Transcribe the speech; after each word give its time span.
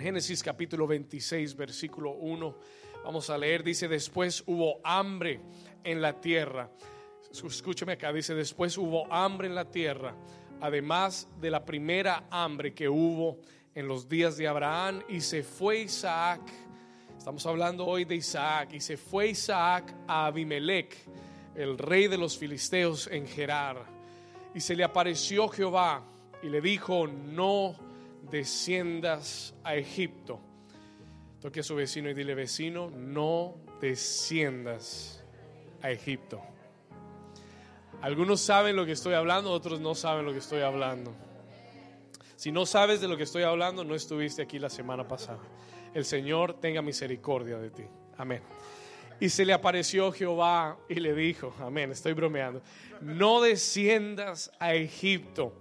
Génesis 0.00 0.42
capítulo 0.42 0.86
26, 0.86 1.56
versículo 1.56 2.12
1. 2.12 2.56
Vamos 3.04 3.30
a 3.30 3.38
leer, 3.38 3.62
dice, 3.62 3.88
después 3.88 4.42
hubo 4.46 4.80
hambre 4.84 5.40
en 5.82 6.00
la 6.00 6.20
tierra. 6.20 6.70
Escúcheme 7.30 7.94
acá, 7.94 8.12
dice, 8.12 8.34
después 8.34 8.78
hubo 8.78 9.12
hambre 9.12 9.48
en 9.48 9.54
la 9.54 9.70
tierra, 9.70 10.14
además 10.60 11.28
de 11.40 11.50
la 11.50 11.64
primera 11.64 12.26
hambre 12.30 12.74
que 12.74 12.88
hubo 12.88 13.38
en 13.74 13.88
los 13.88 14.08
días 14.08 14.36
de 14.36 14.46
Abraham, 14.46 15.02
y 15.08 15.20
se 15.20 15.42
fue 15.42 15.80
Isaac. 15.80 16.42
Estamos 17.16 17.44
hablando 17.46 17.86
hoy 17.86 18.04
de 18.04 18.16
Isaac, 18.16 18.70
y 18.72 18.80
se 18.80 18.96
fue 18.96 19.28
Isaac 19.28 19.94
a 20.06 20.26
Abimelech, 20.26 20.96
el 21.54 21.76
rey 21.76 22.08
de 22.08 22.18
los 22.18 22.38
filisteos 22.38 23.08
en 23.08 23.26
Gerar. 23.26 23.84
Y 24.54 24.60
se 24.60 24.76
le 24.76 24.84
apareció 24.84 25.48
Jehová 25.48 26.04
y 26.42 26.48
le 26.48 26.60
dijo, 26.60 27.06
no 27.06 27.87
desciendas 28.30 29.54
a 29.64 29.74
Egipto. 29.76 30.40
Toque 31.40 31.60
a 31.60 31.62
su 31.62 31.74
vecino 31.74 32.10
y 32.10 32.14
dile, 32.14 32.34
vecino, 32.34 32.90
no 32.90 33.56
desciendas 33.80 35.24
a 35.82 35.90
Egipto. 35.90 36.42
Algunos 38.00 38.40
saben 38.40 38.76
lo 38.76 38.86
que 38.86 38.92
estoy 38.92 39.14
hablando, 39.14 39.50
otros 39.50 39.80
no 39.80 39.94
saben 39.94 40.24
lo 40.24 40.32
que 40.32 40.38
estoy 40.38 40.62
hablando. 40.62 41.14
Si 42.36 42.52
no 42.52 42.66
sabes 42.66 43.00
de 43.00 43.08
lo 43.08 43.16
que 43.16 43.24
estoy 43.24 43.42
hablando, 43.42 43.84
no 43.84 43.94
estuviste 43.94 44.42
aquí 44.42 44.58
la 44.58 44.70
semana 44.70 45.06
pasada. 45.06 45.40
El 45.94 46.04
Señor 46.04 46.54
tenga 46.60 46.82
misericordia 46.82 47.58
de 47.58 47.70
ti. 47.70 47.84
Amén. 48.16 48.42
Y 49.20 49.28
se 49.28 49.44
le 49.44 49.52
apareció 49.52 50.12
Jehová 50.12 50.78
y 50.88 50.94
le 50.94 51.12
dijo, 51.14 51.52
amén, 51.60 51.90
estoy 51.90 52.12
bromeando, 52.12 52.62
no 53.00 53.40
desciendas 53.40 54.52
a 54.60 54.74
Egipto 54.74 55.54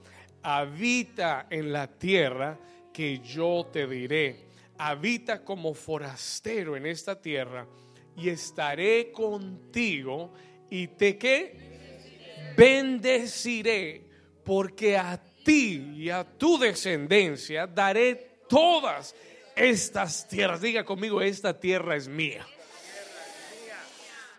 habita 0.49 1.47
en 1.49 1.73
la 1.73 1.87
tierra 1.87 2.57
que 2.93 3.19
yo 3.19 3.67
te 3.69 3.85
diré. 3.85 4.47
Habita 4.77 5.43
como 5.43 5.73
forastero 5.73 6.77
en 6.77 6.85
esta 6.85 7.19
tierra 7.19 7.67
y 8.15 8.29
estaré 8.29 9.11
contigo 9.11 10.33
y 10.69 10.87
te 10.87 11.17
que 11.17 12.53
bendeciré 12.55 14.05
porque 14.45 14.97
a 14.97 15.21
ti 15.43 15.95
y 15.97 16.09
a 16.09 16.23
tu 16.23 16.57
descendencia 16.57 17.67
daré 17.67 18.43
todas 18.47 19.13
estas 19.53 20.29
tierras. 20.29 20.61
Diga 20.61 20.85
conmigo, 20.85 21.21
esta 21.21 21.59
tierra 21.59 21.97
es 21.97 22.07
mía. 22.07 22.47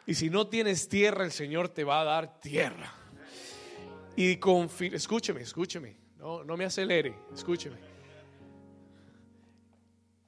Y 0.06 0.14
si 0.14 0.30
no 0.30 0.46
tienes 0.46 0.88
tierra, 0.88 1.26
el 1.26 1.32
Señor 1.32 1.68
te 1.68 1.84
va 1.84 2.00
a 2.00 2.04
dar 2.04 2.40
tierra. 2.40 2.94
Y 4.16 4.40
escúcheme, 4.92 5.42
escúcheme, 5.42 5.97
no, 6.18 6.44
no 6.44 6.56
me 6.56 6.64
acelere, 6.64 7.14
escúcheme. 7.32 7.76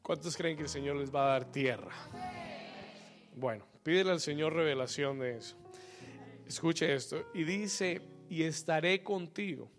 ¿Cuántos 0.02 0.36
creen 0.36 0.56
que 0.56 0.64
el 0.64 0.68
Señor 0.68 0.96
les 0.96 1.14
va 1.14 1.22
a 1.24 1.32
dar 1.32 1.52
tierra? 1.52 1.92
Bueno, 3.36 3.64
pídele 3.82 4.10
al 4.10 4.20
Señor 4.20 4.54
revelación 4.54 5.18
de 5.18 5.36
eso. 5.36 5.56
Escuche 6.46 6.92
esto. 6.92 7.26
Y 7.32 7.44
dice, 7.44 8.00
y 8.28 8.42
estaré 8.42 9.02
contigo 9.02 9.70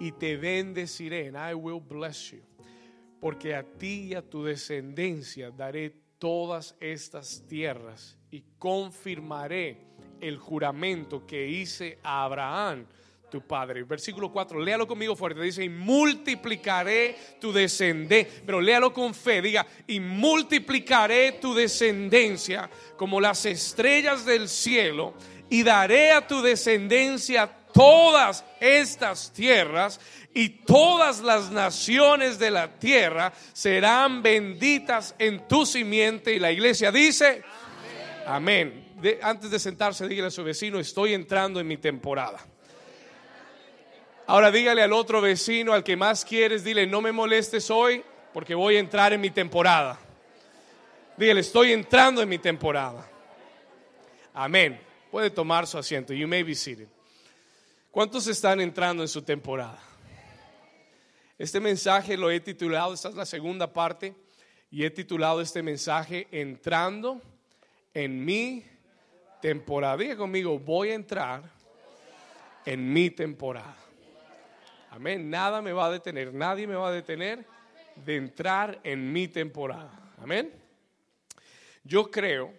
y 0.00 0.10
te 0.10 0.36
bendeciré, 0.36 1.28
and 1.28 1.36
I 1.36 1.54
will 1.54 1.80
bless 1.80 2.32
you, 2.32 2.42
porque 3.20 3.54
a 3.54 3.62
ti 3.62 4.08
y 4.08 4.14
a 4.14 4.22
tu 4.22 4.42
descendencia 4.42 5.52
daré 5.52 5.94
todas 6.18 6.74
estas 6.80 7.44
tierras 7.46 8.18
y 8.30 8.42
confirmaré 8.58 9.86
el 10.20 10.38
juramento 10.38 11.24
que 11.26 11.48
hice 11.48 11.98
a 12.02 12.24
Abraham, 12.24 12.86
tu 13.32 13.40
padre. 13.40 13.82
Versículo 13.84 14.30
4, 14.30 14.60
léalo 14.60 14.86
conmigo 14.86 15.16
fuerte. 15.16 15.40
Dice, 15.40 15.64
y 15.64 15.70
multiplicaré 15.70 17.16
tu 17.40 17.50
descendencia. 17.50 18.42
Pero 18.44 18.60
léalo 18.60 18.92
con 18.92 19.14
fe, 19.14 19.40
diga, 19.40 19.66
y 19.86 19.98
multiplicaré 20.00 21.32
tu 21.32 21.54
descendencia 21.54 22.68
como 22.96 23.20
las 23.20 23.46
estrellas 23.46 24.26
del 24.26 24.50
cielo, 24.50 25.14
y 25.48 25.62
daré 25.62 26.12
a 26.12 26.26
tu 26.26 26.42
descendencia 26.42 27.50
todas 27.72 28.44
estas 28.60 29.32
tierras, 29.32 29.98
y 30.34 30.50
todas 30.50 31.20
las 31.20 31.50
naciones 31.50 32.38
de 32.38 32.50
la 32.50 32.78
tierra 32.78 33.32
serán 33.54 34.22
benditas 34.22 35.14
en 35.18 35.48
tu 35.48 35.64
simiente. 35.64 36.34
Y 36.34 36.38
la 36.38 36.52
iglesia 36.52 36.92
dice, 36.92 37.42
amén 38.26 38.92
antes 39.20 39.50
de 39.50 39.58
sentarse, 39.58 40.06
dígale 40.06 40.28
a 40.28 40.30
su 40.30 40.44
vecino, 40.44 40.78
estoy 40.78 41.14
entrando 41.14 41.60
en 41.60 41.66
mi 41.66 41.76
temporada. 41.76 42.46
Ahora 44.26 44.50
dígale 44.50 44.82
al 44.82 44.92
otro 44.92 45.20
vecino, 45.20 45.72
al 45.72 45.82
que 45.82 45.96
más 45.96 46.24
quieres, 46.24 46.64
dile, 46.64 46.86
no 46.86 47.00
me 47.00 47.12
molestes 47.12 47.70
hoy 47.70 48.02
porque 48.32 48.54
voy 48.54 48.76
a 48.76 48.80
entrar 48.80 49.12
en 49.12 49.20
mi 49.20 49.30
temporada. 49.30 49.98
Dígale, 51.16 51.40
estoy 51.40 51.72
entrando 51.72 52.22
en 52.22 52.28
mi 52.28 52.38
temporada. 52.38 53.06
Amén. 54.32 54.80
Puede 55.10 55.30
tomar 55.30 55.66
su 55.66 55.76
asiento. 55.76 56.14
You 56.14 56.26
may 56.26 56.42
be 56.42 56.54
seated. 56.54 56.88
¿Cuántos 57.90 58.26
están 58.26 58.60
entrando 58.60 59.02
en 59.02 59.08
su 59.08 59.20
temporada? 59.22 59.78
Este 61.36 61.60
mensaje 61.60 62.16
lo 62.16 62.30
he 62.30 62.40
titulado, 62.40 62.94
esta 62.94 63.08
es 63.08 63.14
la 63.14 63.26
segunda 63.26 63.72
parte, 63.72 64.14
y 64.70 64.84
he 64.84 64.90
titulado 64.90 65.40
este 65.40 65.62
mensaje 65.62 66.28
Entrando 66.30 67.20
en 67.92 68.24
mi 68.24 68.64
temporada. 69.42 69.96
Diga 69.98 70.16
conmigo, 70.16 70.58
voy 70.58 70.90
a 70.90 70.94
entrar 70.94 71.42
en 72.64 72.92
mi 72.92 73.10
temporada. 73.10 73.76
Amén. 74.92 75.30
Nada 75.30 75.62
me 75.62 75.72
va 75.72 75.86
a 75.86 75.90
detener, 75.90 76.34
nadie 76.34 76.66
me 76.66 76.74
va 76.74 76.88
a 76.88 76.92
detener 76.92 77.46
de 78.04 78.16
entrar 78.16 78.78
en 78.84 79.10
mi 79.10 79.26
temporada. 79.26 80.12
Amén. 80.18 80.52
Yo 81.82 82.10
creo 82.10 82.52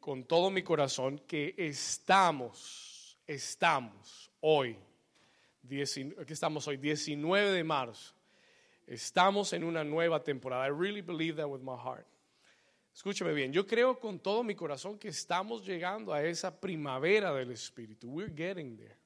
con 0.00 0.24
todo 0.24 0.50
mi 0.50 0.62
corazón 0.64 1.20
que 1.28 1.54
estamos, 1.56 3.16
estamos 3.24 4.32
hoy, 4.40 4.76
aquí 5.64 6.32
estamos 6.32 6.66
hoy, 6.66 6.76
19 6.76 7.52
de 7.52 7.62
marzo, 7.62 8.14
estamos 8.88 9.52
en 9.52 9.62
una 9.62 9.84
nueva 9.84 10.24
temporada. 10.24 10.66
I 10.66 10.70
really 10.70 11.02
believe 11.02 11.36
that 11.36 11.48
with 11.48 11.60
my 11.60 11.76
heart. 11.76 12.06
Escúchame 12.92 13.32
bien, 13.32 13.52
yo 13.52 13.64
creo 13.64 14.00
con 14.00 14.18
todo 14.18 14.42
mi 14.42 14.56
corazón 14.56 14.98
que 14.98 15.08
estamos 15.08 15.64
llegando 15.64 16.12
a 16.12 16.24
esa 16.24 16.60
primavera 16.60 17.32
del 17.32 17.52
Espíritu. 17.52 18.08
We're 18.08 18.34
getting 18.34 18.76
there. 18.76 19.05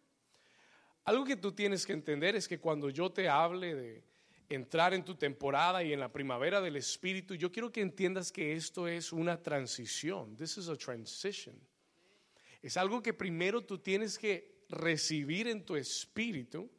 Algo 1.11 1.25
que 1.25 1.35
tú 1.35 1.51
tienes 1.51 1.85
que 1.85 1.93
entender 1.93 2.37
es 2.37 2.47
que 2.47 2.61
cuando 2.61 2.89
yo 2.89 3.11
te 3.11 3.29
hable 3.29 3.75
de 3.75 4.05
entrar 4.49 4.95
en 4.95 5.05
tu 5.05 5.17
temporada 5.17 5.83
y 5.83 5.93
en 5.93 5.99
la 5.99 6.13
primavera 6.13 6.61
del 6.61 6.77
Espíritu, 6.77 7.35
yo 7.35 7.51
quiero 7.51 7.73
que 7.73 7.81
entiendas 7.81 8.31
que 8.31 8.53
esto 8.53 8.87
es 8.87 9.13
una 9.13 9.37
transición. 9.43 10.37
This 10.37 10.59
is 10.59 10.69
a 10.69 10.77
transition. 10.77 11.57
Es 12.63 12.77
algo 12.77 13.03
que 13.03 13.13
primero 13.13 13.61
tú 13.61 13.79
tienes 13.79 14.17
que 14.17 14.63
recibir 14.69 15.49
en 15.49 15.65
tu 15.65 15.75
espíritu 15.75 16.71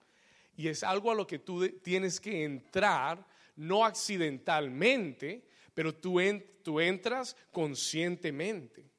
y 0.56 0.70
es 0.70 0.82
algo 0.82 1.12
a 1.12 1.16
lo 1.16 1.28
que 1.28 1.40
tú 1.40 1.68
tienes 1.80 2.22
que 2.22 2.46
entrar, 2.46 3.28
no 3.58 3.84
accidentalmente, 3.84 5.46
pero 5.74 5.94
tú, 5.94 6.22
tú 6.64 6.80
entras 6.80 7.36
conscientemente. 7.52 8.90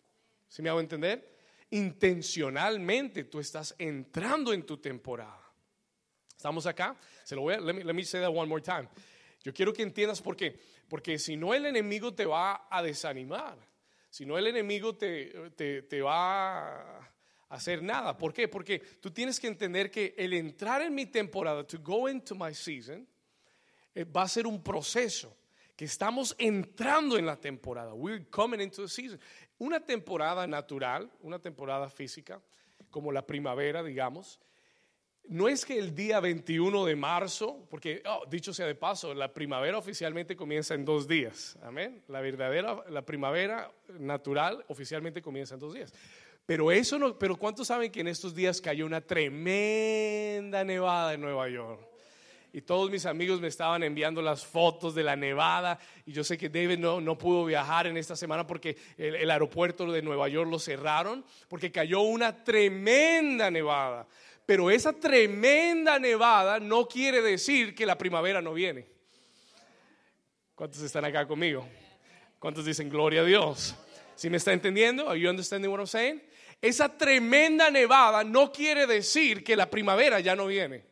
¿Sí 0.47 0.61
me 0.61 0.69
hago 0.69 0.81
entender? 0.81 1.32
Intencionalmente 1.73 3.25
tú 3.25 3.41
estás 3.41 3.75
entrando 3.79 4.53
en 4.53 4.65
tu 4.65 4.79
temporada. 4.79 5.41
¿Estamos 6.37 6.67
acá? 6.67 6.97
Se 7.25 7.35
lo 7.35 7.43
voy 7.43 7.55
a, 7.55 7.61
let 7.61 7.73
me, 7.73 7.85
let 7.85 7.95
me 7.95 8.05
say 8.05 8.21
that 8.21 8.31
one 8.31 8.49
more 8.49 8.63
time. 8.63 8.89
Yo 9.43 9.53
quiero 9.53 9.73
que 9.73 9.83
entiendas 9.83 10.21
por 10.21 10.37
qué. 10.37 10.59
Porque 10.89 11.19
si 11.19 11.37
no 11.37 11.55
el 11.55 11.67
enemigo 11.67 12.15
te 12.15 12.27
va 12.27 12.69
a 12.71 12.83
desanimar. 12.83 13.57
Si 14.11 14.27
no 14.27 14.37
el 14.37 14.47
enemigo 14.47 14.95
te, 14.95 15.51
te, 15.57 15.83
te 15.83 16.03
va 16.03 16.81
a 16.81 17.13
hacer 17.49 17.83
nada. 17.83 18.17
¿Por 18.17 18.33
qué? 18.33 18.49
Porque 18.49 18.79
tú 19.01 19.11
tienes 19.11 19.41
que 19.41 19.47
entender 19.47 19.91
que 19.91 20.15
el 20.19 20.33
entrar 20.35 20.83
en 20.83 20.95
mi 20.95 21.07
temporada, 21.07 21.67
to 21.67 21.79
go 21.79 22.09
into 22.09 22.35
my 22.35 22.55
season, 22.55 23.07
eh, 23.95 24.05
va 24.05 24.23
a 24.23 24.29
ser 24.29 24.47
un 24.47 24.63
proceso 24.63 25.37
que 25.77 25.87
estamos 25.87 26.35
entrando 26.39 27.17
en 27.17 27.27
la 27.27 27.41
temporada. 27.41 27.95
We're 27.95 28.27
coming 28.31 28.61
into 28.61 28.83
the 28.83 28.89
season. 28.89 29.19
Una 29.63 29.79
temporada 29.79 30.45
natural, 30.49 31.09
una 31.21 31.39
temporada 31.39 31.89
física, 31.89 32.43
como 32.91 33.13
la 33.13 33.25
primavera, 33.25 33.85
digamos. 33.85 34.41
No 35.29 35.49
es 35.49 35.65
que 35.65 35.79
el 35.79 35.95
día 35.95 36.19
21 36.19 36.85
de 36.85 36.97
marzo, 36.97 37.65
porque 37.71 38.03
oh, 38.05 38.25
dicho 38.29 38.53
sea 38.53 38.67
de 38.67 38.75
paso, 38.75 39.15
la 39.15 39.33
primavera 39.33 39.79
oficialmente 39.79 40.35
comienza 40.35 40.75
en 40.75 40.85
dos 40.85 41.07
días. 41.07 41.57
Amén. 41.63 42.03
La 42.09 42.21
verdadera, 42.21 42.83
la 42.89 43.03
primavera 43.03 43.71
natural 44.01 44.65
oficialmente 44.67 45.23
comienza 45.23 45.55
en 45.55 45.61
dos 45.61 45.75
días. 45.75 45.95
Pero 46.45 46.73
eso 46.73 47.17
pero 47.17 47.37
¿cuántos 47.37 47.69
saben 47.69 47.93
que 47.93 48.01
en 48.01 48.09
estos 48.09 48.35
días 48.35 48.61
cayó 48.61 48.85
una 48.85 49.01
tremenda 49.01 50.65
nevada 50.65 51.15
en 51.15 51.21
Nueva 51.21 51.49
York? 51.49 51.92
Y 52.53 52.61
todos 52.61 52.91
mis 52.91 53.07
amigos 53.07 53.41
me 53.41 53.49
estaban 53.49 53.83
enviando 53.83 54.21
las 54.21 54.45
fotos 54.45 54.95
de 54.95 55.03
la 55.03 55.17
nevada 55.17 55.79
y 56.05 56.13
yo 56.13 56.23
sé 56.23 56.37
que 56.37 56.51
David 56.51 56.79
no, 56.79 57.01
no 57.01 57.17
pudo 57.17 57.47
viajar 57.47 57.87
en 57.87 57.97
esta 57.97 58.15
semana 58.15 58.47
porque 58.47 58.77
el, 58.99 59.31
aeropuerto 59.31 59.91
de 59.91 60.03
Nueva 60.03 60.29
York 60.29 60.51
lo 60.51 60.59
cerraron 60.59 61.25
porque 61.49 61.73
cayó 61.73 62.01
una 62.01 62.45
tremenda 62.45 63.51
nevada. 63.51 64.07
Pero 64.45 64.71
esa 64.71 64.93
tremenda 64.93 65.99
nevada 65.99 66.61
no 66.61 66.87
quiere 66.87 67.23
decir 67.23 67.75
que 67.75 67.87
la 67.87 67.97
primavera 67.97 68.43
no 68.43 68.53
viene. 68.53 68.87
¿Cuántos 70.55 70.83
están 70.83 71.07
acá 71.07 71.27
conmigo? 71.27 71.67
¿Cuántos 72.39 72.67
dicen 72.67 72.91
gloria 72.91 73.23
a 73.23 73.25
Dios? 73.25 73.75
¿Sí 74.15 74.29
me 74.29 74.37
está 74.37 74.53
entendiendo? 74.53 75.09
Are 75.09 75.19
you 75.19 75.31
understanding 75.31 75.71
what 75.71 75.79
I'm 75.79 75.87
saying? 75.87 76.23
Esa 76.61 76.91
tremenda 76.91 77.71
nevada 77.71 78.25
no 78.25 78.53
quiere 78.53 78.87
decir 78.87 79.43
que 79.43 79.57
la 79.57 79.71
primavera 79.71 80.21
ya 80.21 80.37
no 80.37 80.47
viene. 80.47 80.92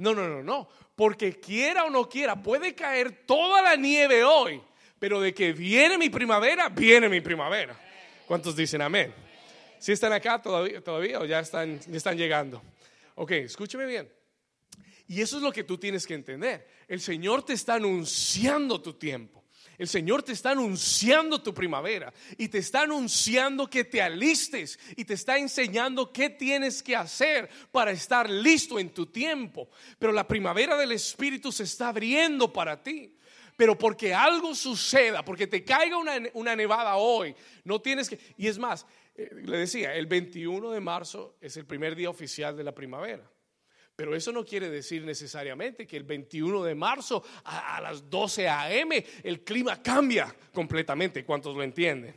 No, 0.00 0.14
no, 0.14 0.26
no, 0.26 0.42
no. 0.42 0.66
Porque 0.96 1.38
quiera 1.38 1.84
o 1.84 1.90
no 1.90 2.08
quiera, 2.08 2.42
puede 2.42 2.74
caer 2.74 3.26
toda 3.26 3.60
la 3.60 3.76
nieve 3.76 4.24
hoy, 4.24 4.58
pero 4.98 5.20
de 5.20 5.34
que 5.34 5.52
viene 5.52 5.98
mi 5.98 6.08
primavera, 6.08 6.70
viene 6.70 7.06
mi 7.06 7.20
primavera. 7.20 7.78
¿Cuántos 8.26 8.56
dicen 8.56 8.80
amén? 8.80 9.12
¿Sí 9.78 9.92
están 9.92 10.14
acá 10.14 10.40
todavía, 10.40 10.82
todavía 10.82 11.20
o 11.20 11.26
ya 11.26 11.40
están, 11.40 11.78
ya 11.80 11.98
están 11.98 12.16
llegando? 12.16 12.62
Ok, 13.14 13.32
escúcheme 13.32 13.84
bien. 13.84 14.10
Y 15.06 15.20
eso 15.20 15.36
es 15.36 15.42
lo 15.42 15.52
que 15.52 15.64
tú 15.64 15.76
tienes 15.76 16.06
que 16.06 16.14
entender. 16.14 16.66
El 16.88 17.02
Señor 17.02 17.44
te 17.44 17.52
está 17.52 17.74
anunciando 17.74 18.80
tu 18.80 18.94
tiempo. 18.94 19.39
El 19.80 19.88
Señor 19.88 20.22
te 20.22 20.32
está 20.32 20.50
anunciando 20.50 21.40
tu 21.40 21.54
primavera 21.54 22.12
y 22.36 22.48
te 22.48 22.58
está 22.58 22.82
anunciando 22.82 23.66
que 23.66 23.82
te 23.82 24.02
alistes 24.02 24.78
y 24.94 25.06
te 25.06 25.14
está 25.14 25.38
enseñando 25.38 26.12
qué 26.12 26.28
tienes 26.28 26.82
que 26.82 26.94
hacer 26.94 27.48
para 27.72 27.90
estar 27.90 28.28
listo 28.28 28.78
en 28.78 28.90
tu 28.90 29.06
tiempo. 29.06 29.70
Pero 29.98 30.12
la 30.12 30.28
primavera 30.28 30.76
del 30.76 30.92
Espíritu 30.92 31.50
se 31.50 31.62
está 31.62 31.88
abriendo 31.88 32.52
para 32.52 32.82
ti. 32.82 33.16
Pero 33.56 33.78
porque 33.78 34.12
algo 34.12 34.54
suceda, 34.54 35.24
porque 35.24 35.46
te 35.46 35.64
caiga 35.64 35.96
una, 35.96 36.54
nevada 36.56 36.96
hoy, 36.96 37.34
no 37.64 37.80
tienes 37.80 38.10
que... 38.10 38.18
Y 38.36 38.48
es 38.48 38.58
más, 38.58 38.84
eh, 39.14 39.30
le 39.32 39.56
decía, 39.56 39.94
el 39.94 40.04
21 40.04 40.72
de 40.72 40.80
marzo 40.80 41.38
es 41.40 41.56
el 41.56 41.64
primer 41.64 41.96
día 41.96 42.10
oficial 42.10 42.54
de 42.54 42.64
la 42.64 42.74
primavera. 42.74 43.26
Pero 44.00 44.16
eso 44.16 44.32
no 44.32 44.46
quiere 44.46 44.70
decir 44.70 45.04
necesariamente 45.04 45.86
que 45.86 45.98
el 45.98 46.04
21 46.04 46.64
de 46.64 46.74
marzo 46.74 47.22
a, 47.44 47.82
las 47.82 48.08
12 48.08 48.48
a.m. 48.48 49.04
el 49.22 49.44
clima 49.44 49.82
cambia 49.82 50.34
completamente. 50.54 51.22
¿Cuántos 51.22 51.54
lo 51.54 51.62
entienden? 51.62 52.14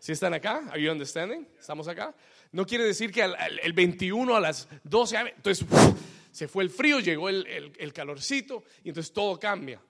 ¿Sí 0.00 0.10
están 0.10 0.34
acá? 0.34 0.68
¿Are 0.68 0.82
you 0.82 0.90
understanding? 0.90 1.46
¿Estamos 1.60 1.86
acá? 1.86 2.12
No 2.50 2.66
quiere 2.66 2.82
decir 2.82 3.12
que 3.12 3.22
el 3.22 3.72
21 3.72 4.34
a 4.34 4.40
las 4.40 4.66
12 4.82 5.16
a.m. 5.16 5.32
Entonces 5.36 5.64
se 6.32 6.48
fue 6.48 6.64
el 6.64 6.70
frío, 6.70 6.98
llegó 6.98 7.28
el, 7.28 7.72
el 7.78 7.92
calorcito 7.92 8.64
y 8.82 8.88
entonces 8.88 9.12
todo 9.12 9.38
cambia. 9.38 9.80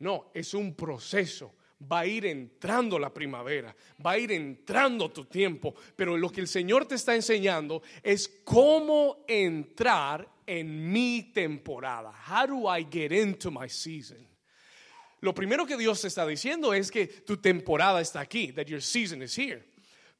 No, 0.00 0.32
es 0.34 0.54
un 0.54 0.74
proceso 0.74 1.54
va 1.90 2.00
a 2.00 2.06
ir 2.06 2.26
entrando 2.26 2.98
la 2.98 3.12
primavera, 3.12 3.74
va 4.04 4.12
a 4.12 4.18
ir 4.18 4.32
entrando 4.32 5.10
tu 5.10 5.24
tiempo, 5.24 5.74
pero 5.96 6.16
lo 6.16 6.30
que 6.30 6.40
el 6.40 6.48
Señor 6.48 6.86
te 6.86 6.94
está 6.94 7.14
enseñando 7.14 7.82
es 8.02 8.28
cómo 8.44 9.24
entrar 9.26 10.28
en 10.46 10.92
mi 10.92 11.32
temporada. 11.32 12.12
How 12.12 12.46
do 12.46 12.68
I 12.68 12.86
get 12.90 13.12
into 13.12 13.50
my 13.50 13.68
season? 13.68 14.26
Lo 15.20 15.32
primero 15.32 15.66
que 15.66 15.76
Dios 15.76 16.04
está 16.04 16.26
diciendo 16.26 16.74
es 16.74 16.90
que 16.90 17.06
tu 17.06 17.36
temporada 17.36 18.00
está 18.00 18.20
aquí, 18.20 18.52
that 18.52 18.66
your 18.66 18.82
season 18.82 19.22
is 19.22 19.36
here. 19.38 19.64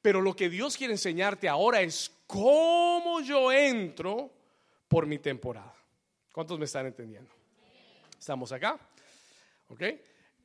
Pero 0.00 0.20
lo 0.20 0.34
que 0.34 0.48
Dios 0.48 0.76
quiere 0.76 0.94
enseñarte 0.94 1.48
ahora 1.48 1.80
es 1.80 2.10
cómo 2.26 3.20
yo 3.20 3.50
entro 3.52 4.32
por 4.88 5.06
mi 5.06 5.19
temporada. 5.19 5.74
¿Cuántos 6.32 6.58
me 6.58 6.64
están 6.64 6.86
entendiendo? 6.86 7.30
¿Estamos 8.18 8.52
acá? 8.52 8.78
¿Ok? 9.68 9.82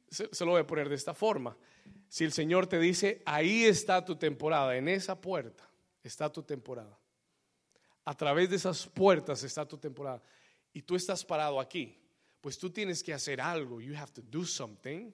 se, 0.09 0.45
lo 0.45 0.51
voy 0.51 0.61
a 0.61 0.67
poner 0.67 0.89
de 0.89 0.95
esta 0.95 1.13
forma. 1.13 1.57
Si 2.09 2.23
el 2.23 2.31
Señor 2.31 2.67
te 2.67 2.79
dice, 2.79 3.21
ahí 3.25 3.65
está 3.65 4.03
tu 4.03 4.15
temporada, 4.15 4.75
en 4.77 4.87
esa 4.87 5.19
puerta 5.19 5.69
está 6.03 6.31
tu 6.31 6.43
temporada. 6.43 6.97
A 8.07 8.15
través 8.15 8.49
de 8.49 8.55
esas 8.55 8.87
puertas 8.87 9.43
está 9.43 9.67
tu 9.67 9.77
temporada. 9.77 10.23
Y 10.71 10.81
tú 10.81 10.95
estás 10.95 11.25
parado 11.25 11.59
aquí. 11.59 11.93
Pues 12.39 12.57
tú 12.57 12.69
tienes 12.69 13.03
que 13.03 13.13
hacer 13.13 13.41
algo. 13.41 13.81
You 13.81 13.97
have 13.97 14.13
to 14.13 14.21
do 14.21 14.45
something. 14.45 15.11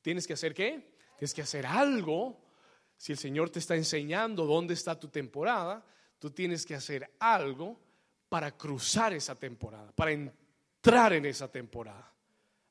¿Tienes 0.00 0.26
que 0.26 0.32
hacer 0.32 0.54
qué? 0.54 0.96
Tienes 1.18 1.34
que 1.34 1.42
hacer 1.42 1.66
algo. 1.66 2.40
Si 2.96 3.12
el 3.12 3.18
Señor 3.18 3.50
te 3.50 3.58
está 3.58 3.76
enseñando 3.76 4.46
dónde 4.46 4.72
está 4.72 4.98
tu 4.98 5.08
temporada, 5.08 5.84
tú 6.18 6.30
tienes 6.30 6.64
que 6.64 6.74
hacer 6.74 7.10
algo 7.18 7.78
para 8.30 8.56
cruzar 8.56 9.12
esa 9.12 9.34
temporada, 9.34 9.92
para 9.92 10.12
entrar 10.12 11.12
en 11.12 11.26
esa 11.26 11.52
temporada. 11.52 12.10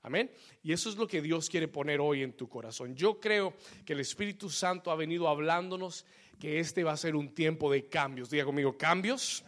Amén. 0.01 0.31
Y 0.63 0.73
eso 0.73 0.89
es 0.89 0.95
lo 0.95 1.07
que 1.07 1.21
Dios 1.21 1.47
quiere 1.47 1.67
poner 1.67 2.01
hoy 2.01 2.23
en 2.23 2.33
tu 2.33 2.49
corazón. 2.49 2.95
Yo 2.95 3.19
creo 3.19 3.53
que 3.85 3.93
el 3.93 3.99
Espíritu 3.99 4.49
Santo 4.49 4.89
ha 4.89 4.95
venido 4.95 5.27
hablándonos 5.27 6.07
que 6.39 6.59
este 6.59 6.83
va 6.83 6.93
a 6.93 6.97
ser 6.97 7.15
un 7.15 7.35
tiempo 7.35 7.71
de 7.71 7.87
cambios. 7.87 8.31
Diga 8.31 8.45
conmigo, 8.45 8.75
cambios. 8.75 9.45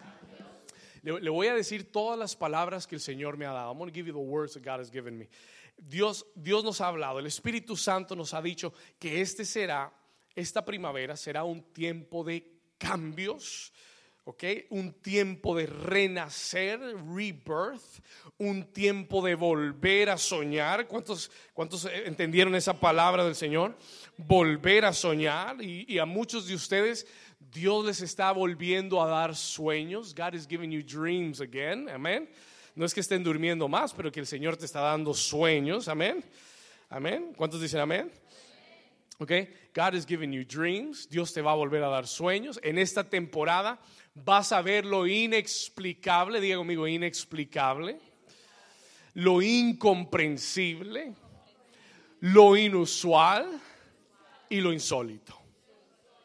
Le, 1.03 1.29
voy 1.29 1.47
a 1.47 1.55
decir 1.55 1.91
todas 1.91 2.17
las 2.17 2.35
palabras 2.35 2.85
que 2.85 2.95
el 2.95 3.01
Señor 3.01 3.37
me 3.37 3.45
ha 3.45 3.51
dado. 3.51 3.71
I'm 3.71 3.77
going 3.77 3.89
to 3.89 3.93
give 3.93 4.07
you 4.07 4.13
the 4.13 4.19
words 4.19 4.53
that 4.53 4.63
God 4.63 4.79
has 4.79 4.91
given 4.91 5.17
me. 5.17 5.27
Dios, 5.77 6.25
Dios 6.35 6.63
nos 6.63 6.79
ha 6.81 6.87
hablado, 6.87 7.19
el 7.19 7.25
Espíritu 7.25 7.75
Santo 7.75 8.15
nos 8.15 8.33
ha 8.33 8.41
dicho 8.41 8.73
que 8.99 9.21
este 9.21 9.45
será, 9.45 9.91
esta 10.35 10.63
primavera 10.63 11.17
será 11.17 11.43
un 11.43 11.63
tiempo 11.73 12.23
de 12.23 12.45
cambios 12.77 13.73
¿ok? 14.23 14.43
Un 14.69 14.93
tiempo 14.93 15.55
de 15.55 15.65
renacer, 15.65 16.79
rebirth, 16.79 18.03
un 18.37 18.71
tiempo 18.71 19.21
de 19.21 19.35
volver 19.35 20.09
a 20.09 20.17
soñar. 20.17 20.87
¿Cuántos, 20.87 21.31
cuántos 21.53 21.85
entendieron 21.85 22.55
esa 22.55 22.79
palabra 22.79 23.25
del 23.25 23.35
Señor? 23.35 23.77
Volver 24.17 24.85
a 24.85 24.93
soñar. 24.93 25.61
Y, 25.61 25.97
a 25.97 26.05
muchos 26.05 26.47
de 26.47 26.55
ustedes 26.55 27.07
Dios 27.51 27.85
les 27.85 28.01
está 28.01 28.31
volviendo 28.31 29.01
a 29.01 29.07
dar 29.07 29.35
sueños. 29.35 30.13
God 30.15 30.33
is 30.33 30.47
giving 30.47 30.71
you 30.71 30.81
dreams 30.81 31.41
again. 31.41 31.89
Amén. 31.89 32.29
No 32.75 32.85
es 32.85 32.93
que 32.93 33.01
estén 33.01 33.23
durmiendo 33.23 33.67
más, 33.67 33.93
pero 33.93 34.11
que 34.11 34.21
el 34.21 34.25
Señor 34.25 34.55
te 34.55 34.65
está 34.65 34.79
dando 34.79 35.13
sueños. 35.13 35.87
Amén. 35.87 36.23
Amén. 36.89 37.33
¿Cuántos 37.35 37.61
dicen 37.61 37.81
amén? 37.81 38.11
Ok. 39.19 39.31
God 39.75 39.93
is 39.93 40.05
giving 40.05 40.31
you 40.31 40.45
dreams. 40.45 41.07
Dios 41.09 41.33
te 41.33 41.41
va 41.41 41.51
a 41.51 41.55
volver 41.55 41.83
a 41.83 41.89
dar 41.89 42.07
sueños. 42.07 42.59
En 42.63 42.77
esta 42.77 43.03
temporada 43.03 43.79
vas 44.15 44.51
a 44.51 44.61
ver 44.61 44.85
lo 44.85 45.05
inexplicable, 45.05 46.39
diga 46.39 46.57
conmigo, 46.57 46.87
inexplicable, 46.87 47.99
lo 49.13 49.41
incomprensible, 49.41 51.13
lo 52.21 52.55
inusual 52.55 53.59
y 54.49 54.61
lo 54.61 54.71
insólito. 54.73 55.37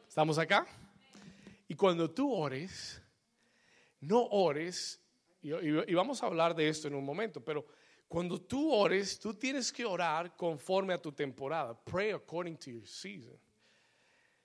¿Estamos 0.08 0.38
acá? 0.38 0.67
Y 1.68 1.74
cuando 1.74 2.10
tú 2.10 2.32
ores, 2.32 3.02
no 4.00 4.26
ores, 4.26 5.00
y, 5.42 5.94
vamos 5.94 6.22
a 6.22 6.26
hablar 6.26 6.54
de 6.54 6.68
esto 6.68 6.88
en 6.88 6.94
un 6.94 7.04
momento, 7.04 7.44
pero 7.44 7.66
cuando 8.08 8.40
tú 8.40 8.72
ores, 8.72 9.18
tú 9.18 9.34
tienes 9.34 9.72
que 9.72 9.84
orar 9.84 10.36
conforme 10.36 10.94
a 10.94 11.02
tu 11.02 11.12
temporada. 11.12 11.78
Pray 11.84 12.10
according 12.10 12.56
to 12.56 12.70
your 12.70 12.86
season. 12.86 13.38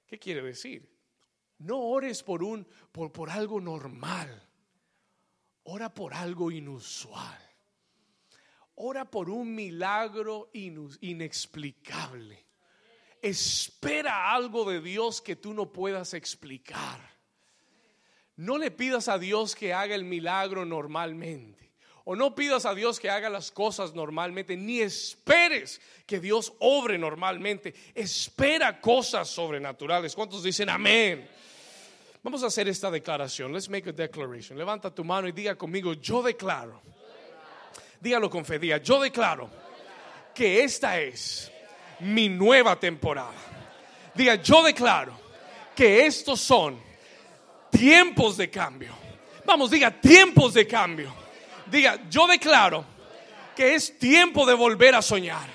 ¿Qué 0.08 0.18
quiere 0.18 0.42
decir? 0.42 0.90
No 1.60 1.80
ores 1.80 2.24
por 2.24 2.44
un 2.44 2.68
por, 2.92 3.12
por 3.12 3.30
algo 3.30 3.62
normal. 3.62 4.48
Ora 5.64 5.94
por 5.94 6.14
algo 6.14 6.52
inusual. 6.52 7.40
Ora 8.76 9.06
por 9.06 9.30
un 9.30 9.54
milagro 9.54 10.50
inexplicable. 10.54 12.51
Espera 13.22 14.34
algo 14.34 14.70
de 14.70 14.82
Dios 14.82 15.22
que 15.22 15.36
tú 15.36 15.54
no 15.54 15.72
puedas 15.72 16.14
explicar. 16.14 17.00
No 18.36 18.58
le 18.58 18.72
pidas 18.72 19.08
a 19.08 19.20
Dios 19.20 19.56
que 19.56 19.74
haga 19.74 19.94
el 19.94 20.04
milagro 20.04 20.66
normalmente. 20.66 21.72
O 22.04 22.16
no 22.16 22.34
pidas 22.34 22.66
a 22.66 22.74
Dios 22.74 23.00
que 23.00 23.12
haga 23.12 23.30
las 23.30 23.52
cosas 23.52 23.94
normalmente, 23.94 24.58
ni 24.58 24.82
esperes 24.82 25.80
que 26.08 26.20
Dios 26.20 26.52
obre 26.60 26.98
normalmente. 26.98 27.76
Espera 27.94 28.82
cosas 28.82 29.30
sobrenaturales. 29.30 30.16
¿Cuántos 30.16 30.42
dicen 30.42 30.70
amén? 30.70 31.30
Vamos 32.24 32.42
a 32.44 32.48
hacer 32.48 32.68
esta 32.68 32.90
declaración. 32.90 33.54
Let's 33.54 33.70
make 33.70 33.88
a 33.90 33.94
declaration. 33.94 34.58
Levanta 34.58 34.94
tu 34.94 35.04
mano 35.04 35.28
y 35.28 35.32
diga 35.32 35.56
conmigo, 35.56 35.94
yo 35.94 36.24
declaro. 36.24 36.82
Dígalo 38.00 38.32
con 38.32 38.44
fe, 38.44 38.58
diga, 38.58 38.78
yo 38.78 39.00
declaro 39.00 39.48
que 40.34 40.64
esta 40.64 41.00
es 41.00 41.52
mi 42.02 42.30
nueva 42.30 42.80
temporada. 42.80 43.34
Diga, 44.14 44.36
yo 44.36 44.64
declaro 44.64 45.14
que 45.76 46.06
estos 46.06 46.40
son 46.40 46.80
tiempos 47.70 48.38
de 48.38 48.50
cambio. 48.50 48.94
Vamos, 49.46 49.72
diga, 49.72 49.92
tiempos 49.92 50.54
de 50.54 50.68
cambio. 50.68 51.14
Diga, 51.66 52.00
yo 52.10 52.28
declaro 52.28 52.86
que 53.56 53.76
es 53.76 53.98
tiempo 53.98 54.46
de 54.46 54.54
volver 54.54 54.96
a 54.96 55.02
soñar. 55.02 55.50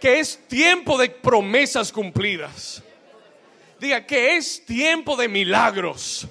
Que 0.00 0.18
es 0.20 0.46
tiempo 0.48 0.98
de 0.98 1.08
promesas 1.08 1.90
cumplidas 1.90 2.82
Diga 3.84 4.06
que 4.06 4.36
es 4.36 4.64
tiempo 4.64 5.16
de 5.16 5.28
milagros. 5.28 6.26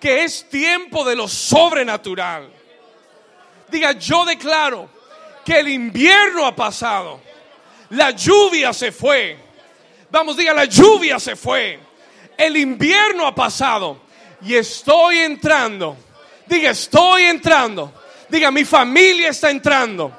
Que 0.00 0.24
es 0.24 0.48
tiempo 0.48 1.04
de 1.04 1.14
lo 1.14 1.28
sobrenatural. 1.28 2.50
Diga, 3.68 3.92
yo 3.92 4.24
declaro 4.24 4.88
que 5.44 5.60
el 5.60 5.68
invierno 5.68 6.46
ha 6.46 6.56
pasado. 6.56 7.20
La 7.92 8.10
lluvia 8.10 8.72
se 8.72 8.92
fue. 8.92 9.36
Vamos, 10.10 10.36
diga, 10.36 10.52
la 10.52 10.66
lluvia 10.66 11.18
se 11.18 11.36
fue. 11.36 11.78
El 12.36 12.56
invierno 12.56 13.26
ha 13.26 13.34
pasado. 13.34 14.02
Y 14.42 14.54
estoy 14.54 15.18
entrando. 15.18 15.96
Diga, 16.46 16.70
estoy 16.70 17.24
entrando. 17.24 17.92
Diga, 18.28 18.50
mi 18.50 18.64
familia 18.64 19.30
está 19.30 19.50
entrando. 19.50 20.12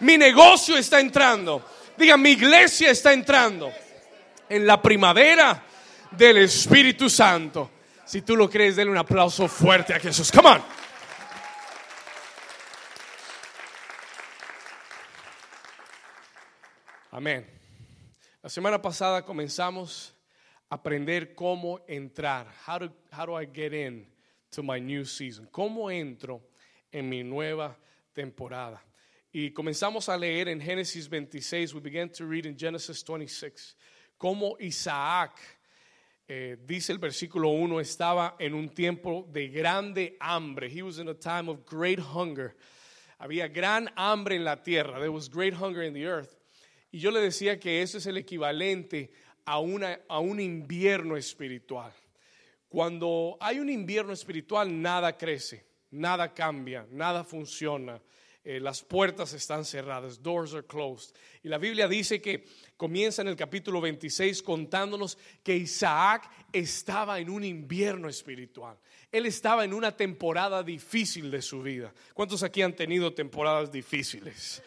Mi 0.00 0.16
negocio 0.16 0.76
está 0.76 0.98
entrando 1.00 1.64
Diga, 2.00 2.16
mi 2.16 2.30
iglesia 2.30 2.90
está 2.90 3.12
entrando 3.12 3.70
en 4.48 4.66
la 4.66 4.80
primavera 4.80 5.62
del 6.12 6.38
Espíritu 6.38 7.10
Santo. 7.10 7.70
Si 8.06 8.22
tú 8.22 8.36
lo 8.36 8.48
crees, 8.48 8.76
denle 8.76 8.92
un 8.92 8.96
aplauso 8.96 9.46
fuerte 9.48 9.92
a 9.92 10.00
Jesús. 10.00 10.32
Come 10.32 10.48
on. 10.48 10.62
Amén. 17.12 17.44
La 18.40 18.48
semana 18.48 18.80
pasada 18.80 19.24
comenzamos 19.24 20.14
a 20.68 20.76
aprender 20.76 21.34
cómo 21.34 21.80
entrar. 21.88 22.46
How 22.64 22.78
do, 22.78 22.92
how 23.10 23.26
do 23.26 23.36
I 23.36 23.48
get 23.52 23.72
in 23.72 24.06
to 24.52 24.62
my 24.62 24.78
new 24.78 25.04
season? 25.04 25.48
¿Cómo 25.50 25.90
entro 25.90 26.40
en 26.92 27.08
mi 27.08 27.24
nueva 27.24 27.76
temporada? 28.14 28.80
Y 29.32 29.50
comenzamos 29.50 30.08
a 30.08 30.16
leer 30.16 30.50
en 30.50 30.60
Génesis 30.60 31.08
26. 31.08 31.74
We 31.74 31.80
began 31.80 32.10
to 32.10 32.26
read 32.26 32.46
in 32.46 32.56
Genesis 32.56 33.02
26. 33.02 33.74
Cómo 34.16 34.56
Isaac, 34.60 35.32
eh, 36.28 36.58
dice 36.64 36.92
el 36.92 36.98
versículo 36.98 37.48
1, 37.48 37.80
estaba 37.80 38.36
en 38.38 38.54
un 38.54 38.68
tiempo 38.68 39.26
de 39.32 39.48
grande 39.48 40.16
hambre. 40.20 40.68
He 40.68 40.82
was 40.82 40.98
in 40.98 41.08
a 41.08 41.14
time 41.14 41.48
of 41.48 41.66
great 41.66 41.98
hunger. 41.98 42.54
Había 43.18 43.52
gran 43.52 43.90
hambre 43.96 44.36
en 44.36 44.44
la 44.44 44.62
tierra. 44.62 45.00
There 45.00 45.10
was 45.10 45.28
great 45.28 45.54
hunger 45.54 45.82
in 45.82 45.92
the 45.92 46.06
earth. 46.06 46.39
Y 46.90 46.98
yo 46.98 47.10
le 47.10 47.20
decía 47.20 47.60
que 47.60 47.82
eso 47.82 47.98
es 47.98 48.06
el 48.06 48.16
equivalente 48.16 49.10
a, 49.44 49.58
una, 49.58 50.00
a 50.08 50.18
un 50.18 50.40
invierno 50.40 51.16
espiritual. 51.16 51.92
Cuando 52.68 53.36
hay 53.40 53.58
un 53.58 53.68
invierno 53.68 54.12
espiritual, 54.12 54.80
nada 54.80 55.16
crece, 55.16 55.66
nada 55.90 56.32
cambia, 56.32 56.86
nada 56.90 57.24
funciona. 57.24 58.00
Eh, 58.42 58.58
las 58.58 58.82
puertas 58.82 59.34
están 59.34 59.64
cerradas, 59.64 60.22
doors 60.22 60.54
are 60.54 60.66
closed. 60.66 61.14
Y 61.42 61.48
la 61.48 61.58
Biblia 61.58 61.86
dice 61.86 62.22
que 62.22 62.44
comienza 62.76 63.20
en 63.22 63.28
el 63.28 63.36
capítulo 63.36 63.80
26 63.80 64.42
contándonos 64.42 65.18
que 65.42 65.56
Isaac 65.56 66.30
estaba 66.52 67.20
en 67.20 67.28
un 67.28 67.44
invierno 67.44 68.08
espiritual. 68.08 68.78
Él 69.12 69.26
estaba 69.26 69.64
en 69.64 69.74
una 69.74 69.94
temporada 69.94 70.62
difícil 70.62 71.30
de 71.30 71.42
su 71.42 71.60
vida. 71.62 71.92
¿Cuántos 72.14 72.42
aquí 72.42 72.62
han 72.62 72.74
tenido 72.74 73.12
temporadas 73.12 73.70
difíciles? 73.70 74.62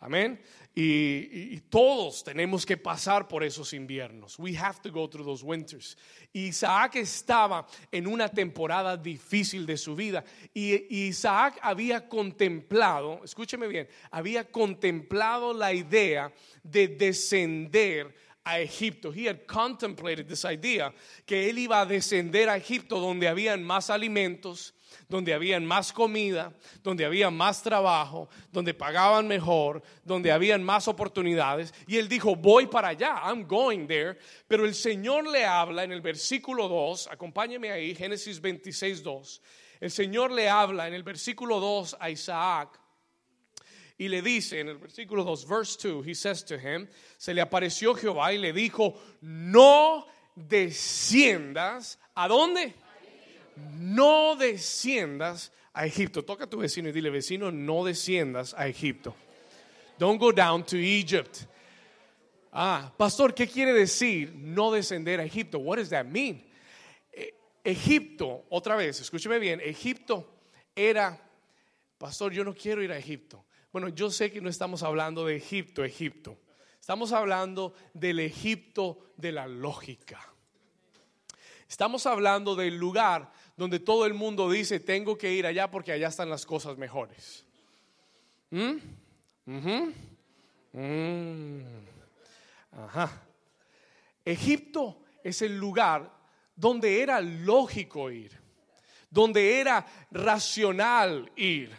Amén. 0.00 0.40
Y, 0.82 1.60
todos 1.68 2.24
tenemos 2.24 2.64
que 2.64 2.78
pasar 2.78 3.28
por 3.28 3.44
esos 3.44 3.74
inviernos. 3.74 4.38
We 4.38 4.56
have 4.56 4.80
to 4.80 4.90
go 4.90 5.08
through 5.08 5.26
those 5.26 5.44
winters. 5.44 5.94
Isaac 6.32 6.96
estaba 6.96 7.66
en 7.92 8.06
una 8.06 8.30
temporada 8.30 8.96
difícil 8.96 9.66
de 9.66 9.76
su 9.76 9.94
vida 9.94 10.24
y 10.54 11.06
Isaac 11.08 11.58
había 11.60 12.08
contemplado, 12.08 13.20
escúcheme 13.22 13.68
bien, 13.68 13.88
había 14.10 14.50
contemplado 14.50 15.52
la 15.52 15.74
idea 15.74 16.32
de 16.62 16.88
descender 16.88 18.14
a 18.42 18.60
Egipto. 18.60 19.12
He 19.12 19.26
had 19.26 19.46
contemplated 19.46 20.28
this 20.28 20.46
idea 20.46 20.94
que 21.26 21.50
él 21.50 21.58
iba 21.58 21.82
a 21.82 21.84
descender 21.84 22.48
a 22.48 22.56
Egipto 22.56 22.98
donde 22.98 23.28
habían 23.28 23.62
más 23.62 23.90
alimentos, 23.90 24.72
donde 25.08 25.34
habían 25.34 25.64
más 25.66 25.92
comida, 25.92 26.52
donde 26.82 27.04
había 27.04 27.30
más 27.30 27.62
trabajo, 27.62 28.28
donde 28.52 28.74
pagaban 28.74 29.26
mejor, 29.28 29.82
donde 30.04 30.32
habían 30.32 30.62
más 30.62 30.88
oportunidades. 30.88 31.74
Y 31.86 31.98
él 31.98 32.08
dijo, 32.08 32.36
voy 32.36 32.66
para 32.66 32.88
allá, 32.88 33.20
I'm 33.24 33.46
going 33.46 33.86
there. 33.86 34.18
Pero 34.46 34.64
el 34.64 34.74
Señor 34.74 35.28
le 35.28 35.44
habla 35.44 35.84
en 35.84 35.92
el 35.92 36.00
versículo 36.00 36.68
2, 36.68 37.08
acompáñeme 37.10 37.70
ahí, 37.70 37.94
Génesis 37.94 38.40
26, 38.40 39.02
2. 39.02 39.42
El 39.80 39.90
Señor 39.90 40.30
le 40.30 40.48
habla 40.48 40.88
en 40.88 40.94
el 40.94 41.02
versículo 41.02 41.58
2 41.58 41.96
a 41.98 42.10
Isaac 42.10 42.78
y 44.00 44.08
le 44.08 44.22
dice 44.22 44.60
en 44.60 44.68
el 44.68 44.78
versículo 44.78 45.24
2, 45.24 45.46
verse 45.46 45.88
2, 45.88 46.06
he 46.06 46.14
says 46.14 46.42
to 46.42 46.54
him, 46.54 46.88
se 47.18 47.34
le 47.34 47.42
apareció 47.42 47.94
Jehová 47.94 48.32
y 48.32 48.38
le 48.38 48.52
dijo, 48.52 48.98
no 49.20 50.06
desciendas, 50.34 51.98
¿a 52.14 52.26
dónde? 52.26 52.74
No 53.78 54.36
desciendas 54.36 55.52
a 55.72 55.86
Egipto. 55.86 56.24
Toca 56.24 56.44
a 56.44 56.50
tu 56.50 56.58
vecino 56.58 56.88
y 56.88 56.92
dile, 56.92 57.10
vecino, 57.10 57.50
no 57.50 57.84
desciendas 57.84 58.54
a 58.54 58.66
Egipto. 58.66 59.14
Don't 59.98 60.18
go 60.18 60.32
down 60.32 60.64
to 60.64 60.76
Egypt. 60.76 61.46
Ah, 62.52 62.92
pastor, 62.96 63.34
¿qué 63.34 63.46
quiere 63.46 63.72
decir 63.72 64.32
no 64.34 64.72
descender 64.72 65.20
a 65.20 65.24
Egipto? 65.24 65.58
What 65.58 65.78
does 65.78 65.90
that 65.90 66.06
mean? 66.06 66.44
Eh, 67.12 67.34
Egipto, 67.62 68.44
otra 68.48 68.74
vez, 68.74 69.00
escúcheme 69.00 69.38
bien, 69.38 69.60
Egipto 69.60 70.26
era, 70.74 71.20
pastor, 71.98 72.32
yo 72.32 72.42
no 72.42 72.54
quiero 72.54 72.82
ir 72.82 72.90
a 72.90 72.98
Egipto. 72.98 73.44
Bueno, 73.72 73.88
yo 73.88 74.10
sé 74.10 74.32
que 74.32 74.40
no 74.40 74.48
estamos 74.48 74.82
hablando 74.82 75.24
de 75.26 75.36
Egipto, 75.36 75.84
Egipto. 75.84 76.38
Estamos 76.80 77.12
hablando 77.12 77.74
del 77.94 78.18
Egipto 78.18 79.12
de 79.16 79.30
la 79.30 79.46
lógica. 79.46 80.20
Estamos 81.68 82.04
hablando 82.06 82.56
del 82.56 82.76
lugar 82.78 83.30
donde 83.60 83.78
todo 83.78 84.06
el 84.06 84.14
mundo 84.14 84.50
dice, 84.50 84.80
tengo 84.80 85.18
que 85.18 85.34
ir 85.34 85.44
allá 85.44 85.70
porque 85.70 85.92
allá 85.92 86.08
están 86.08 86.30
las 86.30 86.46
cosas 86.46 86.78
mejores. 86.78 87.44
¿Mm? 88.48 88.76
Mm. 90.72 91.60
Ajá. 92.72 93.22
Egipto 94.24 95.02
es 95.22 95.42
el 95.42 95.58
lugar 95.58 96.10
donde 96.56 97.02
era 97.02 97.20
lógico 97.20 98.10
ir, 98.10 98.32
donde 99.10 99.60
era 99.60 99.86
racional 100.10 101.30
ir 101.36 101.70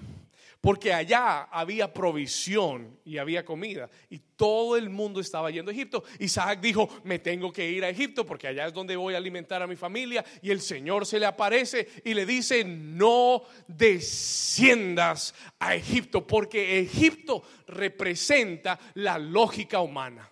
porque 0.61 0.93
allá 0.93 1.43
había 1.51 1.91
provisión 1.91 2.99
y 3.03 3.17
había 3.17 3.43
comida 3.43 3.89
y 4.09 4.19
todo 4.35 4.77
el 4.77 4.89
mundo 4.91 5.19
estaba 5.19 5.49
yendo 5.49 5.71
a 5.71 5.73
Egipto. 5.73 6.03
Isaac 6.19 6.61
dijo, 6.61 6.87
me 7.03 7.19
tengo 7.19 7.51
que 7.51 7.69
ir 7.69 7.83
a 7.83 7.89
Egipto 7.89 8.25
porque 8.25 8.47
allá 8.47 8.67
es 8.67 8.73
donde 8.73 8.95
voy 8.95 9.15
a 9.15 9.17
alimentar 9.17 9.61
a 9.63 9.67
mi 9.67 9.75
familia 9.75 10.23
y 10.41 10.51
el 10.51 10.61
Señor 10.61 11.07
se 11.07 11.19
le 11.19 11.25
aparece 11.25 11.87
y 12.05 12.13
le 12.13 12.27
dice, 12.27 12.63
no 12.63 13.43
desciendas 13.67 15.33
a 15.59 15.75
Egipto 15.75 16.25
porque 16.25 16.79
Egipto 16.79 17.43
representa 17.67 18.79
la 18.93 19.17
lógica 19.17 19.81
humana. 19.81 20.30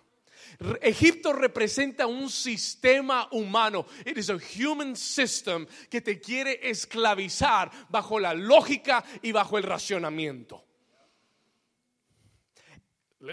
Egipto 0.82 1.32
representa 1.32 2.06
un 2.06 2.28
sistema 2.28 3.28
humano. 3.32 3.86
It 4.04 4.18
is 4.18 4.28
a 4.28 4.38
human 4.38 4.94
system 4.94 5.66
que 5.88 6.02
te 6.02 6.20
quiere 6.20 6.60
esclavizar 6.62 7.70
bajo 7.88 8.20
la 8.20 8.34
lógica 8.34 9.02
y 9.22 9.32
bajo 9.32 9.56
el 9.56 9.64
racionamiento. 9.64 10.62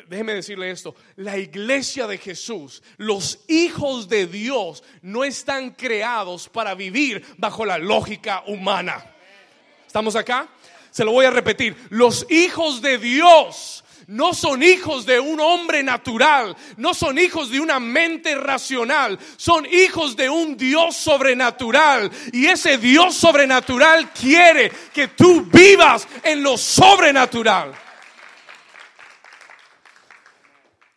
Déjeme 0.07 0.33
decirle 0.33 0.71
esto, 0.71 0.95
la 1.15 1.37
iglesia 1.37 2.07
de 2.07 2.17
Jesús, 2.17 2.83
los 2.97 3.39
hijos 3.47 4.07
de 4.09 4.27
Dios 4.27 4.83
no 5.01 5.23
están 5.23 5.71
creados 5.71 6.49
para 6.49 6.75
vivir 6.75 7.23
bajo 7.37 7.65
la 7.65 7.77
lógica 7.77 8.43
humana. 8.47 9.15
¿Estamos 9.85 10.15
acá? 10.17 10.49
Se 10.91 11.05
lo 11.05 11.11
voy 11.11 11.25
a 11.25 11.31
repetir, 11.31 11.75
los 11.89 12.25
hijos 12.29 12.81
de 12.81 12.97
Dios 12.97 13.83
no 14.07 14.33
son 14.33 14.63
hijos 14.63 15.05
de 15.05 15.19
un 15.19 15.39
hombre 15.39 15.83
natural, 15.83 16.55
no 16.77 16.93
son 16.93 17.17
hijos 17.17 17.49
de 17.49 17.59
una 17.59 17.79
mente 17.79 18.35
racional, 18.35 19.19
son 19.35 19.65
hijos 19.65 20.15
de 20.15 20.29
un 20.29 20.55
Dios 20.55 20.95
sobrenatural. 20.95 22.09
Y 22.31 22.47
ese 22.47 22.77
Dios 22.77 23.15
sobrenatural 23.15 24.11
quiere 24.13 24.71
que 24.93 25.09
tú 25.09 25.41
vivas 25.41 26.07
en 26.23 26.41
lo 26.41 26.57
sobrenatural. 26.57 27.73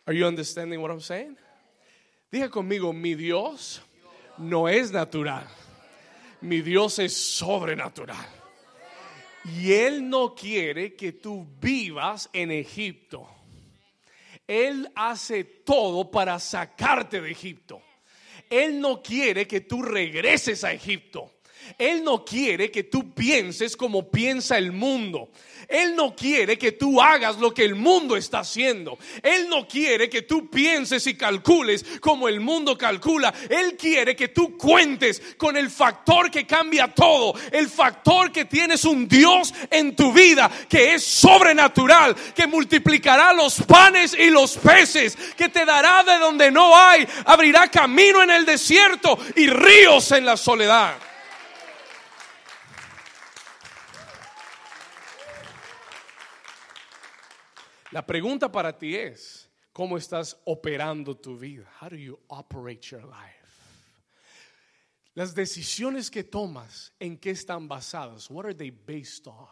Are 0.05 0.17
you 0.17 0.25
understanding 0.25 0.81
what 0.81 0.89
I'm 0.89 1.01
saying? 1.01 1.37
Diga 2.31 2.49
conmigo, 2.49 2.93
mi 2.93 3.13
Dios 3.13 3.81
no 4.37 4.69
es 4.69 4.91
natural. 4.91 5.45
Mi 6.39 6.61
Dios 6.61 6.97
es 6.99 7.15
sobrenatural. 7.15 8.40
Y 9.45 9.73
Él 9.73 10.07
no 10.09 10.35
quiere 10.35 10.95
que 10.95 11.13
tú 11.13 11.47
vivas 11.59 12.29
en 12.33 12.51
Egipto. 12.51 13.27
Él 14.47 14.91
hace 14.95 15.43
todo 15.43 16.11
para 16.11 16.37
sacarte 16.39 17.21
de 17.21 17.31
Egipto. 17.31 17.81
Él 18.49 18.79
no 18.79 19.01
quiere 19.01 19.47
que 19.47 19.61
tú 19.61 19.81
regreses 19.81 20.63
a 20.63 20.73
Egipto. 20.73 21.31
Él 21.77 22.03
no 22.03 22.23
quiere 22.25 22.71
que 22.71 22.83
tú 22.83 23.13
pienses 23.13 23.75
como 23.75 24.09
piensa 24.09 24.57
el 24.57 24.71
mundo. 24.71 25.29
Él 25.67 25.95
no 25.95 26.15
quiere 26.15 26.57
que 26.57 26.73
tú 26.73 27.01
hagas 27.01 27.37
lo 27.37 27.53
que 27.53 27.63
el 27.63 27.75
mundo 27.75 28.17
está 28.17 28.39
haciendo. 28.39 28.97
Él 29.23 29.47
no 29.47 29.67
quiere 29.67 30.09
que 30.09 30.23
tú 30.23 30.49
pienses 30.49 31.07
y 31.07 31.15
calcules 31.15 31.85
como 32.01 32.27
el 32.27 32.41
mundo 32.41 32.77
calcula. 32.77 33.33
Él 33.49 33.77
quiere 33.77 34.15
que 34.15 34.27
tú 34.27 34.57
cuentes 34.57 35.21
con 35.37 35.55
el 35.55 35.69
factor 35.69 36.29
que 36.29 36.45
cambia 36.45 36.89
todo. 36.89 37.33
El 37.51 37.69
factor 37.69 38.31
que 38.31 38.45
tienes 38.45 38.83
un 38.83 39.07
Dios 39.07 39.53
en 39.69 39.95
tu 39.95 40.11
vida 40.11 40.51
que 40.67 40.95
es 40.95 41.03
sobrenatural, 41.03 42.15
que 42.35 42.47
multiplicará 42.47 43.33
los 43.33 43.61
panes 43.61 44.13
y 44.13 44.29
los 44.29 44.57
peces, 44.57 45.17
que 45.37 45.49
te 45.49 45.65
dará 45.65 46.03
de 46.03 46.19
donde 46.19 46.51
no 46.51 46.75
hay, 46.75 47.07
abrirá 47.25 47.69
camino 47.69 48.21
en 48.21 48.31
el 48.31 48.45
desierto 48.45 49.17
y 49.35 49.47
ríos 49.47 50.11
en 50.11 50.25
la 50.25 50.35
soledad. 50.35 51.10
La 57.91 58.05
pregunta 58.05 58.51
para 58.51 58.77
ti 58.77 58.95
es, 58.95 59.51
¿Cómo 59.73 59.97
estás 59.97 60.37
operando 60.45 61.15
tu 61.15 61.37
vida? 61.37 61.65
How 61.79 61.89
do 61.89 61.95
you 61.95 62.19
operate 62.27 62.81
your 62.81 63.03
life? 63.03 63.39
Las 65.15 65.33
decisiones 65.33 66.09
que 66.09 66.23
tomas, 66.23 66.93
¿en 66.99 67.17
qué 67.17 67.31
están 67.31 67.67
basadas? 67.67 68.29
What 68.29 68.45
are 68.45 68.53
they 68.53 68.69
based 68.69 69.27
on? 69.27 69.47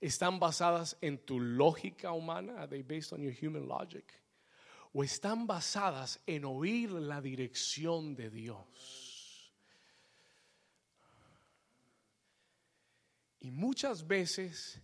¿Están 0.00 0.38
basadas 0.40 0.96
en 1.00 1.18
tu 1.18 1.38
lógica 1.38 2.12
humana? 2.12 2.54
Are 2.58 2.68
they 2.68 2.82
based 2.82 3.12
on 3.12 3.20
your 3.20 3.32
human 3.32 3.68
logic? 3.68 4.12
¿O 4.94 5.02
están 5.04 5.46
basadas 5.46 6.20
en 6.26 6.44
oír 6.44 6.90
la 6.90 7.20
dirección 7.20 8.14
de 8.14 8.30
Dios? 8.30 9.52
Y 13.40 13.50
muchas 13.50 14.06
veces 14.06 14.80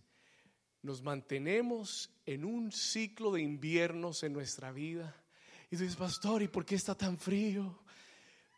nos 0.81 1.01
mantenemos 1.01 2.09
en 2.25 2.45
un 2.45 2.71
ciclo 2.71 3.31
de 3.31 3.41
inviernos 3.41 4.23
en 4.23 4.33
nuestra 4.33 4.71
vida. 4.71 5.15
Y 5.71 5.75
dices, 5.75 5.95
pastor, 5.95 6.41
¿y 6.41 6.47
por 6.47 6.65
qué 6.65 6.75
está 6.75 6.95
tan 6.95 7.17
frío? 7.17 7.79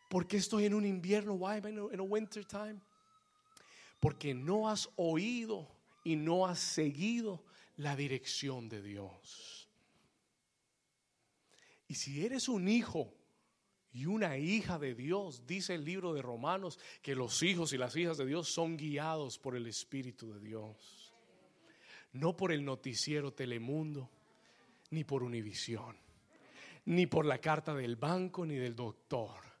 ¿Por 0.08 0.26
qué 0.26 0.36
estoy 0.36 0.66
en 0.66 0.74
un 0.74 0.84
invierno? 0.84 1.34
Why 1.34 1.56
am 1.56 1.66
I 1.66 1.94
in 1.94 2.00
a 2.00 2.02
winter 2.02 2.44
time? 2.44 2.80
Porque 3.98 4.34
no 4.34 4.68
has 4.68 4.88
oído 4.96 5.68
y 6.04 6.16
no 6.16 6.46
has 6.46 6.58
seguido 6.58 7.44
la 7.76 7.96
dirección 7.96 8.68
de 8.68 8.82
Dios. 8.82 9.68
Y 11.88 11.94
si 11.94 12.24
eres 12.24 12.48
un 12.48 12.68
hijo 12.68 13.12
y 13.92 14.06
una 14.06 14.38
hija 14.38 14.78
de 14.78 14.94
Dios, 14.94 15.46
dice 15.46 15.74
el 15.74 15.84
libro 15.84 16.14
de 16.14 16.22
Romanos 16.22 16.78
que 17.02 17.14
los 17.14 17.42
hijos 17.42 17.72
y 17.72 17.78
las 17.78 17.94
hijas 17.96 18.16
de 18.16 18.26
Dios 18.26 18.48
son 18.48 18.76
guiados 18.76 19.38
por 19.38 19.56
el 19.56 19.66
Espíritu 19.66 20.32
de 20.32 20.40
Dios. 20.40 21.01
No 22.12 22.36
por 22.36 22.52
el 22.52 22.64
noticiero 22.64 23.32
Telemundo, 23.32 24.10
ni 24.90 25.04
por 25.04 25.22
Univisión, 25.22 25.96
ni 26.84 27.06
por 27.06 27.24
la 27.24 27.38
carta 27.38 27.74
del 27.74 27.96
banco, 27.96 28.44
ni 28.44 28.56
del 28.56 28.76
doctor 28.76 29.52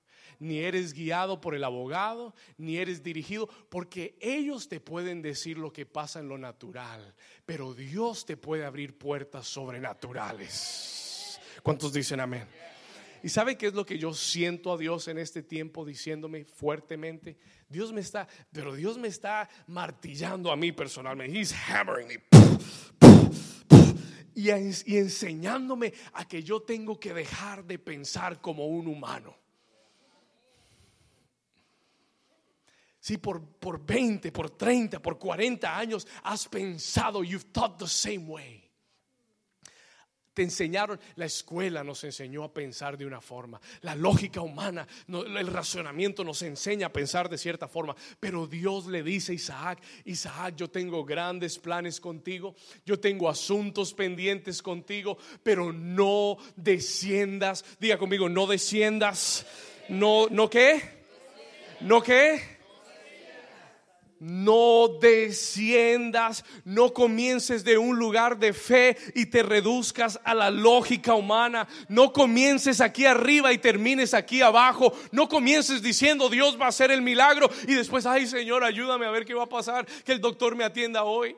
ni 0.42 0.58
eres 0.58 0.92
guiado 0.92 1.40
por 1.40 1.54
el 1.54 1.62
abogado, 1.62 2.34
ni 2.58 2.76
eres 2.76 3.04
dirigido, 3.04 3.48
porque 3.68 4.16
ellos 4.20 4.68
te 4.68 4.80
pueden 4.80 5.22
decir 5.22 5.56
lo 5.56 5.72
que 5.72 5.86
pasa 5.86 6.18
en 6.18 6.28
lo 6.28 6.36
natural, 6.36 7.14
pero 7.46 7.74
Dios 7.74 8.26
te 8.26 8.36
puede 8.36 8.64
abrir 8.64 8.98
puertas 8.98 9.46
sobrenaturales. 9.46 11.38
¿Cuántos 11.62 11.92
dicen 11.92 12.18
amén? 12.18 12.48
¿Y 13.22 13.28
sabe 13.28 13.56
qué 13.56 13.68
es 13.68 13.74
lo 13.74 13.86
que 13.86 13.98
yo 13.98 14.12
siento 14.14 14.72
a 14.72 14.76
Dios 14.76 15.06
en 15.06 15.18
este 15.18 15.44
tiempo 15.44 15.84
diciéndome 15.84 16.44
fuertemente? 16.44 17.36
Dios 17.68 17.92
me 17.92 18.00
está, 18.00 18.26
pero 18.50 18.74
Dios 18.74 18.98
me 18.98 19.06
está 19.06 19.48
martillando 19.68 20.50
a 20.50 20.56
mí 20.56 20.72
personalmente. 20.72 21.38
He's 21.38 21.52
hammering 21.52 22.08
me. 22.08 22.31
Y, 24.34 24.50
enseñándome 24.50 25.92
a 26.14 26.26
que 26.26 26.42
yo 26.42 26.62
tengo 26.62 26.98
que 26.98 27.12
dejar 27.12 27.64
de 27.64 27.78
pensar 27.78 28.40
como 28.40 28.66
un 28.66 28.88
humano. 28.88 29.36
Si 32.98 33.18
por, 33.18 33.44
por 33.44 33.84
20, 33.84 34.32
por 34.32 34.50
30, 34.50 35.02
por 35.02 35.18
40 35.18 35.76
años 35.76 36.06
has 36.22 36.48
pensado, 36.48 37.22
you've 37.22 37.52
thought 37.52 37.78
the 37.78 37.88
same 37.88 38.26
way. 38.28 38.71
Te 40.34 40.42
enseñaron, 40.42 40.98
la 41.16 41.26
escuela 41.26 41.84
nos 41.84 42.04
enseñó 42.04 42.44
a 42.44 42.54
pensar 42.54 42.96
de 42.96 43.04
una 43.04 43.20
forma, 43.20 43.60
la 43.82 43.94
lógica 43.94 44.40
humana, 44.40 44.86
el 45.08 45.46
razonamiento 45.46 46.24
nos 46.24 46.40
enseña 46.42 46.86
a 46.86 46.92
pensar 46.92 47.28
de 47.28 47.36
cierta 47.36 47.68
forma, 47.68 47.94
pero 48.18 48.46
Dios 48.46 48.86
le 48.86 49.02
dice 49.02 49.32
a 49.32 49.34
Isaac, 49.34 49.82
Isaac, 50.04 50.56
yo 50.56 50.68
tengo 50.68 51.04
grandes 51.04 51.58
planes 51.58 52.00
contigo, 52.00 52.54
yo 52.86 52.98
tengo 52.98 53.28
asuntos 53.28 53.92
pendientes 53.92 54.62
contigo, 54.62 55.18
pero 55.42 55.72
no 55.72 56.38
desciendas, 56.56 57.64
diga 57.78 57.98
conmigo, 57.98 58.28
no 58.28 58.46
desciendas, 58.46 59.46
no, 59.88 60.28
no 60.30 60.48
qué, 60.48 61.04
no 61.80 62.02
qué 62.02 62.61
no 64.22 64.86
desciendas, 65.00 66.44
no 66.64 66.92
comiences 66.94 67.64
de 67.64 67.76
un 67.76 67.98
lugar 67.98 68.38
de 68.38 68.52
fe 68.52 68.96
y 69.16 69.26
te 69.26 69.42
reduzcas 69.42 70.20
a 70.22 70.32
la 70.32 70.48
lógica 70.48 71.14
humana. 71.14 71.66
No 71.88 72.12
comiences 72.12 72.80
aquí 72.80 73.04
arriba 73.04 73.52
y 73.52 73.58
termines 73.58 74.14
aquí 74.14 74.40
abajo. 74.40 74.92
No 75.10 75.28
comiences 75.28 75.82
diciendo 75.82 76.28
Dios 76.28 76.56
va 76.60 76.66
a 76.66 76.68
hacer 76.68 76.92
el 76.92 77.02
milagro 77.02 77.50
y 77.66 77.74
después, 77.74 78.06
ay 78.06 78.28
Señor, 78.28 78.62
ayúdame 78.62 79.06
a 79.06 79.10
ver 79.10 79.24
qué 79.24 79.34
va 79.34 79.42
a 79.42 79.48
pasar, 79.48 79.86
que 80.04 80.12
el 80.12 80.20
doctor 80.20 80.54
me 80.54 80.62
atienda 80.62 81.02
hoy. 81.02 81.36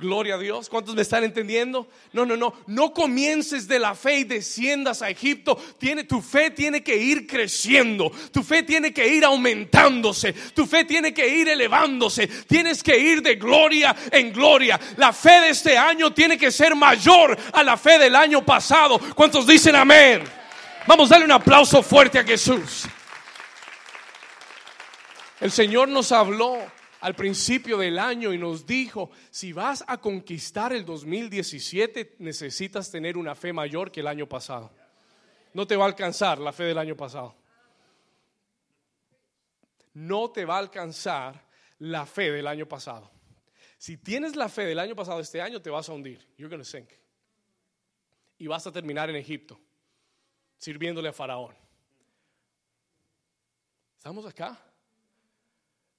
Gloria 0.00 0.36
a 0.36 0.38
Dios. 0.38 0.70
¿Cuántos 0.70 0.94
me 0.94 1.02
están 1.02 1.24
entendiendo? 1.24 1.86
No, 2.14 2.24
no, 2.24 2.34
no. 2.34 2.54
No 2.66 2.94
comiences 2.94 3.68
de 3.68 3.78
la 3.78 3.94
fe 3.94 4.20
y 4.20 4.24
desciendas 4.24 5.02
a 5.02 5.10
Egipto. 5.10 5.58
Tiene, 5.78 6.04
tu 6.04 6.22
fe 6.22 6.50
tiene 6.50 6.82
que 6.82 6.96
ir 6.96 7.26
creciendo. 7.26 8.10
Tu 8.32 8.42
fe 8.42 8.62
tiene 8.62 8.94
que 8.94 9.06
ir 9.06 9.26
aumentándose. 9.26 10.32
Tu 10.32 10.64
fe 10.64 10.86
tiene 10.86 11.12
que 11.12 11.28
ir 11.28 11.50
elevándose. 11.50 12.26
Tienes 12.26 12.82
que 12.82 12.98
ir 12.98 13.20
de 13.20 13.34
gloria 13.34 13.94
en 14.10 14.32
gloria. 14.32 14.80
La 14.96 15.12
fe 15.12 15.38
de 15.42 15.50
este 15.50 15.76
año 15.76 16.14
tiene 16.14 16.38
que 16.38 16.50
ser 16.50 16.74
mayor 16.74 17.36
a 17.52 17.62
la 17.62 17.76
fe 17.76 17.98
del 17.98 18.16
año 18.16 18.42
pasado. 18.42 18.98
¿Cuántos 19.14 19.46
dicen 19.46 19.76
amén? 19.76 20.24
Vamos 20.86 21.10
a 21.10 21.14
darle 21.14 21.26
un 21.26 21.32
aplauso 21.32 21.82
fuerte 21.82 22.18
a 22.18 22.24
Jesús. 22.24 22.86
El 25.40 25.50
Señor 25.50 25.88
nos 25.88 26.10
habló 26.10 26.58
al 27.00 27.14
principio 27.14 27.78
del 27.78 27.98
año 27.98 28.32
y 28.32 28.38
nos 28.38 28.66
dijo, 28.66 29.10
si 29.30 29.52
vas 29.52 29.82
a 29.86 29.98
conquistar 29.98 30.72
el 30.72 30.84
2017, 30.84 32.16
necesitas 32.18 32.90
tener 32.90 33.16
una 33.16 33.34
fe 33.34 33.52
mayor 33.52 33.90
que 33.90 34.00
el 34.00 34.06
año 34.06 34.28
pasado. 34.28 34.70
No 35.54 35.66
te 35.66 35.76
va 35.76 35.84
a 35.84 35.88
alcanzar 35.88 36.38
la 36.38 36.52
fe 36.52 36.64
del 36.64 36.78
año 36.78 36.96
pasado. 36.96 37.34
No 39.94 40.30
te 40.30 40.44
va 40.44 40.56
a 40.56 40.60
alcanzar 40.60 41.44
la 41.78 42.06
fe 42.06 42.30
del 42.30 42.46
año 42.46 42.66
pasado. 42.66 43.10
Si 43.78 43.96
tienes 43.96 44.36
la 44.36 44.48
fe 44.48 44.66
del 44.66 44.78
año 44.78 44.94
pasado, 44.94 45.20
este 45.20 45.40
año 45.40 45.60
te 45.62 45.70
vas 45.70 45.88
a 45.88 45.92
hundir. 45.92 46.24
You're 46.36 46.54
going 46.54 46.64
sink. 46.64 46.90
Y 48.38 48.46
vas 48.46 48.66
a 48.66 48.72
terminar 48.72 49.08
en 49.08 49.16
Egipto, 49.16 49.58
sirviéndole 50.58 51.08
a 51.08 51.12
Faraón. 51.12 51.54
¿Estamos 53.96 54.24
acá? 54.26 54.69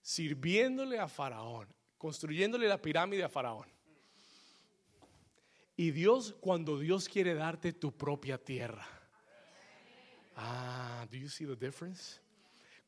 Sirviéndole 0.02 1.00
a 1.00 1.08
Faraón, 1.08 1.68
construyéndole 1.98 2.68
la 2.68 2.82
pirámide 2.82 3.24
a 3.24 3.30
Faraón. 3.30 3.68
Y 5.76 5.92
Dios, 5.92 6.36
cuando 6.40 6.78
Dios 6.78 7.08
quiere 7.08 7.34
darte 7.34 7.74
tu 7.74 7.96
propia 7.96 8.38
tierra. 8.38 8.88
Ah, 10.36 11.08
do 11.10 11.18
you 11.18 11.30
see 11.30 11.46
the 11.46 11.56
difference? 11.56 12.20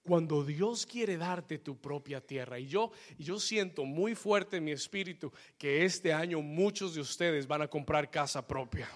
Cuando 0.03 0.43
Dios 0.43 0.85
quiere 0.85 1.17
darte 1.17 1.59
tu 1.59 1.79
propia 1.79 2.19
tierra. 2.19 2.59
Y 2.59 2.67
yo, 2.67 2.91
yo 3.17 3.39
siento 3.39 3.85
muy 3.85 4.15
fuerte 4.15 4.57
en 4.57 4.65
mi 4.65 4.71
espíritu 4.71 5.31
que 5.57 5.85
este 5.85 6.11
año 6.11 6.41
muchos 6.41 6.93
de 6.93 7.01
ustedes 7.01 7.47
van 7.47 7.61
a 7.61 7.67
comprar 7.67 8.11
casa 8.11 8.45
propia. 8.45 8.87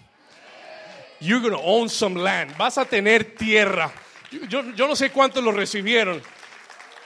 You're 1.20 1.50
to 1.50 1.58
own 1.58 1.90
some 1.90 2.22
land. 2.22 2.56
Vas 2.58 2.78
a 2.78 2.86
tener 2.86 3.36
tierra. 3.36 3.92
Yo, 4.50 4.64
yo 4.76 4.88
no 4.88 4.96
sé 4.96 5.10
cuántos 5.12 5.44
lo 5.44 5.52
recibieron. 5.52 6.22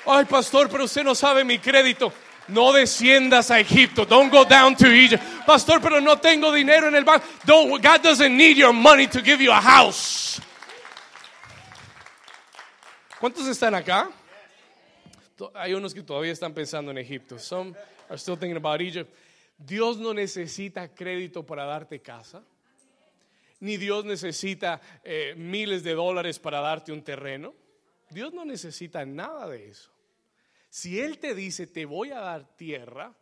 Ay, 0.06 0.26
pastor, 0.26 0.70
pero 0.70 0.86
usted 0.86 1.04
no 1.04 1.14
sabe 1.16 1.44
mi 1.44 1.60
crédito. 1.60 2.12
No 2.48 2.74
desciendas 2.74 3.52
a 3.52 3.60
Egipto. 3.60 4.06
Don't 4.06 4.32
go 4.32 4.44
down 4.44 4.76
to 4.76 4.88
Egypt. 4.88 5.24
Pastor, 5.46 5.80
pero 5.80 6.02
no 6.02 6.18
tengo 6.18 6.52
dinero 6.52 6.88
en 6.88 6.96
el 6.96 7.04
banco. 7.04 7.26
Don't, 7.46 7.82
God 7.82 8.02
doesn't 8.02 8.36
need 8.36 8.58
your 8.58 8.74
money 8.74 9.08
to 9.08 9.22
give 9.22 9.42
you 9.42 9.52
a 9.52 9.62
house. 9.62 10.42
¿Cuántos 13.20 13.48
están 13.48 13.76
acá? 13.76 14.10
Hay 15.54 15.74
unos 15.74 15.94
que 15.94 16.02
todavía 16.02 16.32
están 16.32 16.54
pensando 16.54 16.92
en 16.92 16.98
Egipto. 16.98 17.38
Some 17.38 17.76
are 18.10 18.18
still 18.18 18.36
thinking 18.36 18.58
about 18.58 18.82
Egypt. 18.82 19.14
Dios 19.58 19.98
no 19.98 20.14
necesita 20.14 20.88
crédito 20.94 21.46
para 21.46 21.66
darte 21.66 22.02
casa. 22.02 22.44
Ni 23.60 23.78
Dios 23.78 24.06
necesita 24.06 24.82
eh, 25.04 25.36
miles 25.38 25.84
de 25.84 25.94
dólares 25.94 26.40
para 26.40 26.62
darte 26.62 26.92
un 26.92 27.04
terreno. 27.04 27.54
Dios 28.12 28.34
no 28.34 28.46
necesita 28.46 29.06
nada 29.06 29.48
de 29.48 29.70
eso. 29.70 29.90
Si 30.70 31.00
Él 31.00 31.18
te 31.18 31.34
dice, 31.34 31.68
te 31.68 31.86
voy 31.86 32.12
a 32.12 32.20
dar 32.20 32.56
tierra, 32.56 33.14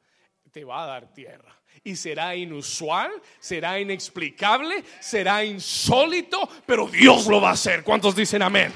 te 0.51 0.63
va 0.63 0.83
a 0.83 0.87
dar 0.87 1.13
tierra. 1.13 1.55
Y 1.83 1.95
será 1.95 2.35
inusual, 2.35 3.11
será 3.39 3.79
inexplicable, 3.79 4.83
será 4.99 5.45
insólito, 5.45 6.49
pero 6.65 6.87
Dios 6.87 7.27
lo 7.27 7.39
va 7.39 7.49
a 7.49 7.53
hacer. 7.53 7.83
¿Cuántos 7.83 8.15
dicen 8.15 8.41
amén? 8.41 8.73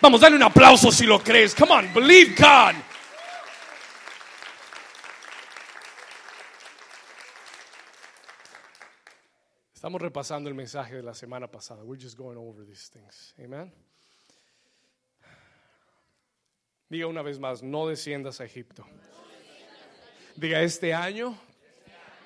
Vamos, 0.00 0.20
dale 0.20 0.36
un 0.36 0.42
aplauso 0.42 0.90
si 0.92 1.06
lo 1.06 1.20
crees. 1.22 1.54
Come 1.54 1.72
on, 1.72 1.94
believe 1.94 2.34
God. 2.36 2.74
Estamos 9.72 10.00
repasando 10.00 10.48
el 10.48 10.54
mensaje 10.54 10.96
de 10.96 11.02
la 11.02 11.14
semana 11.14 11.46
pasada. 11.50 11.84
We're 11.84 12.02
just 12.02 12.16
going 12.16 12.38
over 12.38 12.64
these 12.64 12.90
things. 12.90 13.34
Amen. 13.38 13.72
Diga 16.88 17.06
una 17.06 17.22
vez 17.22 17.38
más, 17.38 17.62
no 17.62 17.86
desciendas 17.86 18.40
a 18.40 18.44
Egipto. 18.44 18.86
Diga, 20.36 20.62
este 20.62 20.92
año 20.92 21.38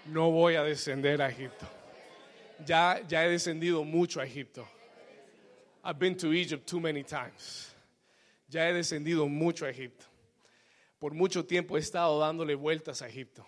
no 0.07 0.31
voy 0.31 0.57
a 0.57 0.63
descender 0.63 1.23
a 1.23 1.29
Egipto. 1.29 1.67
Ya, 2.67 3.01
ya 3.07 3.25
he 3.25 3.29
descendido 3.29 3.85
mucho 3.85 4.21
a 4.21 4.25
Egipto. 4.25 4.67
I've 5.85 5.99
been 5.99 6.17
to 6.17 6.33
Egypt 6.33 6.69
too 6.69 6.81
many 6.81 7.05
times. 7.05 7.75
Ya 8.49 8.69
he 8.69 8.73
descendido 8.73 9.29
mucho 9.29 9.65
a 9.65 9.71
Egipto. 9.71 10.07
Por 10.99 11.15
mucho 11.15 11.45
tiempo 11.45 11.77
he 11.77 11.81
estado 11.81 12.19
dándole 12.19 12.55
vueltas 12.57 13.03
a 13.03 13.09
Egipto, 13.09 13.47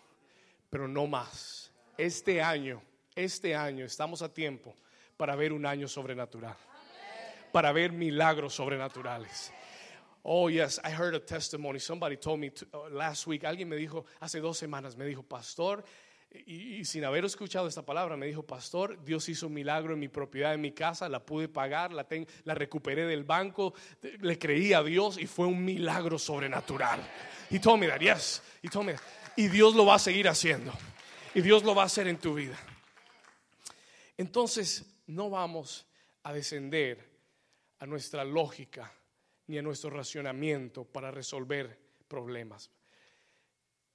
pero 0.69 0.87
no 0.87 1.07
más. 1.07 1.73
Este 1.99 2.41
año, 2.41 2.81
este 3.17 3.57
año 3.57 3.85
estamos 3.85 4.23
a 4.23 4.33
tiempo 4.33 4.75
para 5.17 5.35
ver 5.35 5.53
un 5.53 5.67
año 5.67 5.89
sobrenatural, 5.89 6.57
para 7.53 7.73
ver 7.73 7.93
milagros 7.93 8.55
sobrenaturales. 8.55 9.53
Oh, 10.23 10.49
yes, 10.49 10.79
I 10.85 10.91
heard 10.91 11.15
a 11.15 11.21
testimony. 11.21 11.79
Somebody 11.79 12.17
told 12.17 12.41
me 12.41 12.51
uh, 12.75 12.91
last 12.91 13.27
week, 13.27 13.45
alguien 13.45 13.69
me 13.69 13.77
dijo, 13.77 14.05
hace 14.21 14.41
dos 14.41 14.59
semanas, 14.59 14.97
me 14.97 15.07
dijo, 15.07 15.23
pastor, 15.23 15.83
y, 16.47 16.85
sin 16.85 17.05
haber 17.05 17.25
escuchado 17.25 17.67
esta 17.67 17.83
palabra, 17.83 18.17
me 18.17 18.27
dijo, 18.27 18.43
pastor, 18.43 19.03
Dios 19.03 19.29
hizo 19.29 19.49
un 19.49 19.55
milagro 19.55 19.95
en 19.95 19.99
mi 19.99 20.09
propiedad, 20.09 20.55
en 20.55 20.61
mi 20.61 20.73
casa, 20.73 21.09
la 21.09 21.25
pude 21.25 21.49
pagar, 21.49 21.93
la, 21.93 22.07
la 22.45 22.55
recuperé 22.55 23.07
del 23.07 23.25
banco, 23.25 23.75
le 24.21 24.39
creí 24.39 24.73
a 24.73 24.83
Dios 24.83 25.19
y 25.19 25.27
fue 25.27 25.47
un 25.47 25.65
milagro 25.65 26.19
sobrenatural. 26.19 27.01
He 27.51 27.59
told 27.59 27.81
me 27.81 27.89
that, 27.89 28.01
yes, 28.01 28.43
he 28.63 28.69
told 28.69 28.87
me 28.87 28.95
Y 29.37 29.49
Dios 29.49 29.75
lo 29.75 29.87
va 29.87 29.97
a 29.97 29.99
seguir 29.99 30.29
haciendo. 30.29 30.73
Y 31.35 31.41
Dios 31.41 31.65
lo 31.65 31.75
va 31.75 31.83
a 31.83 31.87
hacer 31.87 32.07
en 32.07 32.19
tu 32.19 32.35
vida. 32.35 32.59
Entonces, 34.17 34.85
no 35.07 35.31
vamos 35.31 35.87
a 36.23 36.33
descender 36.33 37.09
a 37.79 37.87
nuestra 37.87 38.25
lógica 38.25 38.93
ni 39.51 39.59
a 39.59 39.63
nuestro 39.63 39.91
racionamiento 39.91 40.85
para 40.85 41.11
resolver 41.11 41.77
problemas. 42.07 42.71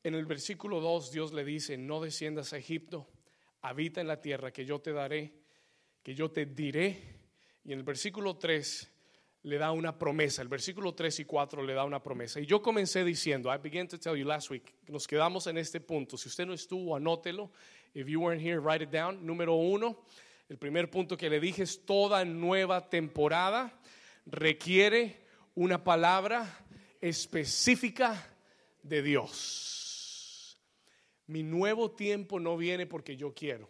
En 0.04 0.14
el 0.14 0.26
versículo 0.26 0.82
2 0.82 1.14
Dios 1.14 1.32
le 1.32 1.46
dice, 1.46 1.78
no 1.78 2.02
desciendas 2.02 2.52
a 2.52 2.58
Egipto, 2.58 3.08
habita 3.62 4.02
en 4.02 4.08
la 4.08 4.20
tierra 4.20 4.52
que 4.52 4.66
yo 4.66 4.80
te 4.80 4.92
daré, 4.92 5.34
que 6.04 6.14
yo 6.14 6.30
te 6.30 6.46
diré. 6.46 7.02
Y 7.64 7.72
en 7.72 7.80
el 7.80 7.86
versículo 7.86 8.36
3 8.36 8.92
le 9.44 9.58
da 9.58 9.72
una 9.72 9.98
promesa, 9.98 10.42
el 10.42 10.50
versículo 10.50 10.94
3 10.94 11.22
y 11.22 11.26
4 11.26 11.64
le 11.64 11.74
da 11.74 11.86
una 11.86 12.04
promesa. 12.04 12.42
Y 12.42 12.46
yo 12.46 12.62
comencé 12.62 13.06
diciendo, 13.06 13.50
I 13.54 13.58
began 13.58 13.88
to 13.88 13.98
tell 13.98 14.18
you 14.18 14.26
last 14.26 14.52
week, 14.52 14.76
nos 14.90 15.08
quedamos 15.08 15.48
en 15.48 15.58
este 15.58 15.80
punto. 15.80 16.18
Si 16.18 16.28
usted 16.28 16.46
no 16.46 16.54
estuvo, 16.54 16.98
anótelo. 16.98 17.50
If 17.94 18.08
you 18.08 18.20
weren't 18.20 18.46
here, 18.46 18.60
write 18.60 18.84
it 18.84 18.90
down. 18.90 19.26
Número 19.26 19.54
uno, 19.56 20.04
el 20.50 20.58
primer 20.58 20.92
punto 20.92 21.16
que 21.16 21.30
le 21.30 21.40
dije 21.40 21.64
es 21.64 21.86
toda 21.86 22.26
nueva 22.26 22.90
temporada 22.90 23.80
requiere 24.26 25.25
una 25.56 25.84
palabra 25.84 26.66
específica 27.02 28.36
de 28.84 29.02
Dios. 29.02 30.58
Mi 31.28 31.42
nuevo 31.44 31.92
tiempo 31.92 32.40
no 32.40 32.56
viene 32.58 32.86
porque 32.86 33.16
yo 33.16 33.34
quiero. 33.34 33.70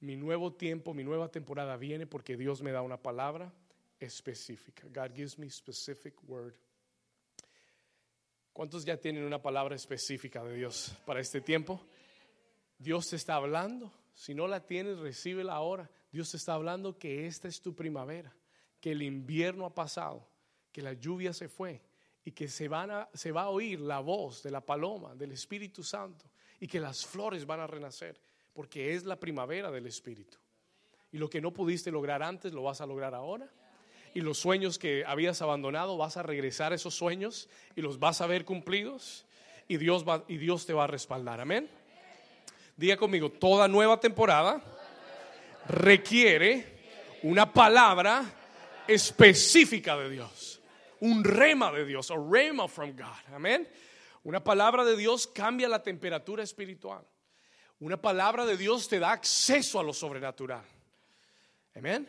Mi 0.00 0.16
nuevo 0.16 0.52
tiempo, 0.52 0.92
mi 0.92 1.04
nueva 1.04 1.30
temporada 1.30 1.76
viene 1.76 2.06
porque 2.06 2.36
Dios 2.36 2.62
me 2.62 2.72
da 2.72 2.82
una 2.82 3.00
palabra 3.00 3.52
específica. 4.00 4.86
God 4.88 5.14
gives 5.14 5.38
me 5.38 5.48
specific 5.48 6.14
word. 6.28 6.54
¿Cuántos 8.52 8.84
ya 8.84 8.96
tienen 8.96 9.24
una 9.24 9.40
palabra 9.42 9.74
específica 9.74 10.42
de 10.44 10.54
Dios 10.54 10.96
para 11.06 11.20
este 11.20 11.40
tiempo? 11.40 11.80
Dios 12.78 13.08
te 13.08 13.16
está 13.16 13.36
hablando. 13.36 13.92
Si 14.14 14.34
no 14.34 14.46
la 14.46 14.64
tienes, 14.66 14.98
recíbela 14.98 15.54
ahora. 15.54 15.90
Dios 16.12 16.30
te 16.30 16.36
está 16.36 16.54
hablando 16.54 16.98
que 16.98 17.26
esta 17.26 17.48
es 17.48 17.60
tu 17.60 17.74
primavera, 17.74 18.34
que 18.80 18.92
el 18.92 19.02
invierno 19.02 19.66
ha 19.66 19.74
pasado, 19.74 20.28
que 20.74 20.82
la 20.82 20.94
lluvia 20.94 21.32
se 21.32 21.48
fue 21.48 21.80
y 22.24 22.32
que 22.32 22.48
se, 22.48 22.66
va 22.66 23.06
a 23.06 23.48
oír 23.48 23.80
la 23.80 24.00
voz 24.00 24.42
de 24.42 24.50
la 24.50 24.60
paloma, 24.60 25.14
del 25.14 25.30
Espíritu 25.30 25.84
Santo 25.84 26.24
y 26.58 26.66
que 26.66 26.80
las 26.80 27.06
flores 27.06 27.46
van 27.46 27.60
a 27.60 27.68
renacer, 27.68 28.20
porque 28.52 28.92
es 28.92 29.04
la 29.04 29.14
primavera 29.14 29.70
del 29.70 29.86
Espíritu. 29.86 30.36
Y 31.12 31.18
lo 31.18 31.30
que 31.30 31.40
no 31.40 31.52
pudiste 31.52 31.92
lograr 31.92 32.24
antes, 32.24 32.52
lo 32.52 32.64
vas 32.64 32.80
a 32.80 32.86
lograr 32.86 33.14
ahora. 33.14 33.48
Y 34.14 34.20
los 34.20 34.36
sueños 34.36 34.80
que 34.80 35.04
habías 35.06 35.42
abandonado, 35.42 35.96
vas 35.96 36.16
a 36.16 36.24
regresar 36.24 36.72
a 36.72 36.74
esos 36.74 36.96
sueños 36.96 37.48
y 37.76 37.80
los 37.80 38.00
vas 38.00 38.20
a 38.20 38.26
ver 38.26 38.44
cumplidos. 38.44 39.26
Y 39.68 39.76
Dios, 39.76 40.04
y 40.26 40.38
Dios 40.38 40.66
te 40.66 40.72
va 40.72 40.84
a 40.84 40.88
respaldar. 40.88 41.40
Amén. 41.40 41.70
Diga 42.76 42.96
conmigo, 42.96 43.30
toda 43.30 43.68
nueva 43.68 44.00
temporada 44.00 44.60
requiere 45.68 46.66
una 47.22 47.52
palabra 47.52 48.24
específica 48.88 49.96
de 49.96 50.10
Dios. 50.10 50.53
Un 51.04 51.22
rema 51.22 51.70
de 51.70 51.84
Dios, 51.84 52.10
a 52.10 52.14
rema 52.16 52.66
from 52.66 52.96
God. 52.96 53.34
Amén. 53.34 53.68
Una 54.22 54.42
palabra 54.42 54.86
de 54.86 54.96
Dios 54.96 55.26
cambia 55.26 55.68
la 55.68 55.82
temperatura 55.82 56.42
espiritual. 56.42 57.04
Una 57.80 58.00
palabra 58.00 58.46
de 58.46 58.56
Dios 58.56 58.88
te 58.88 58.98
da 58.98 59.12
acceso 59.12 59.78
a 59.78 59.82
lo 59.82 59.92
sobrenatural. 59.92 60.64
Amén. 61.74 62.08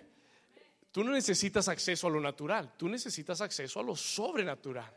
Tú 0.93 1.03
no 1.03 1.11
necesitas 1.11 1.67
acceso 1.67 2.07
a 2.07 2.09
lo 2.09 2.21
natural, 2.21 2.71
tú 2.77 2.87
necesitas 2.87 3.41
acceso 3.41 3.81
a 3.81 3.83
lo 3.83 3.97
sobrenatural. 3.97 4.89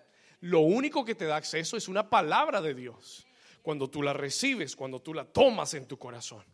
Lo 0.43 0.61
único 0.61 1.05
que 1.05 1.17
te 1.17 1.25
da 1.25 1.35
acceso 1.35 1.77
es 1.77 1.89
una 1.89 2.09
palabra 2.09 2.63
de 2.63 2.75
Dios. 2.75 3.27
Cuando 3.63 3.91
tú 3.91 4.01
la 4.01 4.13
recibes, 4.13 4.77
cuando 4.77 5.03
tú 5.03 5.13
la 5.13 5.25
tomas 5.25 5.75
en 5.75 5.89
tu 5.89 5.99
corazón. 5.99 6.45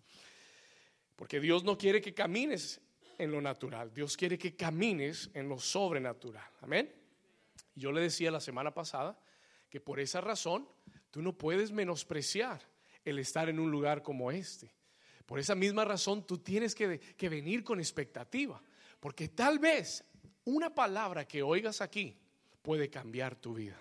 Porque 1.15 1.41
Dios 1.41 1.63
no 1.63 1.77
quiere 1.77 2.01
que 2.01 2.15
camines 2.15 2.81
en 3.19 3.31
lo 3.31 3.43
natural, 3.43 3.93
Dios 3.93 4.17
quiere 4.17 4.39
que 4.39 4.57
camines 4.57 5.29
en 5.35 5.47
lo 5.47 5.59
sobrenatural. 5.59 6.49
Amén. 6.63 7.04
Yo 7.75 7.93
le 7.93 8.01
decía 8.01 8.31
la 8.31 8.41
semana 8.41 8.73
pasada 8.73 9.19
que 9.69 9.81
por 9.81 9.99
esa 9.99 10.21
razón 10.21 10.69
tú 11.11 11.23
no 11.23 11.37
puedes 11.37 11.73
menospreciar 11.73 12.61
el 13.05 13.19
estar 13.19 13.49
en 13.49 13.59
un 13.59 13.71
lugar 13.71 14.03
como 14.03 14.31
este. 14.31 14.75
Por 15.27 15.39
esa 15.39 15.55
misma 15.55 15.85
razón 15.85 16.27
tú 16.27 16.39
tienes 16.39 16.75
que, 16.75 17.01
venir 17.29 17.65
con 17.65 17.81
expectativa, 17.81 18.63
porque 19.01 19.29
tal 19.29 19.59
vez 19.59 20.05
una 20.45 20.75
palabra 20.75 21.27
que 21.27 21.43
oigas 21.43 21.81
aquí 21.81 22.17
puede 22.63 22.91
cambiar 22.91 23.35
tu 23.37 23.55
vida. 23.55 23.81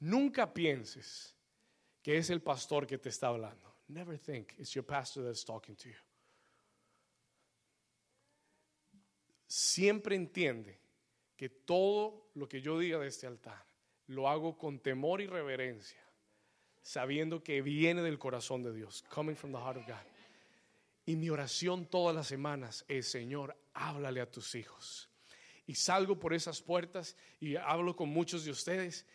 Nunca 0.00 0.52
pienses 0.52 1.36
que 2.02 2.16
es 2.16 2.30
el 2.30 2.42
pastor 2.42 2.86
que 2.86 2.98
te 2.98 3.10
está 3.10 3.28
hablando. 3.28 3.76
Never 3.88 4.18
think 4.18 4.52
it's 4.58 4.72
your 4.72 4.84
pastor 4.84 5.24
that's 5.24 5.44
talking 5.44 5.76
to 5.76 5.88
you. 5.88 5.96
Siempre 9.46 10.16
entiende 10.16 10.79
que 11.40 11.48
todo 11.48 12.28
lo 12.34 12.46
que 12.46 12.60
yo 12.60 12.78
diga 12.78 12.98
de 12.98 13.06
este 13.08 13.26
altar 13.26 13.64
lo 14.08 14.28
hago 14.28 14.58
con 14.58 14.78
temor 14.78 15.22
y 15.22 15.26
reverencia, 15.26 16.04
sabiendo 16.82 17.42
que 17.42 17.62
viene 17.62 18.02
del 18.02 18.18
corazón 18.18 18.62
de 18.62 18.74
Dios, 18.74 19.02
coming 19.08 19.34
from 19.34 19.50
the 19.50 19.56
heart 19.56 19.78
of 19.78 19.86
God. 19.86 20.06
Y 21.06 21.16
mi 21.16 21.30
oración 21.30 21.86
todas 21.86 22.14
las 22.14 22.26
semanas 22.26 22.84
es, 22.88 23.10
Señor, 23.10 23.56
háblale 23.72 24.20
a 24.20 24.30
tus 24.30 24.54
hijos. 24.54 25.08
Y 25.66 25.76
salgo 25.76 26.18
por 26.18 26.34
esas 26.34 26.60
puertas 26.60 27.16
y 27.40 27.56
hablo 27.56 27.96
con 27.96 28.10
muchos 28.10 28.44
de 28.44 28.50
ustedes 28.50 29.06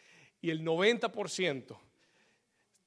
y 0.41 0.49
el 0.49 0.63
90%, 0.63 1.77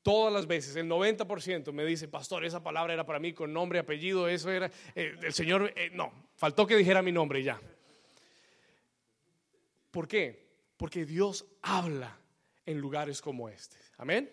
todas 0.03 0.33
las 0.33 0.49
veces, 0.49 0.75
el 0.75 0.89
90% 0.89 1.73
me 1.73 1.85
dice, 1.85 2.09
pastor, 2.09 2.45
esa 2.45 2.61
palabra 2.61 2.93
era 2.93 3.07
para 3.07 3.21
mí 3.21 3.33
con 3.35 3.53
nombre, 3.53 3.79
apellido, 3.79 4.27
eso 4.27 4.51
era, 4.51 4.69
eh, 4.97 5.15
el 5.23 5.33
Señor, 5.33 5.73
eh, 5.77 5.91
no, 5.93 6.13
faltó 6.35 6.67
que 6.67 6.75
dijera 6.75 7.03
mi 7.03 7.13
nombre 7.13 7.41
ya. 7.45 7.61
¿Por 9.99 10.07
qué? 10.07 10.47
Porque 10.77 11.05
Dios 11.05 11.45
habla 11.61 12.17
en 12.65 12.79
lugares 12.79 13.21
como 13.21 13.49
este. 13.49 13.79
Amén. 13.97 14.31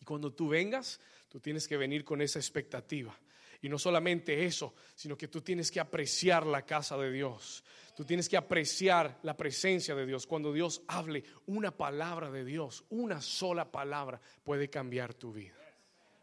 Y 0.00 0.04
cuando 0.04 0.32
tú 0.32 0.46
vengas, 0.46 1.00
tú 1.28 1.40
tienes 1.40 1.66
que 1.66 1.76
venir 1.76 2.04
con 2.04 2.22
esa 2.22 2.38
expectativa. 2.38 3.18
Y 3.62 3.68
no 3.68 3.80
solamente 3.80 4.44
eso, 4.44 4.76
sino 4.94 5.18
que 5.18 5.26
tú 5.26 5.40
tienes 5.40 5.72
que 5.72 5.80
apreciar 5.80 6.46
la 6.46 6.64
casa 6.64 6.96
de 6.96 7.10
Dios. 7.10 7.64
Tú 7.96 8.04
tienes 8.04 8.28
que 8.28 8.36
apreciar 8.36 9.18
la 9.24 9.36
presencia 9.36 9.96
de 9.96 10.06
Dios. 10.06 10.24
Cuando 10.24 10.52
Dios 10.52 10.80
hable 10.86 11.24
una 11.46 11.76
palabra 11.76 12.30
de 12.30 12.44
Dios, 12.44 12.84
una 12.90 13.20
sola 13.20 13.72
palabra 13.72 14.20
puede 14.44 14.70
cambiar 14.70 15.14
tu 15.14 15.32
vida. 15.32 15.56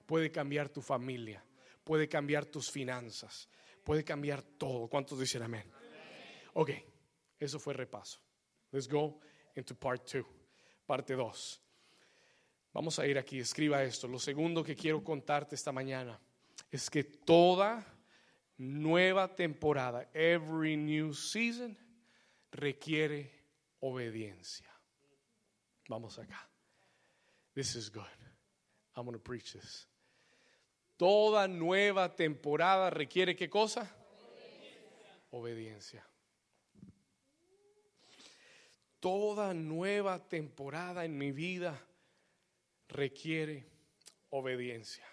Puede 0.05 0.31
cambiar 0.31 0.69
tu 0.69 0.81
familia. 0.81 1.43
Puede 1.83 2.07
cambiar 2.07 2.45
tus 2.45 2.71
finanzas. 2.71 3.49
Puede 3.83 4.05
cambiar 4.05 4.41
todo. 4.41 4.87
¿Cuántos 4.87 5.19
dicen 5.19 5.41
amén? 5.41 5.69
Ok, 6.53 6.69
eso 7.37 7.59
fue 7.59 7.73
repaso. 7.73 8.21
Let's 8.73 8.87
go 8.87 9.19
into 9.55 9.75
part 9.75 10.03
two, 10.03 10.25
parte 10.87 11.15
2. 11.15 11.59
Vamos 12.73 12.97
a 12.97 13.05
ir 13.05 13.19
aquí, 13.19 13.39
escriba 13.39 13.83
esto. 13.83 14.07
Lo 14.07 14.17
segundo 14.17 14.63
que 14.63 14.75
quiero 14.75 15.03
contarte 15.03 15.53
esta 15.53 15.71
mañana 15.71 16.19
es 16.71 16.89
que 16.89 17.03
toda 17.03 17.85
nueva 18.57 19.35
temporada, 19.35 20.09
every 20.11 20.75
new 20.75 21.13
season, 21.13 21.77
requiere 22.51 23.29
obediencia. 23.79 24.67
Vamos 25.87 26.17
acá. 26.17 26.49
This 27.53 27.75
is 27.75 27.91
good. 27.91 28.03
I'm 28.95 29.05
going 29.05 29.13
to 29.13 29.19
preach 29.19 29.53
this. 29.53 29.87
Toda 30.97 31.47
nueva 31.47 32.15
temporada 32.15 32.89
requiere 32.89 33.35
qué 33.35 33.51
cosa? 33.51 33.87
Obediencia 35.31 36.03
toda 39.03 39.53
nueva 39.53 40.29
temporada 40.29 41.03
en 41.03 41.17
mi 41.17 41.33
vida 41.33 41.77
requiere 42.87 43.67
obediencia. 44.29 45.05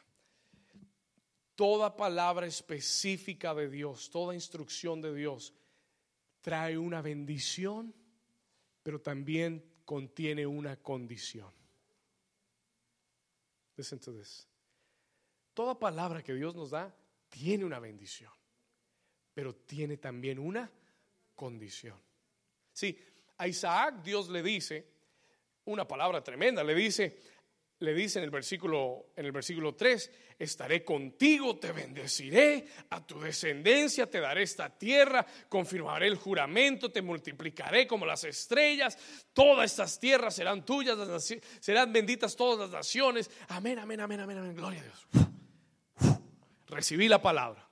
toda 1.56 1.94
palabra 1.94 2.46
específica 2.46 3.52
de 3.52 3.68
Dios, 3.68 4.08
toda 4.10 4.32
instrucción 4.32 5.02
de 5.02 5.12
Dios, 5.12 5.52
trae 6.40 6.78
una 6.78 7.02
bendición, 7.02 7.92
pero 8.82 9.00
también 9.00 9.62
contiene 9.84 10.46
una 10.46 10.76
condición. 10.76 11.52
Listen 13.76 13.98
to 13.98 14.16
this. 14.16 14.48
Toda 15.52 15.78
palabra 15.78 16.22
que 16.22 16.32
Dios 16.32 16.54
nos 16.54 16.70
da 16.70 16.94
tiene 17.28 17.64
una 17.64 17.80
bendición, 17.80 18.32
pero 19.34 19.54
tiene 19.54 19.98
también 19.98 20.38
una 20.38 20.70
condición. 21.34 22.00
Sí, 22.72 22.96
a 23.40 23.48
Isaac 23.48 24.02
Dios 24.02 24.28
le 24.28 24.42
dice 24.42 24.86
una 25.64 25.88
palabra 25.88 26.22
tremenda, 26.22 26.62
le 26.62 26.74
dice, 26.74 27.18
le 27.78 27.94
dice 27.94 28.18
en 28.18 28.24
el 28.26 28.30
versículo 28.30 29.12
en 29.16 29.24
el 29.24 29.32
versículo 29.32 29.74
3, 29.74 30.10
estaré 30.38 30.84
contigo, 30.84 31.58
te 31.58 31.72
bendeciré, 31.72 32.66
a 32.90 33.06
tu 33.06 33.18
descendencia 33.18 34.10
te 34.10 34.20
daré 34.20 34.42
esta 34.42 34.68
tierra, 34.68 35.24
confirmaré 35.48 36.08
el 36.08 36.16
juramento, 36.16 36.92
te 36.92 37.00
multiplicaré 37.00 37.86
como 37.86 38.04
las 38.04 38.24
estrellas, 38.24 38.98
todas 39.32 39.70
estas 39.70 39.98
tierras 39.98 40.34
serán 40.34 40.66
tuyas, 40.66 40.98
serán 41.60 41.94
benditas 41.94 42.36
todas 42.36 42.58
las 42.58 42.70
naciones. 42.70 43.30
Amén, 43.48 43.78
amén, 43.78 44.00
amén, 44.00 44.20
amén, 44.20 44.38
amén. 44.38 44.54
Gloria 44.54 44.80
a 44.80 44.84
Dios. 44.84 46.18
Recibí 46.66 47.08
la 47.08 47.22
palabra. 47.22 47.66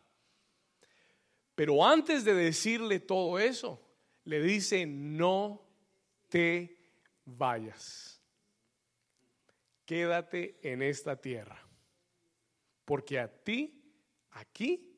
Pero 1.55 1.85
antes 1.85 2.25
de 2.25 2.33
decirle 2.33 3.01
todo 3.01 3.39
eso, 3.39 3.88
le 4.29 4.43
dice, 4.43 4.85
no 4.85 5.67
te 6.29 6.77
vayas. 7.25 8.21
Quédate 9.87 10.59
en 10.63 10.83
esta 10.83 11.17
tierra. 11.17 11.59
Porque 12.85 13.19
a 13.19 13.27
ti, 13.27 13.83
aquí, 14.33 14.95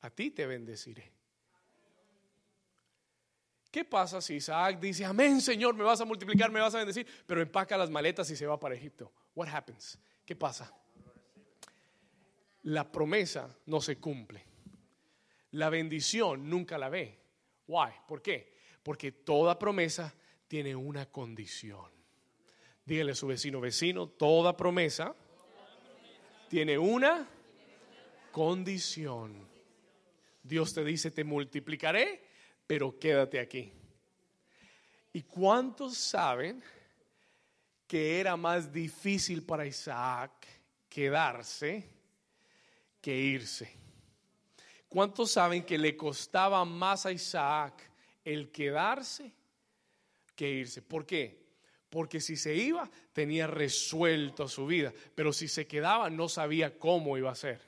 a 0.00 0.10
ti 0.10 0.32
te 0.32 0.44
bendeciré. 0.44 1.12
¿Qué 3.70 3.84
pasa 3.84 4.20
si 4.20 4.34
Isaac 4.34 4.80
dice, 4.80 5.04
amén 5.04 5.40
Señor, 5.40 5.76
me 5.76 5.84
vas 5.84 6.00
a 6.00 6.04
multiplicar, 6.04 6.50
me 6.50 6.58
vas 6.58 6.74
a 6.74 6.78
bendecir, 6.78 7.06
pero 7.28 7.40
empaca 7.40 7.76
las 7.76 7.90
maletas 7.90 8.28
y 8.30 8.36
se 8.36 8.46
va 8.46 8.58
para 8.58 8.74
Egipto? 8.74 9.12
What 9.36 9.46
happens? 9.50 10.00
¿Qué 10.26 10.34
pasa? 10.34 10.74
La 12.64 12.90
promesa 12.90 13.56
no 13.66 13.80
se 13.80 13.98
cumple. 13.98 14.44
La 15.52 15.70
bendición 15.70 16.50
nunca 16.50 16.76
la 16.76 16.88
ve. 16.88 17.20
Why? 17.68 17.92
¿Por 18.08 18.20
qué? 18.20 18.53
Porque 18.84 19.10
toda 19.10 19.58
promesa 19.58 20.14
tiene 20.46 20.76
una 20.76 21.06
condición. 21.06 21.90
Dígale 22.84 23.12
a 23.12 23.16
su 23.16 23.26
vecino, 23.26 23.60
vecino, 23.60 24.06
toda 24.06 24.56
promesa 24.56 25.16
tiene 26.48 26.78
una 26.78 27.28
condición. 28.30 29.48
Dios 30.42 30.74
te 30.74 30.84
dice, 30.84 31.10
te 31.10 31.24
multiplicaré, 31.24 32.22
pero 32.66 32.96
quédate 32.98 33.40
aquí. 33.40 33.72
¿Y 35.12 35.22
cuántos 35.22 35.96
saben 35.96 36.62
que 37.86 38.20
era 38.20 38.36
más 38.36 38.70
difícil 38.70 39.42
para 39.42 39.64
Isaac 39.64 40.46
quedarse 40.88 41.88
que 43.00 43.16
irse? 43.16 43.74
¿Cuántos 44.88 45.30
saben 45.30 45.64
que 45.64 45.78
le 45.78 45.96
costaba 45.96 46.64
más 46.64 47.06
a 47.06 47.12
Isaac 47.12 47.90
el 48.24 48.50
quedarse 48.50 49.32
que 50.34 50.50
irse? 50.50 50.82
¿Por 50.82 51.06
qué? 51.06 51.44
Porque 51.90 52.20
si 52.20 52.36
se 52.36 52.54
iba, 52.54 52.90
tenía 53.12 53.46
resuelto 53.46 54.48
su 54.48 54.66
vida. 54.66 54.92
Pero 55.14 55.32
si 55.32 55.46
se 55.46 55.66
quedaba, 55.66 56.10
no 56.10 56.28
sabía 56.28 56.78
cómo 56.78 57.16
iba 57.16 57.30
a 57.30 57.36
ser. 57.36 57.60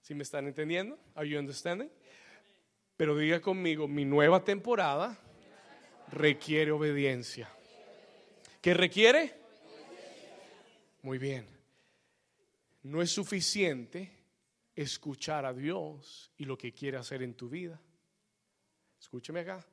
¿Sí 0.00 0.14
me 0.14 0.22
están 0.22 0.46
entendiendo? 0.46 0.98
Are 1.14 1.28
you 1.28 1.38
understanding? 1.38 1.90
Pero 2.96 3.16
diga 3.16 3.40
conmigo, 3.40 3.88
mi 3.88 4.04
nueva 4.04 4.44
temporada 4.44 5.18
requiere 6.10 6.70
obediencia. 6.70 7.50
¿Qué 8.60 8.74
requiere? 8.74 9.34
Muy 11.02 11.18
bien. 11.18 11.46
No 12.82 13.02
es 13.02 13.10
suficiente 13.10 14.10
escuchar 14.74 15.44
a 15.44 15.52
Dios 15.52 16.32
y 16.36 16.44
lo 16.44 16.56
que 16.56 16.72
quiere 16.72 16.96
hacer 16.96 17.22
en 17.22 17.34
tu 17.34 17.48
vida. 17.48 17.80
Escúcheme 19.00 19.40
acá. 19.40 19.64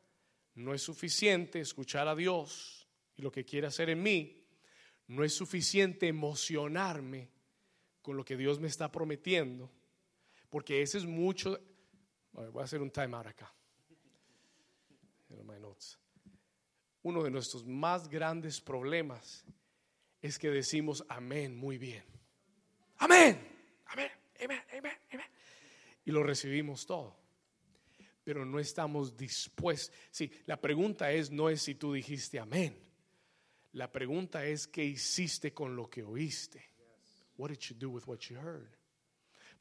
No 0.56 0.74
es 0.74 0.82
suficiente 0.82 1.60
escuchar 1.60 2.08
a 2.08 2.16
Dios 2.16 2.88
y 3.18 3.22
lo 3.22 3.32
que 3.32 3.46
quiere 3.46 3.68
hacer 3.68 3.90
en 3.90 4.02
mí, 4.02 4.46
no 5.08 5.24
es 5.24 5.34
suficiente 5.34 6.08
emocionarme 6.08 7.30
con 8.02 8.18
lo 8.18 8.26
que 8.26 8.38
Dios 8.38 8.60
me 8.60 8.68
está 8.68 8.92
prometiendo, 8.92 9.72
porque 10.50 10.82
ese 10.82 10.98
es 10.98 11.06
mucho. 11.06 11.60
Voy 12.32 12.62
a 12.62 12.66
hacer 12.66 12.82
un 12.82 12.92
time 12.92 13.16
out 13.16 13.28
acá. 13.28 13.54
Uno 17.04 17.24
de 17.24 17.30
nuestros 17.30 17.66
más 17.66 18.10
grandes 18.10 18.60
problemas 18.60 19.46
es 20.22 20.40
que 20.40 20.50
decimos 20.50 21.06
amén 21.08 21.56
muy 21.56 21.78
bien. 21.78 22.04
Amén, 22.98 23.40
amén, 23.86 24.12
amén, 24.44 24.62
amén, 24.72 24.98
amén. 25.12 25.26
Y 26.04 26.12
lo 26.12 26.24
recibimos 26.24 26.86
todo. 26.86 27.25
Pero 28.26 28.46
no 28.46 28.60
estamos 28.60 29.16
dispuestos. 29.16 29.96
Sí, 30.12 30.30
la 30.46 30.60
pregunta 30.60 31.14
es, 31.14 31.32
no 31.32 31.48
es 31.48 31.62
si 31.62 31.76
tú 31.76 31.94
dijiste 31.94 32.38
amén. 32.38 32.78
La 33.72 33.90
pregunta 33.90 34.46
es, 34.46 34.68
¿qué 34.68 34.84
hiciste 34.84 35.54
con 35.54 35.78
lo 35.78 35.90
que 35.90 36.04
oíste? 36.04 36.70
What 37.38 37.52
did 37.52 37.60
you 37.60 37.76
do 37.78 37.90
with 37.90 38.04
what 38.06 38.20
you 38.20 38.36
heard? 38.36 38.76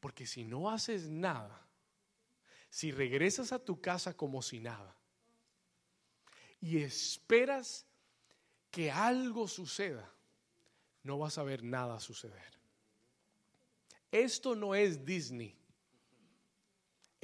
Porque 0.00 0.27
si 0.27 0.44
no 0.44 0.68
haces 0.68 1.09
nada, 1.09 1.64
si 2.70 2.90
regresas 2.90 3.53
a 3.53 3.59
tu 3.59 3.81
casa 3.81 4.16
como 4.16 4.42
si 4.42 4.59
nada 4.59 4.96
y 6.61 6.79
esperas 6.79 7.87
que 8.70 8.90
algo 8.90 9.46
suceda, 9.46 10.11
no 11.03 11.18
vas 11.18 11.38
a 11.38 11.42
ver 11.42 11.62
nada 11.62 12.00
suceder. 12.00 12.59
Esto 14.11 14.55
no 14.55 14.74
es 14.74 15.05
Disney. 15.05 15.57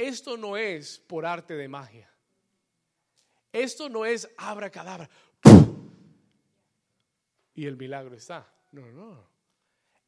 Esto 0.00 0.38
no 0.38 0.56
es 0.56 0.98
por 0.98 1.26
arte 1.26 1.54
de 1.54 1.68
magia. 1.68 2.10
Esto 3.52 3.90
no 3.90 4.06
es 4.06 4.30
abra 4.38 4.70
cadabra 4.70 5.10
y 7.54 7.66
el 7.66 7.76
milagro 7.76 8.14
está. 8.14 8.50
No, 8.72 8.90
no. 8.92 9.28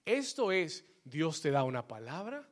Esto 0.06 0.50
es, 0.50 0.86
Dios 1.04 1.42
te 1.42 1.50
da 1.50 1.64
una 1.64 1.86
palabra, 1.86 2.48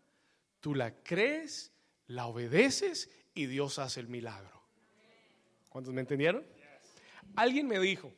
tú 0.61 0.75
la 0.75 1.03
crees, 1.03 1.73
la 2.09 2.27
obedeces 2.27 3.11
y 3.33 3.47
Dios 3.47 3.79
hace 3.79 4.01
el 4.01 4.09
milagro. 4.09 4.63
¿Cuántos 5.71 5.95
me 5.95 6.03
entendieron? 6.03 6.45
Alguien 7.37 7.67
me 7.67 7.79
dijo, 7.79 8.13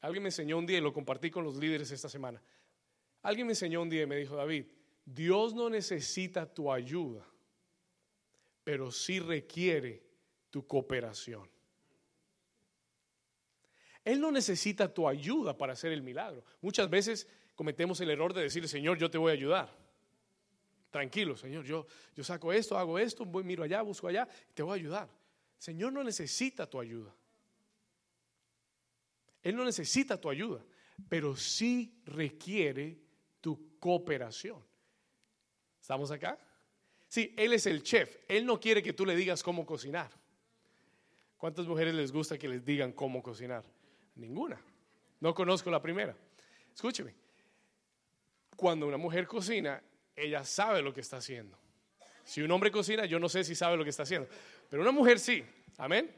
alguien 0.00 0.22
me 0.22 0.30
enseñó 0.30 0.56
un 0.56 0.64
día 0.64 0.78
y 0.78 0.80
lo 0.80 0.94
compartí 0.94 1.30
con 1.30 1.44
los 1.44 1.56
líderes 1.56 1.90
esta 1.90 2.08
semana. 2.08 2.42
Alguien 3.20 3.46
me 3.46 3.52
enseñó 3.52 3.82
un 3.82 3.90
día 3.90 4.04
y 4.04 4.06
me 4.06 4.16
dijo, 4.16 4.34
David, 4.34 4.64
Dios 5.04 5.52
no 5.52 5.68
necesita 5.68 6.46
tu 6.46 6.72
ayuda, 6.72 7.26
pero 8.68 8.92
sí 8.92 9.18
requiere 9.18 10.02
tu 10.50 10.66
cooperación. 10.66 11.48
Él 14.04 14.20
no 14.20 14.30
necesita 14.30 14.92
tu 14.92 15.08
ayuda 15.08 15.56
para 15.56 15.72
hacer 15.72 15.90
el 15.90 16.02
milagro. 16.02 16.44
Muchas 16.60 16.90
veces 16.90 17.26
cometemos 17.54 17.98
el 18.02 18.10
error 18.10 18.34
de 18.34 18.42
decirle, 18.42 18.68
Señor, 18.68 18.98
yo 18.98 19.10
te 19.10 19.16
voy 19.16 19.30
a 19.30 19.32
ayudar. 19.32 19.74
Tranquilo, 20.90 21.34
Señor, 21.34 21.64
yo, 21.64 21.86
yo 22.14 22.22
saco 22.22 22.52
esto, 22.52 22.76
hago 22.76 22.98
esto, 22.98 23.24
miro 23.24 23.64
allá, 23.64 23.80
busco 23.80 24.06
allá, 24.06 24.28
te 24.52 24.62
voy 24.62 24.72
a 24.72 24.82
ayudar. 24.82 25.08
Señor 25.56 25.94
no 25.94 26.04
necesita 26.04 26.68
tu 26.68 26.78
ayuda. 26.78 27.16
Él 29.42 29.56
no 29.56 29.64
necesita 29.64 30.20
tu 30.20 30.28
ayuda, 30.28 30.62
pero 31.08 31.34
sí 31.36 32.02
requiere 32.04 33.00
tu 33.40 33.78
cooperación. 33.78 34.62
¿Estamos 35.80 36.10
acá? 36.10 36.38
Sí, 37.08 37.34
Él 37.36 37.52
es 37.54 37.66
el 37.66 37.82
chef. 37.82 38.18
Él 38.28 38.44
no 38.44 38.60
quiere 38.60 38.82
que 38.82 38.92
tú 38.92 39.06
le 39.06 39.16
digas 39.16 39.42
cómo 39.42 39.64
cocinar. 39.64 40.10
¿Cuántas 41.38 41.66
mujeres 41.66 41.94
les 41.94 42.12
gusta 42.12 42.36
que 42.36 42.48
les 42.48 42.64
digan 42.64 42.92
cómo 42.92 43.22
cocinar? 43.22 43.64
Ninguna. 44.16 44.60
No 45.20 45.34
conozco 45.34 45.70
la 45.70 45.80
primera. 45.80 46.14
Escúcheme. 46.74 47.14
Cuando 48.56 48.86
una 48.86 48.96
mujer 48.96 49.26
cocina, 49.26 49.82
ella 50.14 50.44
sabe 50.44 50.82
lo 50.82 50.92
que 50.92 51.00
está 51.00 51.18
haciendo. 51.18 51.56
Si 52.24 52.42
un 52.42 52.50
hombre 52.50 52.70
cocina, 52.70 53.06
yo 53.06 53.18
no 53.18 53.28
sé 53.28 53.44
si 53.44 53.54
sabe 53.54 53.76
lo 53.76 53.84
que 53.84 53.90
está 53.90 54.02
haciendo. 54.02 54.28
Pero 54.68 54.82
una 54.82 54.92
mujer 54.92 55.18
sí. 55.18 55.44
Amén. 55.78 56.14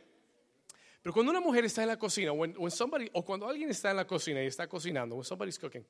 Pero 1.03 1.13
cuando 1.13 1.31
una 1.31 1.41
mujer 1.41 1.65
está 1.65 1.83
en 1.83 1.89
la 1.89 1.99
cocina, 1.99 2.33
o 2.33 3.25
cuando 3.25 3.49
alguien 3.49 3.71
está 3.71 3.91
en 3.91 3.97
la 3.97 4.07
cocina 4.07 4.43
y 4.43 4.47
está 4.47 4.67
cocinando, 4.67 5.15
when 5.15 5.25
somebody's 5.25 5.59
cooking, 5.59 5.87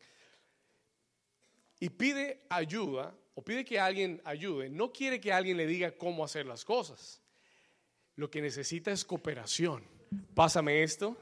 y 1.81 1.89
pide 1.89 2.43
ayuda, 2.49 3.15
o 3.35 3.43
pide 3.43 3.64
que 3.64 3.79
alguien 3.79 4.21
ayude, 4.25 4.69
no 4.69 4.93
quiere 4.93 5.21
que 5.21 5.33
alguien 5.33 5.57
le 5.57 5.66
diga 5.66 5.93
cómo 5.93 6.25
hacer 6.25 6.47
las 6.47 6.64
cosas. 6.64 7.21
Lo 8.16 8.31
que 8.31 8.43
necesita 8.43 8.90
es 8.90 9.05
cooperación. 9.05 9.83
Pásame 10.35 10.83
esto, 10.83 11.16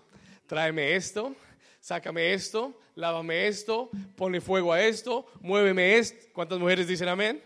tráeme 0.46 0.96
esto, 0.96 1.36
sácame 1.80 2.32
esto, 2.32 2.80
lávame 2.94 3.46
esto, 3.46 3.90
ponle 4.16 4.40
fuego 4.40 4.72
a 4.72 4.82
esto, 4.82 5.26
muéveme 5.40 5.96
esto. 5.98 6.26
¿Cuántas 6.32 6.58
mujeres 6.58 6.88
dicen 6.88 7.08
amén? 7.08 7.42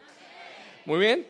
Muy 0.84 0.98
bien. 0.98 1.26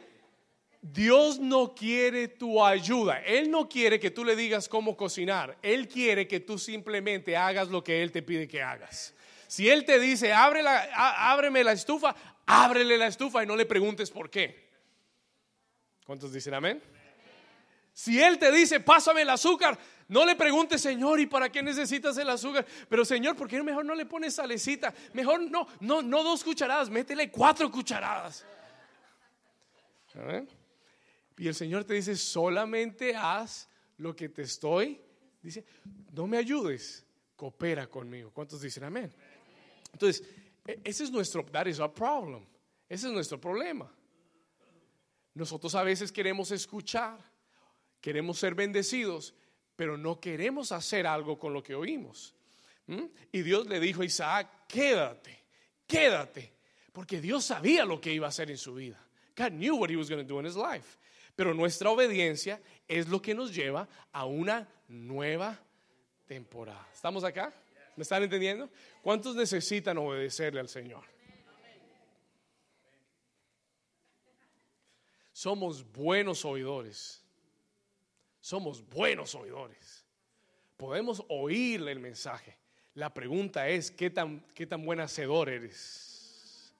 Dios 0.81 1.39
no 1.39 1.75
quiere 1.75 2.27
tu 2.27 2.63
ayuda. 2.63 3.21
Él 3.21 3.51
no 3.51 3.69
quiere 3.69 4.01
que 4.01 4.11
tú 4.11 4.25
le 4.25 4.35
digas 4.35 4.69
cómo 4.69 4.97
cocinar. 4.97 5.57
Él 5.63 5.87
quiere 5.87 6.27
que 6.27 6.41
tú 6.41 6.59
simplemente 6.59 7.37
hagas 7.37 7.69
lo 7.69 7.85
que 7.85 8.03
Él 8.03 8.11
te 8.11 8.23
pide 8.23 8.49
que 8.49 8.63
hagas. 8.63 9.15
Si 9.47 9.69
Él 9.69 9.85
te 9.85 10.01
dice, 10.01 10.33
Abre 10.33 10.63
la, 10.63 10.89
ábreme 11.31 11.63
la 11.63 11.73
estufa, 11.73 12.17
ábrele 12.47 12.99
la 12.99 13.07
estufa 13.07 13.43
y 13.43 13.47
no 13.47 13.57
le 13.57 13.67
preguntes 13.67 14.11
por 14.11 14.31
qué. 14.31 14.71
¿Cuántos 16.05 16.33
dicen 16.33 16.55
amén? 16.55 16.83
Si 17.93 18.21
Él 18.21 18.39
te 18.39 18.51
dice, 18.51 18.81
pásame 18.81 19.23
el 19.23 19.31
azúcar, 19.31 19.79
no 20.09 20.25
le 20.25 20.35
preguntes, 20.35 20.81
Señor, 20.81 21.21
¿y 21.21 21.27
para 21.27 21.51
qué 21.51 21.63
necesitas 21.63 22.17
el 22.19 22.29
azúcar? 22.29 22.67
Pero 22.89 23.05
Señor, 23.05 23.37
¿por 23.37 23.49
qué 23.49 23.63
mejor 23.63 23.85
no 23.85 23.95
le 23.95 24.07
pones 24.07 24.35
salecita? 24.35 24.93
Mejor 25.13 25.51
no, 25.51 25.67
no, 25.81 26.03
no 26.03 26.23
dos 26.23 26.43
cucharadas, 26.43 26.91
métele 26.91 27.31
cuatro 27.31 27.71
cucharadas. 27.71 28.45
Y 31.39 31.49
el 31.49 31.55
Señor 31.55 31.85
te 31.85 31.95
dice, 31.95 32.17
solamente 32.17 33.15
haz 33.17 33.69
lo 33.99 34.15
que 34.15 34.29
te 34.29 34.43
estoy. 34.43 35.01
Dice, 35.43 35.65
no 36.13 36.27
me 36.27 36.37
ayudes, 36.37 37.05
coopera 37.37 37.87
conmigo. 37.87 38.31
¿Cuántos 38.33 38.61
dicen 38.61 38.85
amén? 38.85 39.13
Entonces, 39.93 40.25
ese 40.65 41.05
es 41.05 41.11
nuestro, 41.11 41.45
problem. 41.45 42.47
Ese 42.89 43.07
es 43.07 43.13
nuestro 43.13 43.41
problema. 43.41 43.93
Nosotros 45.35 45.75
a 45.75 45.83
veces 45.83 46.13
queremos 46.13 46.51
escuchar, 46.51 47.19
queremos 48.01 48.39
ser 48.39 48.55
bendecidos, 48.55 49.35
pero 49.75 49.97
no 49.97 50.21
queremos 50.21 50.73
hacer 50.73 51.07
algo 51.07 51.39
con 51.39 51.53
lo 51.53 51.63
que 51.63 51.75
oímos. 51.75 52.35
Y 53.33 53.43
Dios 53.43 53.67
le 53.67 53.81
dijo 53.81 54.03
a 54.03 54.05
Isaac, 54.05 54.67
quédate, 54.69 55.45
quédate, 55.87 56.53
porque 56.93 57.21
Dios 57.21 57.45
sabía 57.45 57.85
lo 57.85 58.01
que 58.01 58.13
iba 58.13 58.27
a 58.27 58.29
hacer 58.29 58.51
en 58.51 58.59
su 58.59 58.75
vida. 58.75 58.99
God 59.37 59.53
knew 59.53 59.77
what 59.77 59.91
he 59.91 59.97
was 59.97 60.11
going 60.11 60.23
to 60.23 60.29
do 60.29 60.39
in 60.39 60.47
his 60.47 60.57
life. 60.57 60.99
Pero 61.35 61.55
nuestra 61.55 61.91
obediencia 61.91 62.61
es 62.87 63.09
lo 63.09 63.23
que 63.23 63.35
nos 63.35 63.55
lleva 63.55 63.89
a 64.13 64.27
una 64.27 64.69
nueva 64.89 65.59
temporada. 66.27 66.87
¿Estamos 66.93 67.25
acá? 67.25 67.53
¿Me 67.97 68.03
están 68.03 68.23
entendiendo? 68.23 68.71
¿Cuántos 69.03 69.37
necesitan 69.37 69.99
obedecerle 69.99 70.61
al 70.61 70.69
Señor? 70.69 71.05
Somos 75.33 75.91
buenos 75.93 76.45
oidores. 76.45 77.23
Somos 78.41 78.89
buenos 78.89 79.35
oidores. 79.35 80.05
Podemos 80.77 81.25
oírle 81.29 81.93
el 81.93 82.01
mensaje. 82.01 82.57
La 82.95 83.13
pregunta 83.13 83.69
es, 83.69 83.91
¿qué 83.91 84.11
tan, 84.11 84.41
qué 84.55 84.67
tan 84.67 84.85
buen 84.85 85.01
hacedor 85.01 85.49
eres? 85.49 86.73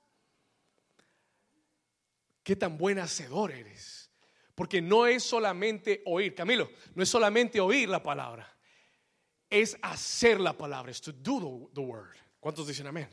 ¿Qué 2.43 2.57
tan 2.57 2.77
buen 2.77 2.99
hacedor 2.99 3.53
eres? 3.53 4.11
Porque 4.55 4.83
no 4.83 5.07
es 5.07 5.23
solamente 5.23 6.03
oír, 6.05 6.35
Camilo, 6.35 6.71
no 6.95 7.03
es 7.03 7.09
solamente 7.09 7.61
oír 7.61 7.89
la 7.89 8.03
palabra, 8.03 8.52
es 9.53 9.77
hacer 9.83 10.41
la 10.41 10.57
palabra, 10.57 10.91
es 10.91 11.01
to 11.01 11.13
do 11.13 11.71
the, 11.75 11.81
word. 11.81 12.17
¿Cuántos 12.41 12.67
dicen 12.67 12.87
amén? 12.87 13.07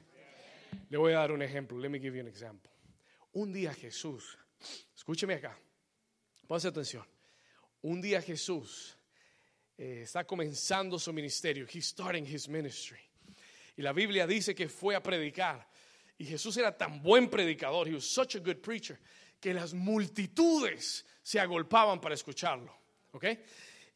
Le 0.89 0.97
voy 0.97 1.12
a 1.12 1.19
dar 1.19 1.32
un 1.34 1.41
ejemplo. 1.41 1.78
Let 1.78 1.89
me 1.89 1.99
give 1.99 2.15
you 2.15 2.21
an 2.21 2.28
example. 2.28 2.71
Un 3.34 3.52
día 3.52 3.73
Jesús, 3.73 4.38
escúcheme 4.95 5.36
acá, 5.36 5.58
ponse 6.47 6.67
atención. 6.67 7.06
Un 7.82 8.02
día 8.02 8.21
Jesús 8.21 8.95
eh, 9.78 10.02
está 10.04 10.25
comenzando 10.25 10.97
su 10.97 11.12
ministerio. 11.12 11.67
He's 11.67 11.88
starting 11.88 12.25
his 12.25 12.47
ministry. 12.47 12.99
Y 13.75 13.82
la 13.82 13.91
Biblia 13.91 14.25
dice 14.25 14.56
que 14.56 14.69
fue 14.69 14.95
a 14.95 15.04
predicar. 15.04 15.67
Y 16.17 16.25
Jesús 16.25 16.58
era 16.58 16.75
tan 16.78 17.02
buen 17.02 17.30
predicador, 17.30 17.88
he 17.88 17.93
was 17.93 18.06
such 18.06 18.36
a 18.36 18.39
good 18.39 18.62
preacher, 18.62 18.99
que 19.39 19.54
las 19.54 19.73
multitudes 19.73 21.06
se 21.21 21.39
agolpaban 21.39 21.99
para 21.99 22.13
escucharlo. 22.13 22.73
¿Ok? 23.12 23.25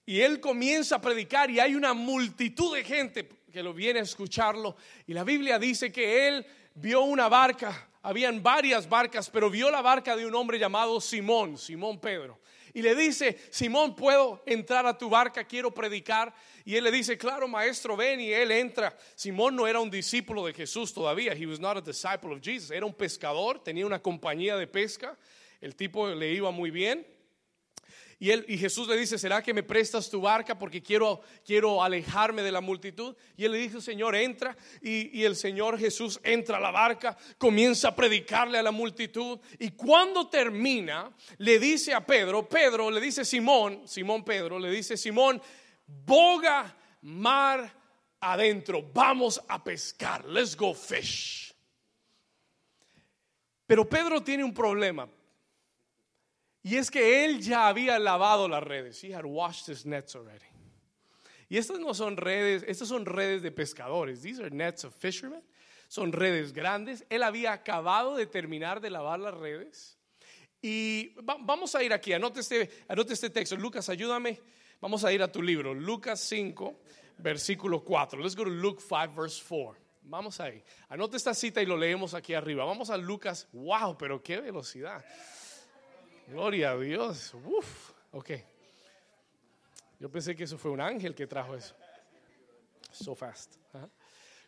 Y 0.05 0.21
él 0.21 0.39
comienza 0.39 0.97
a 0.97 1.01
predicar 1.01 1.49
y 1.49 1.59
hay 1.59 1.75
una 1.75 1.93
multitud 1.93 2.75
de 2.75 2.83
gente 2.83 3.29
que 3.51 3.63
lo 3.63 3.73
viene 3.73 3.99
a 3.99 4.03
escucharlo. 4.03 4.75
Y 5.07 5.13
la 5.13 5.23
Biblia 5.23 5.57
dice 5.59 5.91
que 5.91 6.27
él 6.27 6.45
vio 6.75 7.01
una 7.01 7.29
barca, 7.29 7.89
habían 8.01 8.43
varias 8.43 8.89
barcas, 8.89 9.29
pero 9.29 9.49
vio 9.49 9.69
la 9.71 9.81
barca 9.81 10.15
de 10.15 10.25
un 10.25 10.35
hombre 10.35 10.59
llamado 10.59 10.99
Simón, 10.99 11.57
Simón 11.57 11.99
Pedro 11.99 12.39
y 12.73 12.81
le 12.81 12.95
dice, 12.95 13.37
Simón, 13.51 13.95
¿puedo 13.95 14.41
entrar 14.47 14.85
a 14.87 14.97
tu 14.97 15.07
barca? 15.07 15.43
Quiero 15.43 15.71
predicar. 15.71 16.33
Y 16.65 16.75
él 16.75 16.83
le 16.83 16.91
dice, 16.91 17.17
claro, 17.19 17.47
maestro, 17.47 17.95
ven. 17.95 18.19
Y 18.19 18.33
él 18.33 18.51
entra. 18.51 18.97
Simón 19.13 19.55
no 19.55 19.67
era 19.67 19.79
un 19.79 19.91
discípulo 19.91 20.43
de 20.43 20.53
Jesús 20.53 20.91
todavía. 20.91 21.35
He 21.35 21.45
was 21.45 21.59
not 21.59 21.77
a 21.77 21.81
disciple 21.81 22.33
of 22.33 22.41
Jesus. 22.41 22.71
Era 22.71 22.85
un 22.85 22.93
pescador, 22.93 23.63
tenía 23.63 23.85
una 23.85 24.01
compañía 24.01 24.57
de 24.57 24.65
pesca. 24.65 25.15
El 25.61 25.75
tipo 25.75 26.07
le 26.07 26.33
iba 26.33 26.49
muy 26.49 26.71
bien. 26.71 27.05
Y, 28.23 28.31
él, 28.31 28.45
y 28.47 28.57
Jesús 28.57 28.87
le 28.87 28.95
dice, 28.95 29.17
¿será 29.17 29.43
que 29.43 29.53
me 29.53 29.63
prestas 29.63 30.09
tu 30.09 30.21
barca 30.21 30.57
porque 30.57 30.81
quiero, 30.81 31.19
quiero 31.45 31.83
alejarme 31.83 32.41
de 32.41 32.53
la 32.53 32.61
multitud? 32.61 33.17
Y 33.35 33.43
él 33.43 33.51
le 33.51 33.57
dice, 33.57 33.81
Señor, 33.81 34.15
entra. 34.15 34.55
Y, 34.81 35.19
y 35.19 35.25
el 35.25 35.35
Señor 35.35 35.77
Jesús 35.77 36.21
entra 36.23 36.55
a 36.55 36.61
la 36.61 36.71
barca, 36.71 37.17
comienza 37.37 37.89
a 37.89 37.95
predicarle 37.97 38.57
a 38.57 38.63
la 38.63 38.71
multitud. 38.71 39.41
Y 39.59 39.71
cuando 39.71 40.29
termina, 40.29 41.11
le 41.39 41.59
dice 41.59 41.93
a 41.93 42.05
Pedro, 42.05 42.47
Pedro 42.47 42.89
le 42.89 43.01
dice 43.01 43.25
Simón, 43.25 43.85
Simón 43.85 44.23
Pedro, 44.23 44.57
le 44.57 44.71
dice 44.71 44.95
Simón, 44.95 45.41
boga 45.85 46.73
mar 47.01 47.75
adentro, 48.21 48.89
vamos 48.93 49.41
a 49.49 49.61
pescar, 49.61 50.23
let's 50.29 50.55
go 50.55 50.73
fish. 50.73 51.53
Pero 53.67 53.83
Pedro 53.83 54.23
tiene 54.23 54.45
un 54.45 54.53
problema. 54.53 55.09
Y 56.63 56.77
es 56.77 56.89
que 56.89 57.25
él 57.25 57.41
ya 57.41 57.67
había 57.67 57.99
lavado 57.99 58.47
las 58.47 58.63
redes. 58.63 59.03
He 59.03 59.13
had 59.13 59.25
washed 59.25 59.67
his 59.67 59.85
nets 59.85 60.15
already. 60.15 60.45
Y 61.49 61.57
estas 61.57 61.77
no 61.79 61.93
son 61.93 62.17
redes, 62.17 62.63
estas 62.67 62.87
son 62.87 63.05
redes 63.05 63.41
de 63.41 63.51
pescadores. 63.51 64.21
These 64.21 64.41
are 64.41 64.49
nets 64.49 64.85
of 64.85 64.95
fishermen. 64.95 65.43
Son 65.89 66.11
redes 66.11 66.53
grandes. 66.53 67.05
Él 67.09 67.21
había 67.21 67.51
acabado 67.51 68.15
de 68.15 68.25
terminar 68.25 68.79
de 68.81 68.89
lavar 68.89 69.19
las 69.19 69.35
redes. 69.35 69.97
Y 70.61 71.13
vamos 71.21 71.75
a 71.75 71.83
ir 71.83 71.91
aquí, 71.91 72.13
anote 72.13 72.39
este, 72.39 72.69
anote 72.87 73.13
este 73.13 73.29
texto. 73.29 73.57
Lucas, 73.57 73.89
ayúdame. 73.89 74.39
Vamos 74.79 75.03
a 75.03 75.11
ir 75.11 75.21
a 75.21 75.31
tu 75.31 75.41
libro, 75.41 75.73
Lucas 75.73 76.21
5, 76.21 76.81
versículo 77.17 77.83
4. 77.83 78.19
Let's 78.19 78.35
go 78.35 78.45
to 78.45 78.49
Luke 78.49 78.81
5, 78.81 79.13
verse 79.13 79.43
4. 79.47 79.77
Vamos 80.03 80.39
ahí. 80.39 80.63
Anote 80.89 81.17
esta 81.17 81.33
cita 81.33 81.61
y 81.61 81.65
lo 81.65 81.77
leemos 81.77 82.13
aquí 82.13 82.33
arriba. 82.33 82.65
Vamos 82.65 82.89
a 82.89 82.97
Lucas. 82.97 83.47
Wow, 83.51 83.97
pero 83.97 84.23
qué 84.23 84.39
velocidad. 84.41 85.03
Gloria 86.27 86.71
a 86.71 86.77
Dios. 86.77 87.33
Uf, 87.33 87.91
ok. 88.11 88.31
Yo 89.99 90.09
pensé 90.09 90.35
que 90.35 90.43
eso 90.43 90.57
fue 90.57 90.71
un 90.71 90.81
ángel 90.81 91.15
que 91.15 91.27
trajo 91.27 91.55
eso. 91.55 91.75
So 92.91 93.15
fast. 93.15 93.55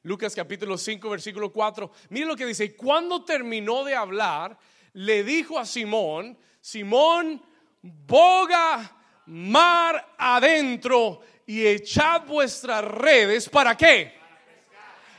Lucas 0.04 0.36
capítulo 0.36 0.78
5, 0.78 1.10
versículo 1.10 1.52
4. 1.52 1.92
Mire 2.10 2.26
lo 2.26 2.36
que 2.36 2.46
dice. 2.46 2.66
Y 2.66 2.70
cuando 2.72 3.24
terminó 3.26 3.84
de 3.84 3.96
hablar, 3.96 4.58
le 4.94 5.24
dijo 5.24 5.58
a 5.58 5.66
Simón, 5.66 6.38
Simón, 6.62 7.42
boga 7.82 8.98
mar 9.28 10.14
adentro 10.18 11.22
y 11.46 11.66
echad 11.66 12.26
vuestras 12.26 12.84
redes. 12.84 13.50
¿Para 13.50 13.76
qué? 13.76 14.14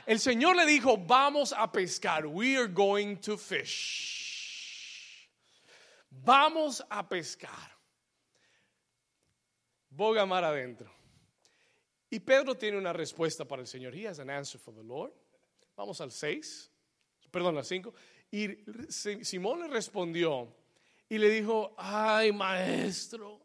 El 0.05 0.19
Señor 0.19 0.55
le 0.55 0.65
dijo, 0.65 0.97
vamos 0.97 1.53
a 1.55 1.69
pescar. 1.69 2.25
We 2.25 2.57
are 2.57 2.67
going 2.67 3.17
to 3.17 3.37
fish. 3.37 4.16
Vamos 6.23 6.83
a 6.89 7.07
pescar. 7.07 7.77
Boga 9.89 10.25
mar 10.25 10.43
adentro. 10.43 10.91
Y 12.09 12.19
Pedro 12.19 12.55
tiene 12.55 12.77
una 12.77 12.93
respuesta 12.93 13.45
para 13.45 13.61
el 13.61 13.67
Señor. 13.67 13.93
He 13.95 14.07
has 14.07 14.19
an 14.19 14.29
answer 14.29 14.59
for 14.59 14.73
the 14.73 14.83
Lord. 14.83 15.11
Vamos 15.75 15.99
al 16.01 16.11
6, 16.11 16.71
perdón, 17.31 17.57
al 17.57 17.65
5. 17.65 17.93
Y 18.31 18.57
Simón 18.89 19.61
le 19.61 19.67
respondió 19.67 20.53
y 21.09 21.17
le 21.17 21.29
dijo, 21.29 21.73
ay 21.77 22.31
maestro, 22.31 23.39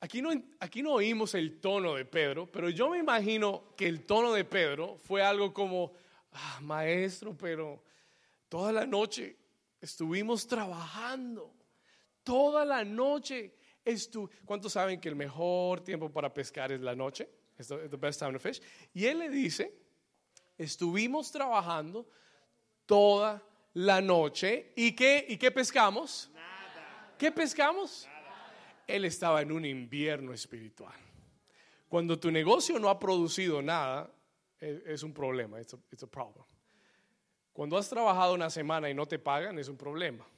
aquí 0.00 0.22
no, 0.22 0.30
aquí 0.60 0.82
no 0.82 0.92
oímos 0.92 1.34
el 1.34 1.60
tono 1.60 1.94
de 1.94 2.04
Pedro, 2.04 2.46
pero 2.50 2.70
yo 2.70 2.90
me 2.90 2.98
imagino 2.98 3.74
que 3.76 3.88
el 3.88 4.04
tono 4.04 4.32
de 4.32 4.44
Pedro 4.44 4.98
fue 5.02 5.22
algo 5.22 5.52
como, 5.52 5.92
ah, 6.32 6.60
maestro, 6.62 7.36
pero 7.36 7.82
toda 8.48 8.72
la 8.72 8.86
noche 8.86 9.36
Estuvimos 9.86 10.48
trabajando 10.48 11.54
toda 12.24 12.64
la 12.64 12.84
noche. 12.84 13.54
Estu 13.84 14.28
¿Cuántos 14.44 14.72
saben 14.72 15.00
que 15.00 15.08
el 15.08 15.14
mejor 15.14 15.80
tiempo 15.80 16.10
para 16.10 16.34
pescar 16.34 16.72
es 16.72 16.80
la 16.80 16.96
noche? 16.96 17.28
Es 17.56 17.68
the, 17.68 17.96
best 17.96 18.18
time 18.18 18.32
to 18.32 18.40
fish. 18.40 18.60
Y 18.92 19.06
él 19.06 19.20
le 19.20 19.28
dice, 19.30 19.72
estuvimos 20.58 21.30
trabajando 21.30 22.08
toda 22.84 23.40
la 23.74 24.00
noche. 24.00 24.72
¿Y 24.74 24.90
qué, 24.96 25.24
y 25.28 25.36
qué 25.36 25.52
pescamos? 25.52 26.32
Nada. 26.34 27.14
¿Qué 27.16 27.30
pescamos? 27.30 28.08
Él 28.88 29.04
estaba 29.04 29.40
en 29.40 29.52
un 29.52 29.64
invierno 29.64 30.32
espiritual. 30.32 30.98
Cuando 31.88 32.18
tu 32.18 32.32
negocio 32.32 32.80
no 32.80 32.88
ha 32.88 32.98
producido 32.98 33.62
nada, 33.62 34.12
es, 34.58 34.82
es 34.84 35.02
un 35.04 35.14
problema. 35.14 35.60
It's 35.60 35.74
a, 35.74 35.78
it's 35.92 36.02
a 36.02 36.08
problem. 36.08 36.44
Cuando 37.56 37.78
has 37.78 37.88
trabajado 37.88 38.34
una 38.34 38.50
semana 38.50 38.90
y 38.90 38.92
no 38.92 39.06
te 39.06 39.18
pagan, 39.18 39.58
es 39.58 39.68
un 39.68 39.78
problema. 39.78 40.28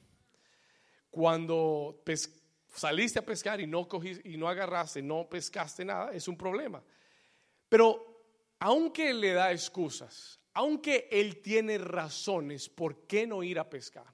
Cuando 1.11 2.01
saliste 2.73 3.19
a 3.19 3.27
pescar 3.27 3.61
y 3.61 3.67
no, 3.67 3.89
cogiste, 3.89 4.29
y 4.29 4.37
no 4.37 4.47
agarraste, 4.47 5.03
no 5.03 5.29
pescaste 5.29 5.85
nada, 5.85 6.13
es 6.13 6.29
un 6.29 6.39
problema. 6.39 6.81
Pero 7.69 8.23
aunque 8.61 9.11
él 9.11 9.21
le 9.21 9.33
da 9.33 9.51
excusas, 9.51 10.39
aunque 10.55 11.09
él 11.11 11.43
tiene 11.43 11.77
razones 11.79 12.69
por 12.69 13.05
qué 13.09 13.27
no 13.27 13.43
ir 13.43 13.59
a 13.59 13.69
pescar, 13.69 14.07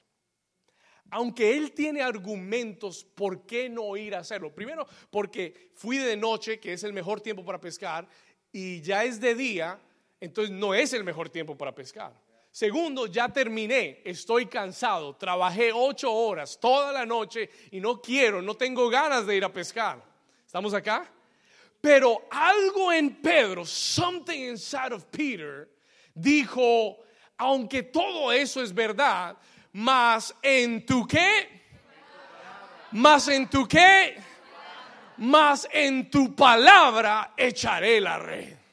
aunque 1.11 1.59
él 1.59 1.73
tiene 1.73 2.01
argumentos 2.01 3.05
por 3.05 3.45
qué 3.45 3.69
no 3.69 3.99
ir 3.99 4.15
a 4.15 4.21
hacerlo. 4.21 4.55
Primero, 4.55 4.87
porque 5.11 5.73
fui 5.75 5.99
de 5.99 6.17
noche, 6.17 6.59
que 6.59 6.73
es 6.73 6.83
el 6.85 6.95
mejor 6.95 7.21
tiempo 7.21 7.45
para 7.45 7.61
pescar, 7.61 8.09
y 8.51 8.81
ya 8.81 9.05
es 9.05 9.21
de 9.21 9.35
día, 9.35 9.79
entonces 10.21 10.55
no 10.55 10.73
es 10.73 10.95
el 10.95 11.05
mejor 11.05 11.29
tiempo 11.29 11.55
para 11.55 11.75
pescar. 11.75 12.24
Segundo, 12.55 13.09
ya 13.09 13.29
terminé, 13.29 14.01
estoy 14.05 14.47
cansado, 14.47 15.17
trabajé 15.17 15.73
ocho 15.73 16.13
horas 16.13 16.57
toda 16.61 16.93
la 16.93 17.05
noche 17.05 17.51
y 17.73 17.81
no 17.81 18.01
quiero, 18.01 18.41
no 18.41 18.55
tengo 18.55 18.89
ganas 18.89 19.27
de 19.27 19.35
ir 19.35 19.45
a 19.45 19.53
pescar. 19.53 20.01
¿Estamos 20.47 20.73
acá? 20.73 21.05
Pero 21.81 22.29
algo 22.31 22.93
en 22.93 23.17
Pedro, 23.21 23.65
something 23.65 24.51
inside 24.51 24.93
of 24.95 25.05
Peter, 25.07 25.69
dijo, 26.15 26.99
aunque 27.39 27.83
todo 27.83 28.31
eso 28.31 28.63
es 28.63 28.73
verdad, 28.73 29.37
más 29.73 30.33
en 30.41 30.87
tu 30.87 31.09
qué, 31.09 31.49
más 32.93 33.27
en 33.27 33.51
tu 33.51 33.67
qué, 33.67 34.17
más 35.17 35.67
en 35.73 36.09
tu 36.09 36.37
palabra 36.37 37.35
echaré 37.37 38.01
la 38.01 38.17
red. 38.21 38.64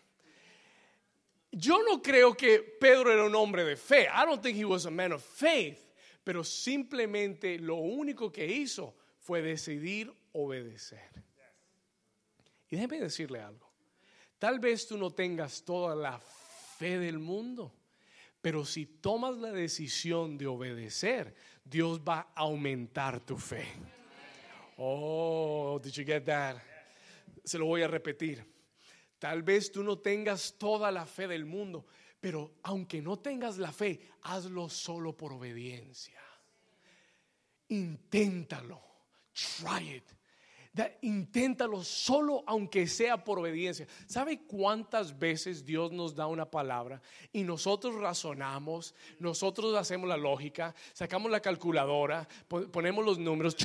Yo 1.51 1.83
no 1.83 2.01
creo 2.01 2.33
que 2.35 2.59
Pedro 2.59 3.11
era 3.11 3.25
un 3.25 3.35
hombre 3.35 3.63
de 3.65 3.75
fe. 3.75 4.07
I 4.07 4.25
don't 4.25 4.41
think 4.41 4.57
he 4.57 4.65
was 4.65 4.85
a 4.85 4.91
man 4.91 5.11
of 5.11 5.21
faith. 5.21 5.79
Pero 6.23 6.43
simplemente 6.43 7.57
lo 7.59 7.77
único 7.77 8.31
que 8.31 8.45
hizo 8.45 8.95
fue 9.19 9.41
decidir 9.41 10.11
obedecer. 10.33 11.09
Y 12.69 12.77
déjeme 12.77 13.01
decirle 13.01 13.41
algo. 13.41 13.69
Tal 14.39 14.59
vez 14.59 14.87
tú 14.87 14.97
no 14.97 15.11
tengas 15.11 15.63
toda 15.63 15.95
la 15.95 16.19
fe 16.19 16.97
del 16.97 17.19
mundo, 17.19 17.71
pero 18.41 18.65
si 18.65 18.85
tomas 18.85 19.37
la 19.37 19.51
decisión 19.51 20.37
de 20.37 20.47
obedecer, 20.47 21.35
Dios 21.63 21.99
va 21.99 22.31
a 22.33 22.41
aumentar 22.41 23.19
tu 23.19 23.37
fe. 23.37 23.65
Oh, 24.77 25.79
did 25.83 25.91
you 25.91 26.03
get 26.03 26.23
that? 26.25 26.57
Se 27.43 27.59
lo 27.59 27.65
voy 27.65 27.83
a 27.83 27.87
repetir. 27.87 28.43
Tal 29.21 29.43
vez 29.43 29.71
tú 29.71 29.83
no 29.83 29.99
tengas 29.99 30.55
toda 30.57 30.89
la 30.89 31.05
fe 31.05 31.27
del 31.27 31.45
mundo, 31.45 31.85
pero 32.19 32.55
aunque 32.63 33.03
no 33.03 33.19
tengas 33.19 33.59
la 33.59 33.71
fe, 33.71 33.99
hazlo 34.23 34.67
solo 34.67 35.15
por 35.15 35.31
obediencia. 35.31 36.19
Inténtalo. 37.69 38.81
Try 39.31 39.97
it. 39.97 40.03
Inténtalo 41.03 41.83
solo 41.83 42.43
aunque 42.47 42.87
sea 42.87 43.23
por 43.23 43.37
obediencia. 43.37 43.87
¿Sabe 44.07 44.41
cuántas 44.47 45.19
veces 45.19 45.63
Dios 45.65 45.91
nos 45.91 46.15
da 46.15 46.25
una 46.25 46.49
palabra 46.49 46.99
y 47.31 47.43
nosotros 47.43 47.93
razonamos, 48.01 48.95
nosotros 49.19 49.75
hacemos 49.75 50.09
la 50.09 50.17
lógica, 50.17 50.73
sacamos 50.93 51.29
la 51.29 51.41
calculadora, 51.41 52.27
pon- 52.47 52.71
ponemos 52.71 53.05
los 53.05 53.19
números? 53.19 53.55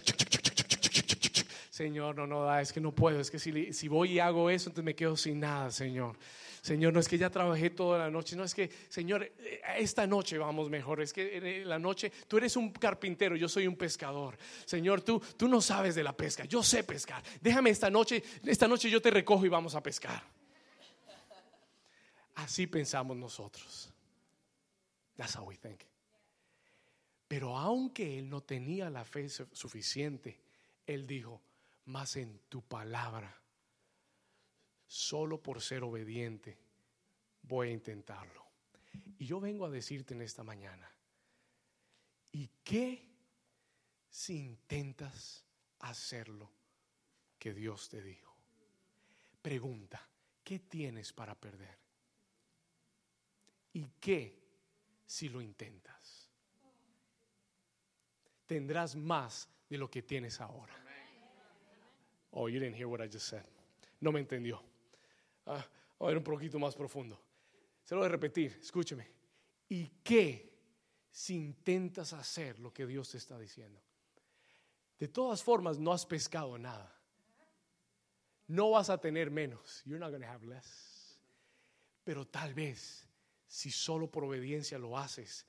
Señor, 1.77 2.17
no, 2.17 2.27
no 2.27 2.43
da, 2.43 2.63
es 2.63 2.73
que 2.73 2.81
no 2.81 2.91
puedo, 2.91 3.21
es 3.21 3.31
que 3.31 3.39
si, 3.39 3.71
si 3.75 3.87
voy 3.87 4.13
y 4.13 4.19
hago 4.19 4.49
eso, 4.49 4.71
entonces 4.71 4.83
me 4.87 4.95
quedo 4.95 5.15
sin 5.15 5.41
nada, 5.41 5.71
Señor. 5.71 6.17
Señor, 6.63 6.95
no 6.95 7.01
es 7.01 7.07
que 7.07 7.19
ya 7.19 7.29
trabajé 7.29 7.69
toda 7.69 7.99
la 7.99 8.11
noche, 8.11 8.35
no 8.35 8.45
es 8.45 8.55
que, 8.55 8.71
Señor, 8.89 9.25
eh, 9.25 9.61
esta 9.77 10.07
noche 10.07 10.39
vamos 10.39 10.71
mejor, 10.71 11.03
es 11.03 11.13
que 11.13 11.63
la 11.67 11.79
noche 11.79 12.11
tú 12.27 12.39
eres 12.39 12.57
un 12.57 12.73
carpintero, 12.73 13.37
yo 13.37 13.47
soy 13.47 13.67
un 13.67 13.77
pescador. 13.77 14.39
Señor, 14.65 15.03
tú, 15.03 15.21
tú 15.37 15.49
no 15.49 15.61
sabes 15.61 15.95
de 15.95 16.03
la 16.03 16.17
pesca, 16.17 16.47
yo 16.47 16.63
sé 16.63 16.83
pescar. 16.83 17.23
Déjame 17.43 17.69
esta 17.69 17.91
noche, 17.91 18.23
esta 18.47 18.67
noche 18.67 18.89
yo 18.89 19.03
te 19.03 19.11
recojo 19.11 19.45
y 19.45 19.51
vamos 19.51 19.75
a 19.75 19.83
pescar. 19.83 20.23
Así 22.37 22.67
pensamos 22.67 23.19
nosotros. 23.19 23.93
That's 25.17 25.37
how 25.37 25.45
we 25.45 25.57
think. 25.57 25.81
Pero 27.29 27.55
aunque 27.55 28.19
él 28.19 28.31
no 28.31 28.41
tenía 28.41 28.89
la 28.89 29.05
fe 29.05 29.29
su- 29.29 29.47
suficiente, 29.53 30.41
él 30.87 31.07
dijo, 31.07 31.43
más 31.87 32.17
en 32.17 32.41
tu 32.49 32.63
palabra, 32.63 33.41
solo 34.87 35.43
por 35.43 35.61
ser 35.61 35.83
obediente, 35.83 36.59
voy 37.43 37.69
a 37.69 37.73
intentarlo. 37.73 38.45
Y 39.19 39.27
yo 39.27 39.41
vengo 39.41 39.67
a 39.67 39.71
decirte 39.71 40.15
en 40.15 40.23
esta 40.23 40.43
mañana, 40.43 40.91
¿y 42.33 42.49
qué 42.65 43.09
si 44.09 44.39
intentas 44.39 45.45
hacer 45.81 46.29
lo 46.29 46.51
que 47.39 47.55
Dios 47.55 47.89
te 47.89 48.03
dijo? 48.03 48.35
Pregunta, 49.43 50.09
¿qué 50.43 50.59
tienes 50.61 51.13
para 51.13 51.35
perder? 51.35 51.79
¿Y 53.73 53.87
qué 54.01 54.43
si 55.05 55.29
lo 55.29 55.41
intentas? 55.41 56.31
Tendrás 58.47 58.97
más 58.97 59.49
de 59.69 59.79
lo 59.79 59.91
que 59.91 60.03
tienes 60.03 60.41
ahora. 60.41 60.86
Oh, 62.33 62.49
you 62.49 62.59
didn't 62.59 62.77
hear 62.77 62.89
what 62.89 63.01
I 63.01 63.07
just 63.07 63.29
said. 63.29 63.45
No 64.01 64.13
me 64.13 64.21
entendió. 64.21 64.61
Ah, 65.47 65.65
vamos 65.99 66.01
a 66.01 66.07
ver 66.07 66.19
un 66.19 66.25
poquito 66.25 66.59
más 66.59 66.75
profundo. 66.75 67.19
Se 67.85 67.95
lo 67.95 68.01
voy 68.01 68.09
a 68.09 68.11
repetir, 68.11 68.59
escúcheme. 68.61 69.07
¿Y 69.69 69.87
qué 70.03 70.53
si 71.11 71.35
intentas 71.35 72.13
hacer 72.13 72.59
lo 72.59 72.73
que 72.73 72.87
Dios 72.87 73.11
te 73.11 73.19
está 73.19 73.39
diciendo? 73.39 73.81
De 74.99 75.09
todas 75.09 75.43
formas, 75.43 75.79
no 75.79 75.93
has 75.93 76.05
pescado 76.05 76.59
nada. 76.59 76.93
No 78.49 78.71
vas 78.71 78.91
a 78.91 78.99
tener 78.99 79.31
menos. 79.31 79.83
You're 79.85 79.99
not 79.99 80.11
going 80.11 80.23
to 80.23 80.29
have 80.29 80.45
less. 80.45 81.19
Pero 82.05 82.25
tal 82.27 82.55
vez, 82.55 83.07
si 83.47 83.71
solo 83.71 84.11
por 84.11 84.25
obediencia 84.25 84.79
lo 84.79 84.97
haces, 84.97 85.45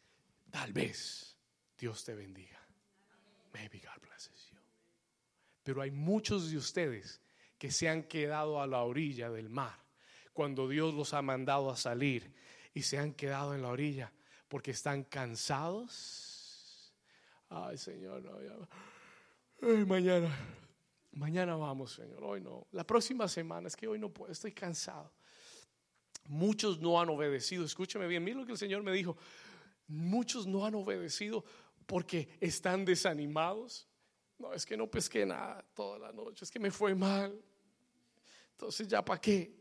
tal 0.51 0.73
vez 0.73 1.38
Dios 1.78 2.03
te 2.03 2.15
bendiga. 2.15 2.57
Maybe 3.53 3.80
God 3.80 4.01
blesses. 4.01 4.37
Pero 5.68 5.82
hay 5.82 5.91
muchos 5.91 6.49
de 6.49 6.55
ustedes 6.55 7.20
que 7.57 7.72
se 7.72 7.89
han 7.89 8.03
quedado 8.03 8.61
a 8.61 8.68
la 8.68 8.84
orilla 8.84 9.30
del 9.30 9.49
mar 9.49 9.78
cuando 10.32 10.70
Dios 10.70 10.93
los 10.93 11.13
ha 11.13 11.22
mandado 11.22 11.70
a 11.70 11.76
salir 11.76 12.34
y 12.74 12.84
se 12.84 12.97
han 12.97 13.13
quedado 13.13 13.53
en 13.53 13.63
la 13.63 13.68
orilla 13.68 14.13
porque 14.47 14.72
están 14.72 15.03
cansados. 15.03 16.95
Ay, 17.49 17.78
Señor, 17.78 18.24
no, 18.24 18.41
ya. 18.41 18.55
Ay, 19.61 19.84
mañana, 19.84 20.34
mañana 21.11 21.57
vamos, 21.57 21.95
Señor. 21.95 22.24
Hoy 22.24 22.39
no. 22.39 22.65
La 22.72 22.86
próxima 22.86 23.28
semana 23.28 23.68
es 23.68 23.76
que 23.76 23.89
hoy 23.89 23.99
no 23.99 24.07
puedo, 24.07 24.32
estoy 24.32 24.53
cansado. 24.53 25.11
Muchos 26.30 26.80
no 26.80 27.01
han 27.01 27.09
obedecido. 27.09 27.65
Escúchame 27.65 28.07
bien, 28.07 28.24
mira 28.24 28.38
lo 28.38 28.45
que 28.45 28.53
el 28.53 28.57
Señor 28.57 28.84
me 28.84 28.93
dijo. 28.93 29.18
Muchos 29.88 30.47
no 30.47 30.65
han 30.65 30.76
obedecido 30.76 31.43
porque 31.86 32.38
están 32.39 32.86
desanimados. 32.86 33.89
No, 34.40 34.54
es 34.54 34.66
que 34.66 34.78
no 34.78 34.90
pesqué 34.90 35.26
nada 35.26 35.66
toda 35.74 35.98
la 35.98 36.12
noche, 36.12 36.46
es 36.46 36.52
que 36.52 36.60
me 36.60 36.72
fue 36.72 36.94
mal. 36.94 37.40
Entonces, 38.52 38.88
¿ya 38.88 39.04
para 39.04 39.20
qué? 39.20 39.56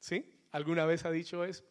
¿Sí? 0.00 0.28
¿Alguna 0.50 0.84
vez 0.84 1.04
ha 1.04 1.10
dicho 1.10 1.44
eso? 1.44 1.64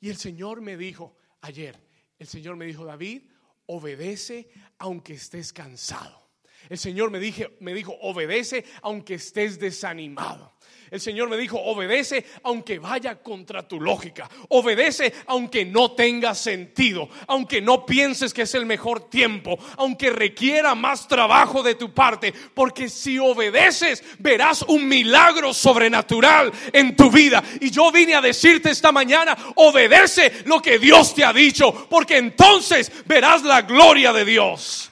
Y 0.00 0.10
el 0.10 0.16
Señor 0.16 0.60
me 0.60 0.76
dijo 0.76 1.16
ayer, 1.40 1.80
el 2.18 2.26
Señor 2.26 2.56
me 2.56 2.66
dijo, 2.66 2.84
David, 2.84 3.30
obedece 3.66 4.50
aunque 4.78 5.14
estés 5.14 5.52
cansado. 5.52 6.27
El 6.68 6.78
Señor 6.78 7.10
me, 7.10 7.18
me 7.60 7.74
dijo, 7.74 7.96
obedece 8.00 8.64
aunque 8.82 9.14
estés 9.14 9.58
desanimado. 9.58 10.52
El 10.90 11.00
Señor 11.00 11.28
me 11.28 11.36
dijo, 11.36 11.58
obedece 11.58 12.24
aunque 12.42 12.78
vaya 12.78 13.16
contra 13.16 13.66
tu 13.66 13.80
lógica. 13.80 14.28
Obedece 14.48 15.12
aunque 15.26 15.64
no 15.64 15.92
tenga 15.92 16.34
sentido. 16.34 17.08
Aunque 17.26 17.60
no 17.60 17.84
pienses 17.84 18.32
que 18.32 18.42
es 18.42 18.54
el 18.54 18.64
mejor 18.64 19.10
tiempo. 19.10 19.58
Aunque 19.76 20.10
requiera 20.10 20.74
más 20.74 21.06
trabajo 21.06 21.62
de 21.62 21.74
tu 21.74 21.92
parte. 21.92 22.32
Porque 22.32 22.88
si 22.88 23.18
obedeces, 23.18 24.02
verás 24.18 24.62
un 24.62 24.88
milagro 24.88 25.52
sobrenatural 25.52 26.52
en 26.72 26.96
tu 26.96 27.10
vida. 27.10 27.42
Y 27.60 27.70
yo 27.70 27.92
vine 27.92 28.14
a 28.14 28.22
decirte 28.22 28.70
esta 28.70 28.92
mañana, 28.92 29.36
obedece 29.56 30.42
lo 30.46 30.62
que 30.62 30.78
Dios 30.78 31.14
te 31.14 31.24
ha 31.24 31.32
dicho. 31.32 31.86
Porque 31.90 32.16
entonces 32.16 32.90
verás 33.04 33.42
la 33.42 33.62
gloria 33.62 34.12
de 34.12 34.24
Dios. 34.24 34.90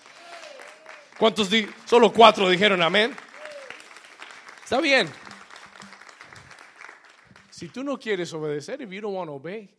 ¿Cuántos? 1.19 1.49
Di 1.49 1.67
Solo 1.87 2.13
cuatro 2.13 2.49
dijeron 2.49 2.83
amén. 2.83 3.15
Está 4.63 4.81
bien. 4.81 5.09
Si 7.51 7.69
tú 7.69 7.83
no 7.83 7.99
quieres 7.99 8.33
obedecer, 8.35 8.83
if 8.83 8.91
you 8.91 9.01
don't 9.01 9.15
want 9.15 9.29
to 9.29 9.35
obey, 9.35 9.71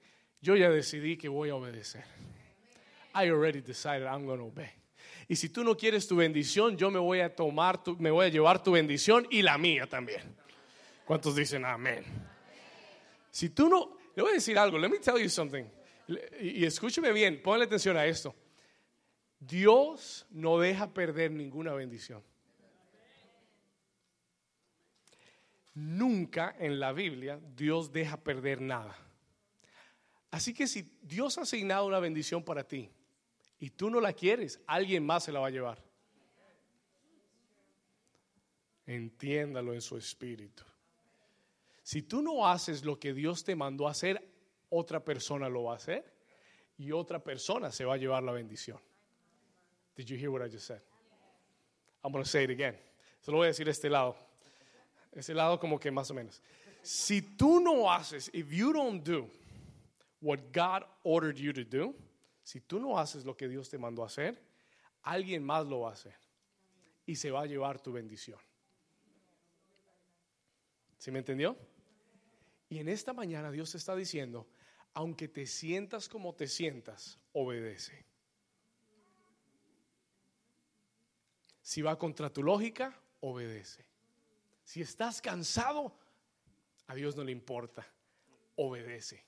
yo 0.42 0.56
ya 0.56 0.70
decidí 0.70 1.16
que 1.16 1.30
voy 1.30 1.50
a 1.50 1.56
obedecer. 1.56 2.04
I 3.14 3.30
already 3.30 3.62
decided 3.62 4.08
I'm 4.08 4.26
going 4.26 4.40
to 4.40 4.46
obey. 4.46 4.70
Y 5.28 5.36
si 5.36 5.50
tú 5.50 5.64
no 5.64 5.76
quieres 5.76 6.08
tu 6.08 6.16
bendición, 6.16 6.76
yo 6.76 6.90
me 6.90 7.00
voy 7.00 7.20
a 7.20 7.36
tomar, 7.36 7.84
tu, 7.84 7.96
me 7.98 8.10
voy 8.10 8.28
a 8.28 8.30
llevar 8.30 8.64
tu 8.64 8.72
bendición 8.72 9.28
y 9.30 9.44
la 9.44 9.58
mía 9.58 9.86
también. 9.86 10.22
¿Cuántos 11.06 11.36
dicen 11.36 11.66
amén? 11.66 12.04
Si 13.30 13.50
tú 13.50 13.70
no, 13.70 13.98
le 14.16 14.24
voy 14.24 14.32
a 14.32 14.36
decir 14.36 14.58
algo, 14.58 14.80
let 14.80 14.90
me 14.90 14.98
tell 14.98 15.22
you 15.22 15.30
something. 15.30 15.66
Y, 16.40 16.62
y 16.62 16.66
escúcheme 16.66 17.12
bien, 17.12 17.42
ponle 17.44 17.66
atención 17.66 17.96
a 17.96 18.06
esto. 18.06 18.34
Dios 19.40 20.26
no 20.32 20.60
deja 20.60 20.94
perder 20.94 21.32
ninguna 21.32 21.74
bendición. 21.74 22.24
Nunca 25.74 26.56
en 26.58 26.80
la 26.80 26.92
Biblia 26.92 27.40
Dios 27.56 27.92
deja 27.92 28.18
perder 28.18 28.62
nada. 28.62 28.98
Así 30.32 30.54
que 30.54 30.68
si 30.68 30.98
Dios 31.02 31.38
ha 31.38 31.42
asignado 31.42 31.86
una 31.86 32.00
bendición 32.00 32.44
para 32.44 32.68
ti 32.68 32.90
y 33.60 33.70
tú 33.70 33.90
no 33.90 34.02
la 34.02 34.14
quieres, 34.14 34.60
alguien 34.66 35.06
más 35.06 35.26
se 35.26 35.32
la 35.32 35.40
va 35.40 35.48
a 35.48 35.52
llevar. 35.52 35.84
Entiéndalo 38.88 39.74
en 39.74 39.82
su 39.82 39.98
espíritu. 39.98 40.64
Si 41.84 42.02
tú 42.02 42.22
no 42.22 42.48
haces 42.48 42.84
lo 42.84 43.00
que 43.00 43.14
Dios 43.14 43.44
te 43.44 43.56
mandó 43.56 43.88
a 43.88 43.92
hacer, 43.92 44.28
otra 44.70 45.04
persona 45.04 45.48
lo 45.48 45.66
va 45.66 45.74
a 45.74 45.78
hacer 45.78 46.14
y 46.78 46.92
otra 46.92 47.24
persona 47.24 47.72
se 47.72 47.86
va 47.86 47.94
a 47.94 47.98
llevar 47.98 48.24
la 48.24 48.32
bendición. 48.32 48.80
Did 49.98 50.10
you 50.10 50.18
hear 50.18 50.32
what 50.32 50.44
I 50.44 50.48
just 50.48 50.68
said? 50.68 50.80
I'm 52.04 52.12
going 52.12 52.24
to 52.24 52.30
say 52.30 52.44
it 52.44 52.52
again. 52.52 52.76
Se 53.22 53.32
lo 53.32 53.40
voy 53.40 53.48
a 53.48 53.50
decir 53.50 53.68
a 53.68 53.72
este 53.72 53.90
lado. 53.90 54.16
Ese 55.14 55.34
lado 55.34 55.60
como 55.60 55.80
que 55.80 55.92
más 55.92 56.12
o 56.12 56.14
menos. 56.14 56.40
Si 56.84 57.22
tú 57.22 57.60
no 57.60 57.90
haces, 57.90 58.30
if 58.32 58.54
you 58.54 58.72
don't 58.72 59.04
do 59.04 59.28
what 60.22 60.54
God 60.54 60.84
ordered 61.04 61.38
you 61.38 61.52
to 61.52 61.64
do, 61.64 61.96
si 62.44 62.60
tú 62.62 62.80
no 62.80 62.98
haces 62.98 63.26
lo 63.26 63.34
que 63.34 63.50
Dios 63.50 63.70
te 63.70 63.78
mandó 63.78 64.04
a 64.04 64.06
hacer, 64.06 64.38
alguien 65.04 65.44
más 65.44 65.66
lo 65.66 65.82
va 65.82 65.90
a 65.90 65.94
hacer 65.94 66.14
y 67.06 67.16
se 67.16 67.32
va 67.32 67.42
a 67.42 67.46
llevar 67.46 67.80
tu 67.80 67.92
bendición. 67.92 68.40
¿Sí 70.98 71.12
me 71.12 71.20
entendió? 71.20 71.58
Y 72.70 72.80
en 72.80 72.90
esta 72.90 73.14
mañana 73.14 73.52
Dios 73.52 73.74
está 73.76 73.96
diciendo, 73.96 74.48
aunque 74.94 75.28
te 75.28 75.46
sientas 75.46 76.08
como 76.08 76.36
te 76.36 76.48
sientas, 76.48 77.18
obedece. 77.34 78.06
Si 81.68 81.82
va 81.82 81.98
contra 81.98 82.30
tu 82.30 82.42
lógica, 82.44 82.98
obedece. 83.20 83.86
Si 84.64 84.80
estás 84.80 85.22
cansado, 85.22 86.00
a 86.88 86.96
Dios 86.96 87.18
no 87.18 87.26
le 87.26 87.34
importa, 87.34 87.86
obedece. 88.56 89.22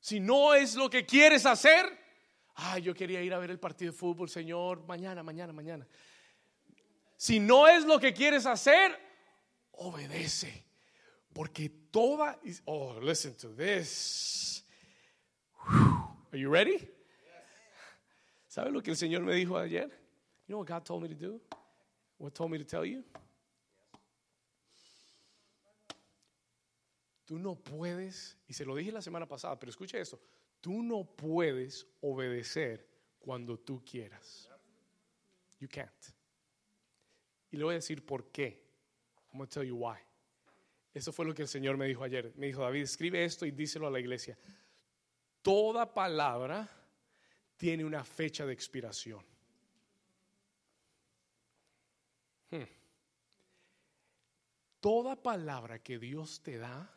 Si 0.00 0.18
no 0.18 0.54
es 0.54 0.74
lo 0.74 0.90
que 0.90 1.06
quieres 1.06 1.46
hacer, 1.46 1.86
ay, 2.56 2.82
yo 2.82 2.94
quería 2.94 3.22
ir 3.22 3.32
a 3.32 3.38
ver 3.38 3.52
el 3.52 3.60
partido 3.60 3.92
de 3.92 3.96
fútbol, 3.96 4.28
Señor, 4.28 4.84
mañana, 4.88 5.22
mañana, 5.22 5.52
mañana. 5.52 5.86
Si 7.16 7.38
no 7.38 7.68
es 7.68 7.84
lo 7.84 8.00
que 8.00 8.12
quieres 8.12 8.44
hacer, 8.44 8.98
obedece. 9.70 10.64
Porque 11.32 11.68
toda, 11.92 12.40
oh, 12.64 12.98
listen 13.00 13.36
to 13.36 13.54
this. 13.54 14.64
Are 15.62 16.40
you 16.40 16.50
ready? 16.50 16.90
¿Sabe 18.48 18.72
lo 18.72 18.82
que 18.82 18.90
el 18.90 18.96
Señor 18.96 19.22
me 19.22 19.36
dijo 19.36 19.56
ayer? 19.56 20.03
You 20.46 20.52
know 20.52 20.58
what 20.58 20.68
God 20.68 20.84
told 20.84 21.02
me 21.02 21.08
to 21.08 21.14
do? 21.14 21.40
What 22.18 22.34
told 22.34 22.50
me 22.50 22.58
to 22.58 22.64
tell 22.64 22.84
you? 22.84 23.02
Tú 27.26 27.38
no 27.38 27.54
puedes, 27.54 28.36
y 28.46 28.52
se 28.52 28.64
lo 28.64 28.74
dije 28.74 28.92
la 28.92 29.00
semana 29.00 29.26
pasada, 29.26 29.58
pero 29.58 29.70
escucha 29.70 29.98
esto, 29.98 30.20
tú 30.60 30.82
no 30.82 31.04
puedes 31.04 31.86
obedecer 32.02 32.86
cuando 33.18 33.58
tú 33.58 33.82
quieras. 33.82 34.50
You 35.58 35.68
can't. 35.68 35.90
Y 37.50 37.56
le 37.56 37.64
voy 37.64 37.72
a 37.72 37.76
decir 37.76 38.04
por 38.04 38.30
qué. 38.30 38.62
I'm 39.32 39.38
going 39.38 39.48
to 39.48 39.54
tell 39.54 39.64
you 39.64 39.76
why. 39.76 39.96
Eso 40.92 41.12
fue 41.12 41.24
lo 41.24 41.34
que 41.34 41.42
el 41.42 41.48
Señor 41.48 41.76
me 41.76 41.86
dijo 41.86 42.04
ayer. 42.04 42.32
Me 42.36 42.46
dijo, 42.46 42.62
David, 42.62 42.82
escribe 42.82 43.24
esto 43.24 43.46
y 43.46 43.50
díselo 43.50 43.86
a 43.86 43.90
la 43.90 43.98
iglesia. 43.98 44.38
Toda 45.40 45.92
palabra 45.92 46.68
tiene 47.56 47.84
una 47.84 48.04
fecha 48.04 48.44
de 48.44 48.52
expiración. 48.52 49.24
Toda 54.80 55.16
palabra 55.16 55.82
que 55.82 55.98
Dios 55.98 56.42
te 56.42 56.58
da, 56.58 56.90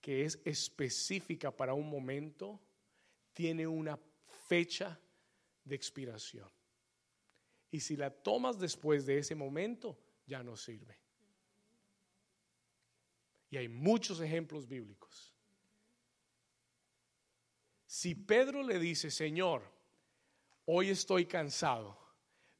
que 0.00 0.24
es 0.24 0.40
específica 0.44 1.54
para 1.54 1.74
un 1.74 1.90
momento, 1.90 2.60
tiene 3.34 3.66
una 3.66 3.98
fecha 4.48 4.98
de 5.64 5.74
expiración. 5.74 6.50
Y 7.70 7.80
si 7.80 7.96
la 7.96 8.10
tomas 8.10 8.58
después 8.58 9.04
de 9.04 9.18
ese 9.18 9.34
momento, 9.34 9.98
ya 10.26 10.42
no 10.42 10.56
sirve. 10.56 10.98
Y 13.50 13.56
hay 13.56 13.68
muchos 13.68 14.20
ejemplos 14.20 14.66
bíblicos. 14.66 15.34
Si 17.86 18.14
Pedro 18.14 18.62
le 18.62 18.78
dice, 18.78 19.10
Señor, 19.10 19.62
hoy 20.66 20.90
estoy 20.90 21.26
cansado, 21.26 21.98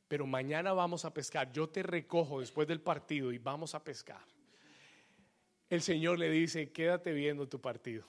pero 0.09 0.27
mañana 0.27 0.73
vamos 0.73 1.05
a 1.05 1.13
pescar. 1.13 1.53
Yo 1.53 1.69
te 1.69 1.83
recojo 1.83 2.41
después 2.41 2.67
del 2.67 2.81
partido 2.81 3.31
y 3.31 3.39
vamos 3.39 3.75
a 3.75 3.85
pescar. 3.85 4.25
El 5.69 5.83
Señor 5.83 6.19
le 6.19 6.31
dice, 6.31 6.73
quédate 6.73 7.13
viendo 7.13 7.47
tu 7.47 7.61
partido. 7.61 8.05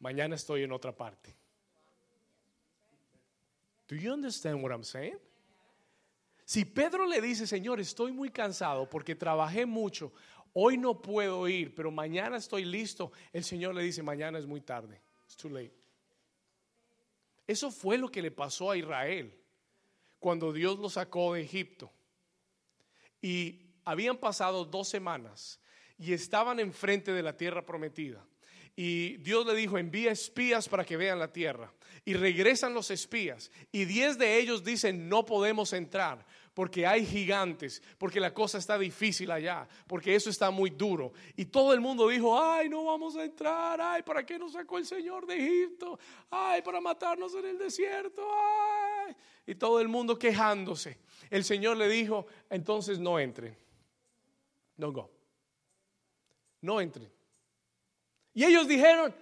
Mañana 0.00 0.34
estoy 0.34 0.64
en 0.64 0.72
otra 0.72 0.94
parte. 0.94 1.34
Do 3.86 3.94
you 3.94 4.12
understand 4.12 4.62
what 4.62 4.72
I'm 4.72 4.82
saying? 4.82 5.18
Si 6.44 6.64
Pedro 6.64 7.06
le 7.06 7.20
dice, 7.20 7.46
Señor, 7.46 7.78
estoy 7.78 8.10
muy 8.10 8.30
cansado 8.30 8.90
porque 8.90 9.14
trabajé 9.14 9.64
mucho, 9.64 10.12
hoy 10.52 10.76
no 10.76 11.00
puedo 11.00 11.46
ir, 11.46 11.72
pero 11.74 11.92
mañana 11.92 12.36
estoy 12.38 12.64
listo, 12.64 13.12
el 13.32 13.44
Señor 13.44 13.74
le 13.76 13.82
dice, 13.82 14.02
mañana 14.02 14.38
es 14.38 14.46
muy 14.46 14.60
tarde. 14.60 15.00
It's 15.24 15.36
too 15.36 15.48
late. 15.48 15.72
Eso 17.46 17.70
fue 17.70 17.96
lo 17.96 18.10
que 18.10 18.20
le 18.20 18.32
pasó 18.32 18.72
a 18.72 18.76
Israel 18.76 19.41
cuando 20.22 20.52
Dios 20.52 20.78
lo 20.78 20.88
sacó 20.88 21.34
de 21.34 21.42
Egipto. 21.42 21.92
Y 23.20 23.60
habían 23.84 24.16
pasado 24.16 24.64
dos 24.64 24.88
semanas 24.88 25.60
y 25.98 26.12
estaban 26.12 26.60
enfrente 26.60 27.12
de 27.12 27.22
la 27.22 27.36
tierra 27.36 27.66
prometida. 27.66 28.24
Y 28.76 29.16
Dios 29.18 29.44
le 29.44 29.54
dijo, 29.54 29.76
envía 29.76 30.12
espías 30.12 30.68
para 30.68 30.84
que 30.84 30.96
vean 30.96 31.18
la 31.18 31.32
tierra. 31.32 31.72
Y 32.04 32.14
regresan 32.14 32.72
los 32.72 32.90
espías. 32.90 33.50
Y 33.72 33.84
diez 33.84 34.16
de 34.16 34.38
ellos 34.38 34.64
dicen, 34.64 35.08
no 35.08 35.26
podemos 35.26 35.72
entrar 35.72 36.24
porque 36.54 36.86
hay 36.86 37.06
gigantes, 37.06 37.82
porque 37.98 38.20
la 38.20 38.34
cosa 38.34 38.58
está 38.58 38.78
difícil 38.78 39.30
allá, 39.30 39.66
porque 39.86 40.14
eso 40.14 40.28
está 40.28 40.50
muy 40.50 40.70
duro. 40.70 41.12
Y 41.36 41.46
todo 41.46 41.72
el 41.72 41.80
mundo 41.80 42.08
dijo, 42.08 42.40
ay, 42.40 42.68
no 42.68 42.84
vamos 42.84 43.16
a 43.16 43.24
entrar, 43.24 43.80
ay, 43.80 44.02
¿para 44.02 44.24
qué 44.24 44.38
nos 44.38 44.52
sacó 44.52 44.78
el 44.78 44.86
Señor 44.86 45.26
de 45.26 45.36
Egipto? 45.36 45.98
Ay, 46.30 46.62
para 46.62 46.80
matarnos 46.80 47.34
en 47.34 47.46
el 47.46 47.58
desierto, 47.58 48.26
ay. 48.32 49.14
Y 49.46 49.54
todo 49.54 49.80
el 49.80 49.88
mundo 49.88 50.18
quejándose. 50.18 50.98
El 51.30 51.44
Señor 51.44 51.76
le 51.76 51.88
dijo, 51.88 52.26
entonces 52.50 52.98
no 52.98 53.18
entren. 53.18 53.56
No 54.76 54.92
go. 54.92 55.10
No 56.60 56.80
entren. 56.80 57.10
Y 58.34 58.44
ellos 58.44 58.68
dijeron, 58.68 59.14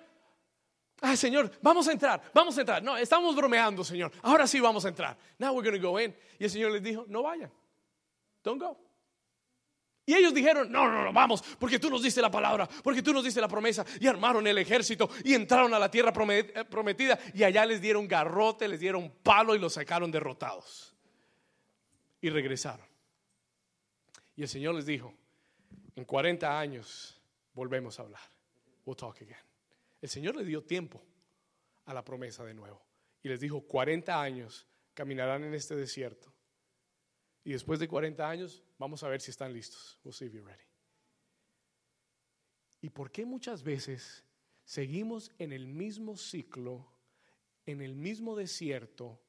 Ah, 1.01 1.16
Señor, 1.16 1.51
vamos 1.62 1.88
a 1.88 1.92
entrar, 1.92 2.20
vamos 2.34 2.57
a 2.59 2.61
entrar. 2.61 2.82
No, 2.82 2.96
estamos 2.96 3.34
bromeando, 3.34 3.82
Señor. 3.82 4.12
Ahora 4.22 4.46
sí 4.46 4.61
vamos 4.61 4.84
a 4.84 4.88
entrar. 4.88 5.16
Now 5.38 5.53
we're 5.53 5.68
going 5.68 5.80
to 5.80 5.88
go 5.88 5.98
in. 5.98 6.14
Y 6.38 6.44
el 6.44 6.51
Señor 6.51 6.72
les 6.72 6.82
dijo, 6.82 7.05
no 7.09 7.22
vayan. 7.22 7.51
Don't 8.42 8.61
go. 8.61 8.76
Y 10.07 10.14
ellos 10.14 10.34
dijeron, 10.34 10.72
no, 10.72 10.90
no, 10.90 11.05
no, 11.05 11.12
vamos, 11.12 11.42
porque 11.59 11.78
tú 11.78 11.88
nos 11.88 12.03
diste 12.03 12.20
la 12.20 12.30
palabra, 12.30 12.68
porque 12.82 13.03
tú 13.03 13.12
nos 13.12 13.22
diste 13.22 13.40
la 13.40 13.48
promesa. 13.48 13.84
Y 14.01 14.07
armaron 14.09 14.46
el 14.46 14.59
ejército 14.59 15.09
y 15.24 15.34
entraron 15.34 15.72
a 15.72 15.78
la 15.78 15.90
tierra 15.90 16.12
eh, 16.30 16.64
prometida. 16.68 17.18
Y 17.32 17.44
allá 17.44 17.64
les 17.64 17.80
dieron 17.80 18.09
garrote, 18.09 18.66
les 18.66 18.80
dieron 18.80 19.11
palo 19.22 19.55
y 19.55 19.59
los 19.59 19.74
sacaron 19.74 20.11
derrotados. 20.11 20.96
Y 22.20 22.28
regresaron. 22.28 22.86
Y 24.34 24.42
el 24.42 24.48
Señor 24.48 24.74
les 24.74 24.86
dijo, 24.86 25.14
en 25.94 26.05
40 26.05 26.59
años 26.59 27.20
volvemos 27.55 27.98
a 27.98 28.03
hablar. 28.03 28.22
We'll 28.84 28.96
talk 28.96 29.16
again. 29.22 29.49
El 30.01 30.09
Señor 30.09 30.36
le 30.36 30.44
dio 30.44 30.62
tiempo 30.64 31.03
a 31.84 31.94
la 31.94 32.05
promesa 32.05 32.44
de 32.44 32.55
nuevo 32.55 32.82
y 33.22 33.28
les 33.28 33.40
dijo, 33.40 33.61
40 33.62 34.20
años 34.20 34.66
caminarán 34.94 35.44
en 35.44 35.55
este 35.55 35.76
desierto. 35.76 36.32
Y 37.44 37.53
después 37.53 37.80
de 37.80 37.88
40 37.88 38.28
años 38.28 38.62
vamos 38.78 39.03
a 39.03 39.09
ver 39.09 39.20
si 39.20 39.30
están 39.30 39.53
listos. 39.53 39.98
We'll 40.05 40.14
see 40.14 40.26
if 40.26 40.32
you're 40.32 40.46
ready. 40.46 40.64
¿Y 42.82 42.90
por 42.90 43.11
qué 43.11 43.26
muchas 43.26 43.62
veces 43.62 44.24
seguimos 44.64 45.32
en 45.38 45.53
el 45.53 45.66
mismo 45.66 46.16
ciclo, 46.16 46.90
en 47.66 47.82
el 47.82 47.94
mismo 47.94 48.36
desierto, 48.36 49.20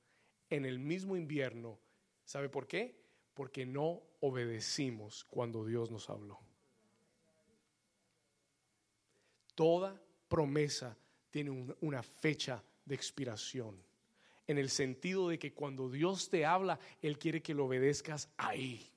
en 0.50 0.66
el 0.66 0.80
mismo 0.80 1.18
invierno? 1.18 1.80
¿Sabe 2.24 2.48
por 2.48 2.68
qué? 2.68 3.04
Porque 3.34 3.66
no 3.66 4.04
obedecimos 4.22 5.26
cuando 5.26 5.66
Dios 5.66 5.92
nos 5.92 6.10
habló. 6.10 6.40
Toda 9.56 10.02
promesa 10.32 10.98
tiene 11.30 11.76
una 11.82 12.02
fecha 12.02 12.64
de 12.86 12.96
expiración. 12.96 13.76
en 14.48 14.58
el 14.58 14.70
sentido 14.70 15.30
de 15.30 15.40
que 15.40 15.54
cuando 15.54 15.90
Dios 15.90 16.30
te 16.30 16.46
habla, 16.46 16.78
Él 17.02 17.18
quiere 17.18 17.42
que 17.42 17.54
lo 17.54 17.68
obedezcas 17.68 18.28
ahí. 18.36 18.92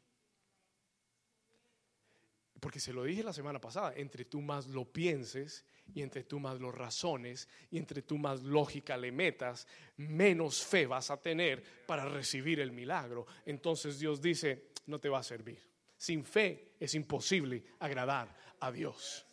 Porque 2.59 2.80
se 2.80 2.93
lo 2.93 3.05
dije 3.05 3.22
la 3.22 3.32
semana 3.32 3.61
pasada, 3.61 3.93
entre 3.95 4.24
tú 4.24 4.41
más 4.41 4.66
lo 4.66 4.85
pienses 4.85 5.64
y 5.95 6.03
entre 6.03 6.24
tú 6.24 6.41
más 6.41 6.59
lo 6.59 6.72
razones 6.72 7.49
y 7.70 7.78
entre 7.78 8.03
tú 8.03 8.18
más 8.18 8.43
lógica 8.43 8.97
le 8.97 9.12
metas, 9.12 9.68
menos 9.97 10.64
fe 10.64 10.87
vas 10.87 11.11
a 11.11 11.20
tener 11.20 11.62
para 11.87 12.09
recibir 12.09 12.59
el 12.59 12.72
milagro. 12.72 13.26
Entonces 13.47 14.01
Dios 14.01 14.20
dice, 14.20 14.70
no 14.87 14.99
te 14.99 15.09
va 15.09 15.20
a 15.20 15.22
servir. 15.22 15.61
Sin 15.97 16.24
fe 16.24 16.72
es 16.80 16.95
imposible 16.95 17.62
agradar 17.78 18.35
a 18.59 18.72
Dios. 18.72 19.24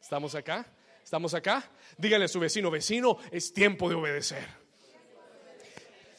¿Estamos 0.00 0.36
acá? 0.36 0.70
¿Estamos 1.04 1.34
acá? 1.34 1.62
Dígale 1.98 2.24
a 2.24 2.28
su 2.28 2.40
vecino, 2.40 2.70
vecino, 2.70 3.18
es 3.30 3.52
tiempo 3.52 3.90
de 3.90 3.94
obedecer. 3.94 4.48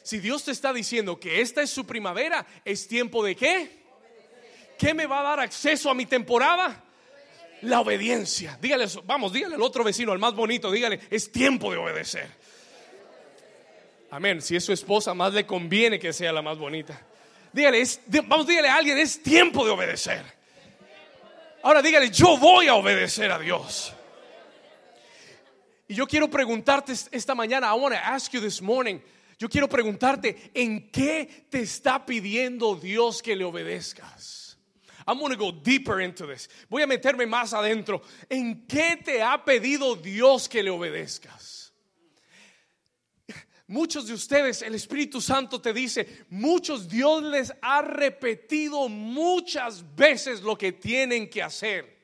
Si 0.02 0.20
Dios 0.20 0.44
te 0.44 0.52
está 0.52 0.72
diciendo 0.72 1.18
que 1.18 1.40
esta 1.40 1.60
es 1.60 1.70
su 1.70 1.84
primavera, 1.84 2.46
es 2.64 2.86
tiempo 2.86 3.24
de 3.24 3.34
qué? 3.34 3.82
¿Qué 4.78 4.94
me 4.94 5.06
va 5.06 5.20
a 5.20 5.22
dar 5.24 5.40
acceso 5.40 5.90
a 5.90 5.94
mi 5.94 6.06
temporada? 6.06 6.84
La 7.62 7.80
obediencia. 7.80 8.56
Dígale, 8.60 8.86
vamos, 9.04 9.32
dígale 9.32 9.56
al 9.56 9.62
otro 9.62 9.82
vecino, 9.82 10.12
al 10.12 10.20
más 10.20 10.34
bonito, 10.34 10.70
dígale, 10.70 11.00
es 11.10 11.32
tiempo 11.32 11.72
de 11.72 11.78
obedecer. 11.78 12.28
Amén. 14.12 14.40
Si 14.40 14.54
es 14.54 14.64
su 14.64 14.72
esposa, 14.72 15.14
más 15.14 15.34
le 15.34 15.44
conviene 15.44 15.98
que 15.98 16.12
sea 16.12 16.32
la 16.32 16.42
más 16.42 16.58
bonita. 16.58 17.04
Dígale, 17.52 17.82
vamos, 18.26 18.46
dígale 18.46 18.68
a 18.68 18.76
alguien, 18.76 18.98
es 18.98 19.20
tiempo 19.20 19.64
de 19.64 19.72
obedecer. 19.72 20.22
Ahora 21.64 21.82
dígale, 21.82 22.10
yo 22.10 22.36
voy 22.38 22.68
a 22.68 22.76
obedecer 22.76 23.32
a 23.32 23.40
Dios. 23.40 23.95
Y 25.88 25.94
yo 25.94 26.06
quiero 26.06 26.28
preguntarte 26.28 26.92
esta 27.12 27.34
mañana, 27.34 27.68
I 27.68 27.74
want 27.74 27.94
to 27.94 28.00
ask 28.00 28.32
you 28.32 28.40
this 28.40 28.60
morning, 28.60 29.00
yo 29.38 29.48
quiero 29.48 29.68
preguntarte, 29.68 30.50
¿en 30.54 30.90
qué 30.90 31.46
te 31.50 31.60
está 31.60 32.04
pidiendo 32.04 32.74
Dios 32.74 33.22
que 33.22 33.36
le 33.36 33.44
obedezcas? 33.44 34.56
I'm 35.06 35.18
going 35.18 35.30
to 35.30 35.36
go 35.36 35.52
deeper 35.52 36.00
into 36.00 36.26
this. 36.26 36.48
Voy 36.68 36.82
a 36.82 36.86
meterme 36.86 37.28
más 37.28 37.52
adentro. 37.52 38.02
¿En 38.28 38.66
qué 38.66 38.96
te 38.96 39.22
ha 39.22 39.44
pedido 39.44 39.94
Dios 39.94 40.48
que 40.48 40.62
le 40.64 40.70
obedezcas? 40.70 41.70
Muchos 43.68 44.06
de 44.06 44.14
ustedes, 44.14 44.62
el 44.62 44.74
Espíritu 44.74 45.20
Santo 45.20 45.60
te 45.60 45.72
dice, 45.72 46.24
muchos 46.30 46.88
Dios 46.88 47.22
les 47.22 47.52
ha 47.62 47.82
repetido 47.82 48.88
muchas 48.88 49.84
veces 49.94 50.40
lo 50.40 50.56
que 50.56 50.72
tienen 50.72 51.28
que 51.28 51.42
hacer. 51.42 51.95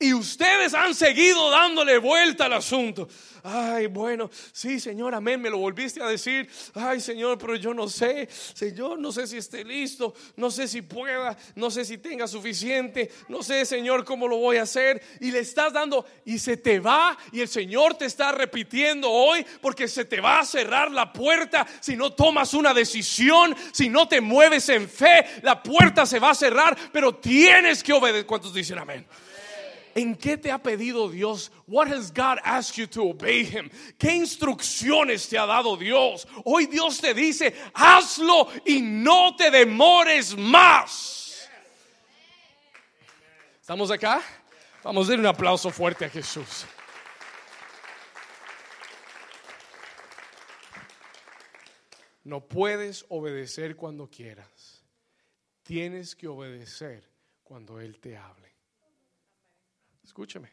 Y 0.00 0.14
ustedes 0.14 0.74
han 0.74 0.94
seguido 0.94 1.50
dándole 1.50 1.98
vuelta 1.98 2.44
al 2.44 2.52
asunto. 2.52 3.08
Ay, 3.42 3.86
bueno, 3.86 4.30
sí, 4.52 4.78
Señor, 4.78 5.12
amén, 5.12 5.40
me 5.40 5.50
lo 5.50 5.58
volviste 5.58 6.00
a 6.00 6.06
decir. 6.06 6.48
Ay, 6.74 7.00
Señor, 7.00 7.36
pero 7.36 7.56
yo 7.56 7.74
no 7.74 7.88
sé, 7.88 8.28
Señor, 8.30 9.00
no 9.00 9.10
sé 9.10 9.26
si 9.26 9.38
esté 9.38 9.64
listo, 9.64 10.14
no 10.36 10.52
sé 10.52 10.68
si 10.68 10.82
pueda, 10.82 11.36
no 11.56 11.68
sé 11.68 11.84
si 11.84 11.98
tenga 11.98 12.28
suficiente, 12.28 13.10
no 13.28 13.42
sé, 13.42 13.64
Señor, 13.64 14.04
cómo 14.04 14.28
lo 14.28 14.36
voy 14.36 14.58
a 14.58 14.62
hacer. 14.62 15.02
Y 15.20 15.32
le 15.32 15.40
estás 15.40 15.72
dando 15.72 16.06
y 16.24 16.38
se 16.38 16.56
te 16.56 16.78
va 16.78 17.18
y 17.32 17.40
el 17.40 17.48
Señor 17.48 17.94
te 17.94 18.04
está 18.04 18.30
repitiendo 18.30 19.10
hoy 19.10 19.44
porque 19.60 19.88
se 19.88 20.04
te 20.04 20.20
va 20.20 20.38
a 20.38 20.44
cerrar 20.44 20.92
la 20.92 21.12
puerta 21.12 21.66
si 21.80 21.96
no 21.96 22.12
tomas 22.12 22.54
una 22.54 22.72
decisión, 22.72 23.56
si 23.72 23.88
no 23.88 24.06
te 24.06 24.20
mueves 24.20 24.68
en 24.68 24.88
fe, 24.88 25.26
la 25.42 25.60
puerta 25.60 26.06
se 26.06 26.20
va 26.20 26.30
a 26.30 26.34
cerrar, 26.36 26.76
pero 26.92 27.16
tienes 27.16 27.82
que 27.82 27.92
obedecer. 27.92 28.26
¿Cuántos 28.26 28.54
dicen 28.54 28.78
amén? 28.78 29.04
¿En 29.98 30.14
qué 30.14 30.36
te 30.36 30.52
ha 30.52 30.62
pedido 30.62 31.10
Dios? 31.10 31.50
What 31.66 31.88
has 31.88 32.12
God 32.12 32.38
asked 32.44 32.76
you 32.76 32.86
to 32.86 33.10
obey 33.10 33.44
him? 33.44 33.68
¿Qué 33.98 34.14
instrucciones 34.14 35.28
te 35.28 35.36
ha 35.36 35.44
dado 35.44 35.76
Dios? 35.76 36.24
Hoy 36.44 36.66
Dios 36.66 37.00
te 37.00 37.14
dice, 37.14 37.52
hazlo 37.74 38.48
y 38.64 38.80
no 38.80 39.34
te 39.34 39.50
demores 39.50 40.36
más. 40.36 41.48
¿Estamos 43.60 43.90
acá? 43.90 44.22
Vamos 44.84 45.08
a 45.08 45.10
dar 45.10 45.18
un 45.18 45.26
aplauso 45.26 45.68
fuerte 45.70 46.04
a 46.04 46.08
Jesús. 46.08 46.64
No 52.22 52.46
puedes 52.46 53.04
obedecer 53.08 53.74
cuando 53.74 54.08
quieras. 54.08 54.84
Tienes 55.64 56.14
que 56.14 56.28
obedecer 56.28 57.02
cuando 57.42 57.80
Él 57.80 57.98
te 57.98 58.16
hable. 58.16 58.47
Escúcheme. 60.18 60.50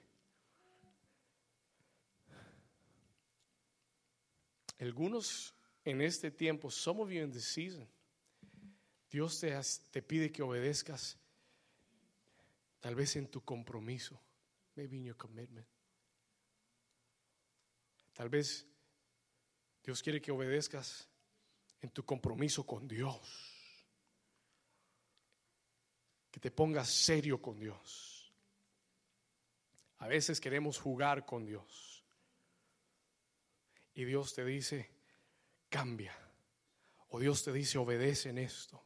Algunos 4.78 5.56
en 5.84 6.02
este 6.02 6.30
tiempo, 6.30 6.70
some 6.70 7.02
of 7.02 7.10
you 7.10 7.24
in 7.24 7.34
season, 7.42 7.90
Dios 9.10 9.40
te, 9.40 9.60
te 9.90 10.04
pide 10.04 10.32
que 10.32 10.44
obedezcas, 10.44 11.18
tal 12.80 12.94
vez 12.94 13.16
en 13.16 13.28
tu 13.28 13.44
compromiso, 13.44 14.22
maybe 14.76 14.98
in 14.98 15.06
your 15.06 15.18
commitment. 15.18 15.66
Tal 18.14 18.30
vez 18.30 18.68
Dios 19.84 20.04
quiere 20.04 20.22
que 20.22 20.32
obedezcas 20.32 21.10
en 21.82 21.90
tu 21.90 22.06
compromiso 22.06 22.64
con 22.68 22.88
Dios. 22.88 23.20
Que 26.30 26.40
te 26.40 26.52
pongas 26.52 26.88
serio 26.88 27.42
con 27.42 27.60
Dios. 27.60 28.15
A 30.06 30.08
veces 30.08 30.40
queremos 30.40 30.78
jugar 30.78 31.26
con 31.26 31.48
Dios. 31.48 32.04
Y 33.96 34.06
Dios 34.06 34.36
te 34.36 34.46
dice, 34.46 34.92
cambia. 35.68 36.16
O 37.08 37.20
Dios 37.20 37.44
te 37.44 37.52
dice, 37.52 37.80
obedece 37.80 38.30
en 38.30 38.38
esto. 38.38 38.86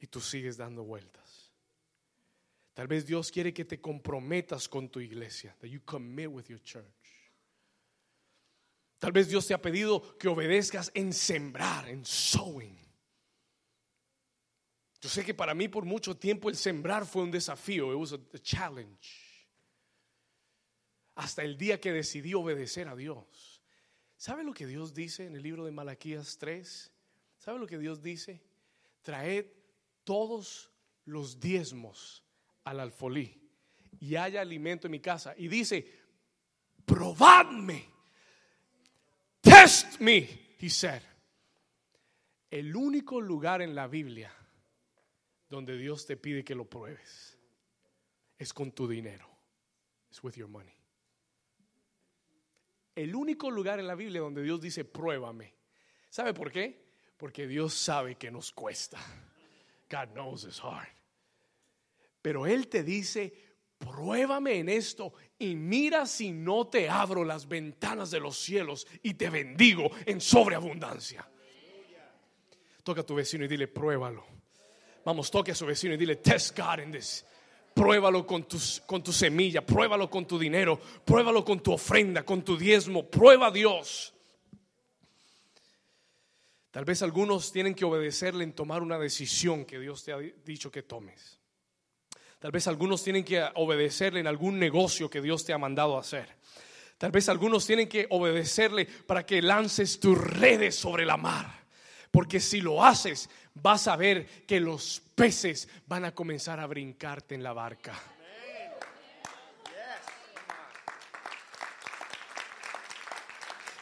Y 0.00 0.08
tú 0.08 0.20
sigues 0.20 0.56
dando 0.56 0.82
vueltas. 0.82 1.52
Tal 2.74 2.88
vez 2.88 3.06
Dios 3.06 3.30
quiere 3.30 3.54
que 3.54 3.64
te 3.64 3.80
comprometas 3.80 4.68
con 4.68 4.88
tu 4.88 4.98
iglesia. 4.98 5.54
That 5.60 5.68
you 5.68 5.82
commit 5.84 6.26
with 6.26 6.46
your 6.46 6.60
church. 6.60 7.30
Tal 8.98 9.12
vez 9.12 9.28
Dios 9.28 9.46
te 9.46 9.54
ha 9.54 9.62
pedido 9.62 10.18
que 10.18 10.26
obedezcas 10.26 10.90
en 10.94 11.12
sembrar, 11.12 11.88
en 11.88 12.04
sowing. 12.04 12.76
Yo 15.00 15.08
sé 15.08 15.24
que 15.24 15.32
para 15.32 15.54
mí 15.54 15.68
por 15.68 15.84
mucho 15.84 16.16
tiempo 16.16 16.50
el 16.50 16.56
sembrar 16.56 17.06
fue 17.06 17.22
un 17.22 17.30
desafío, 17.30 17.92
it 17.92 17.98
was 18.00 18.12
a, 18.12 18.18
challenge. 18.42 19.27
Hasta 21.18 21.42
el 21.42 21.58
día 21.58 21.80
que 21.80 21.90
decidí 21.90 22.32
obedecer 22.34 22.86
a 22.86 22.94
Dios. 22.94 23.60
¿Sabe 24.16 24.44
lo 24.44 24.54
que 24.54 24.68
Dios 24.68 24.94
dice 24.94 25.26
en 25.26 25.34
el 25.34 25.42
libro 25.42 25.64
de 25.64 25.72
Malaquías 25.72 26.38
3? 26.38 26.92
¿Sabe 27.38 27.58
lo 27.58 27.66
que 27.66 27.76
Dios 27.76 28.00
dice? 28.00 28.40
Traed 29.02 29.46
todos 30.04 30.70
los 31.06 31.40
diezmos 31.40 32.22
al 32.62 32.78
alfolí 32.78 33.50
y 33.98 34.14
haya 34.14 34.40
alimento 34.40 34.86
en 34.86 34.92
mi 34.92 35.00
casa. 35.00 35.34
Y 35.36 35.48
dice, 35.48 35.92
probadme, 36.84 37.84
test 39.40 39.98
me, 39.98 40.54
he 40.60 40.70
said. 40.70 41.02
El 42.48 42.76
único 42.76 43.20
lugar 43.20 43.60
en 43.60 43.74
la 43.74 43.88
Biblia 43.88 44.32
donde 45.48 45.76
Dios 45.76 46.06
te 46.06 46.16
pide 46.16 46.44
que 46.44 46.54
lo 46.54 46.70
pruebes 46.70 47.36
es 48.38 48.52
con 48.52 48.70
tu 48.70 48.86
dinero. 48.86 49.28
Es 50.12 50.22
with 50.22 50.34
your 50.34 50.48
money. 50.48 50.78
El 52.98 53.14
único 53.14 53.48
lugar 53.48 53.78
en 53.78 53.86
la 53.86 53.94
Biblia 53.94 54.20
donde 54.20 54.42
Dios 54.42 54.60
dice 54.60 54.84
pruébame. 54.84 55.54
¿Sabe 56.10 56.34
por 56.34 56.50
qué? 56.50 56.84
Porque 57.16 57.46
Dios 57.46 57.72
sabe 57.72 58.16
que 58.16 58.28
nos 58.28 58.50
cuesta. 58.50 58.98
God 59.88 60.08
knows 60.14 60.42
it's 60.42 60.58
hard. 60.58 60.88
Pero 62.20 62.44
Él 62.44 62.66
te 62.66 62.82
dice, 62.82 63.32
pruébame 63.78 64.58
en 64.58 64.68
esto 64.68 65.12
y 65.38 65.54
mira 65.54 66.06
si 66.06 66.32
no 66.32 66.66
te 66.66 66.88
abro 66.88 67.24
las 67.24 67.46
ventanas 67.46 68.10
de 68.10 68.18
los 68.18 68.36
cielos 68.36 68.84
y 69.00 69.14
te 69.14 69.30
bendigo 69.30 69.88
en 70.04 70.20
sobreabundancia. 70.20 71.24
Toca 72.82 73.02
a 73.02 73.06
tu 73.06 73.14
vecino 73.14 73.44
y 73.44 73.48
dile, 73.48 73.68
pruébalo. 73.68 74.26
Vamos, 75.04 75.30
toque 75.30 75.52
a 75.52 75.54
su 75.54 75.66
vecino 75.66 75.94
y 75.94 75.98
dile, 75.98 76.16
test 76.16 76.58
God 76.58 76.80
in 76.80 76.90
this. 76.90 77.24
Pruébalo 77.78 78.26
con, 78.26 78.44
con 78.86 79.04
tu 79.04 79.12
semilla, 79.12 79.64
pruébalo 79.64 80.10
con 80.10 80.26
tu 80.26 80.36
dinero, 80.36 80.80
pruébalo 81.04 81.44
con 81.44 81.60
tu 81.60 81.72
ofrenda, 81.72 82.24
con 82.24 82.42
tu 82.42 82.56
diezmo, 82.56 83.08
prueba 83.08 83.46
a 83.46 83.50
Dios. 83.52 84.12
Tal 86.72 86.84
vez 86.84 87.02
algunos 87.02 87.52
tienen 87.52 87.76
que 87.76 87.84
obedecerle 87.84 88.42
en 88.42 88.52
tomar 88.52 88.82
una 88.82 88.98
decisión 88.98 89.64
que 89.64 89.78
Dios 89.78 90.02
te 90.02 90.12
ha 90.12 90.18
dicho 90.18 90.72
que 90.72 90.82
tomes. 90.82 91.38
Tal 92.40 92.50
vez 92.50 92.66
algunos 92.66 93.04
tienen 93.04 93.22
que 93.22 93.46
obedecerle 93.54 94.18
en 94.18 94.26
algún 94.26 94.58
negocio 94.58 95.08
que 95.08 95.22
Dios 95.22 95.44
te 95.44 95.52
ha 95.52 95.58
mandado 95.58 95.98
hacer. 95.98 96.34
Tal 96.98 97.12
vez 97.12 97.28
algunos 97.28 97.64
tienen 97.64 97.88
que 97.88 98.08
obedecerle 98.10 98.86
para 98.86 99.24
que 99.24 99.40
lances 99.40 100.00
tus 100.00 100.18
redes 100.18 100.74
sobre 100.74 101.06
la 101.06 101.16
mar. 101.16 101.64
Porque 102.10 102.40
si 102.40 102.60
lo 102.60 102.84
haces, 102.84 103.30
vas 103.54 103.86
a 103.86 103.94
ver 103.94 104.26
que 104.48 104.58
los 104.58 105.00
peces 105.18 105.68
van 105.88 106.04
a 106.04 106.14
comenzar 106.14 106.60
a 106.60 106.66
brincarte 106.66 107.34
en 107.34 107.42
la 107.42 107.52
barca. 107.52 107.92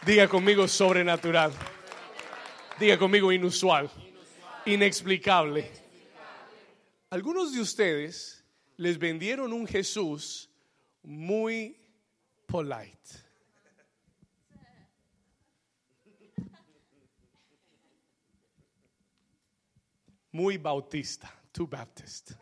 Diga 0.06 0.28
conmigo 0.28 0.66
sobrenatural. 0.66 1.52
Diga 2.80 2.96
conmigo 2.96 3.30
inusual. 3.32 3.90
Inexplicable. 4.64 5.70
Algunos 7.10 7.52
de 7.52 7.60
ustedes 7.60 8.42
les 8.78 8.98
vendieron 8.98 9.52
un 9.52 9.66
Jesús 9.66 10.48
muy 11.02 11.76
polite. 12.46 13.25
Muy 20.36 20.58
bautista, 20.58 21.34
too 21.50 21.66
Baptist. 21.66 22.32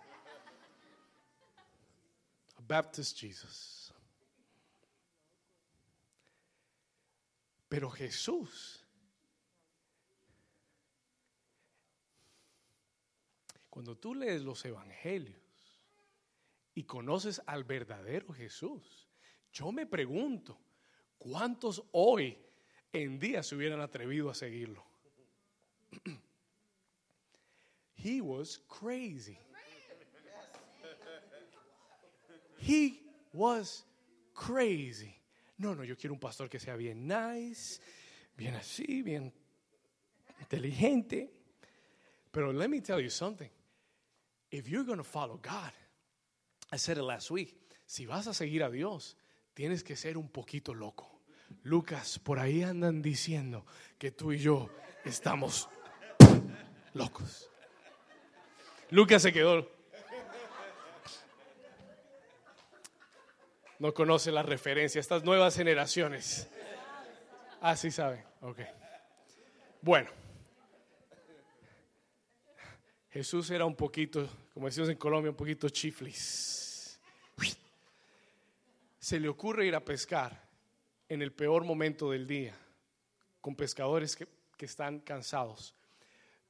A 2.57 2.61
Baptist 2.67 3.17
Jesus. 3.17 3.95
Pero 7.69 7.89
Jesús 7.91 8.81
Cuando 13.71 13.97
tú 13.97 14.15
lees 14.15 14.43
los 14.43 14.65
evangelios 14.65 15.37
y 16.75 16.83
conoces 16.85 17.43
al 17.47 17.63
verdadero 17.63 18.33
Jesús, 18.33 19.09
yo 19.53 19.71
me 19.73 19.87
pregunto, 19.87 20.61
¿cuántos 21.19 21.85
hoy 21.93 22.39
en 22.93 23.21
día 23.21 23.43
se 23.43 23.55
hubieran 23.57 23.81
atrevido 23.81 24.31
a 24.31 24.35
seguirlo? 24.35 24.85
He 28.05 28.21
was 28.21 28.59
crazy. 28.69 29.39
He 32.59 33.01
was 33.33 33.83
crazy. 34.35 35.17
No, 35.59 35.73
no, 35.73 35.85
yo 35.85 35.97
quiero 35.97 36.13
un 36.13 36.21
pastor 36.21 36.51
que 36.51 36.59
sea 36.59 36.77
bien 36.77 37.09
nice, 37.09 37.81
bien 38.37 38.57
así, 38.57 39.03
bien 39.03 39.33
inteligente. 40.39 41.31
Pero 42.31 42.53
let 42.53 42.69
me 42.69 42.81
tell 42.81 43.01
you 43.01 43.09
something 43.09 43.49
if 44.51 44.69
you're 44.69 44.85
going 44.85 44.99
to 44.99 45.05
follow 45.05 45.39
God, 45.41 45.73
I 46.71 46.77
said 46.77 46.99
it 46.99 47.05
last 47.05 47.31
week, 47.31 47.57
si 47.87 48.05
vas 48.05 48.27
a 48.27 48.35
seguir 48.35 48.63
a 48.65 48.71
Dios, 48.71 49.17
tienes 49.55 49.83
que 49.83 49.97
ser 49.97 50.19
un 50.19 50.29
poquito 50.29 50.75
loco. 50.75 51.23
Lucas, 51.63 52.19
por 52.19 52.39
ahí 52.39 52.63
andan 52.63 53.01
diciendo 53.01 53.65
que 53.99 54.11
tú 54.11 54.33
y 54.33 54.39
yo 54.39 54.69
estamos 55.07 55.71
locos. 56.93 57.49
Lucas 58.91 59.23
se 59.23 59.33
quedó. 59.33 59.71
No 63.79 63.93
conoce 63.93 64.31
la 64.31 64.43
referencia, 64.43 65.01
estas 65.01 65.25
nuevas 65.25 65.57
generaciones. 65.57 66.49
Ah, 67.61 67.77
sí 67.77 67.91
sabe. 67.91 68.25
Ok. 68.41 68.61
Bueno. 69.83 70.11
Jesús 73.11 73.51
era 73.51 73.65
un 73.65 73.77
poquito, 73.77 74.29
como 74.53 74.67
decimos 74.67 74.89
en 74.89 74.97
Colombia, 74.97 75.31
un 75.31 75.37
poquito 75.37 75.69
chiflis. 75.69 77.01
Se 78.99 79.21
le 79.21 79.29
ocurre 79.29 79.67
ir 79.67 79.75
a 79.75 79.85
pescar 79.85 80.49
en 81.11 81.21
el 81.21 81.31
peor 81.31 81.63
momento 81.63 82.11
del 82.11 82.27
día, 82.27 82.57
con 83.41 83.55
pescadores 83.55 84.17
que, 84.17 84.27
están 84.65 85.01
cansados. 85.01 85.75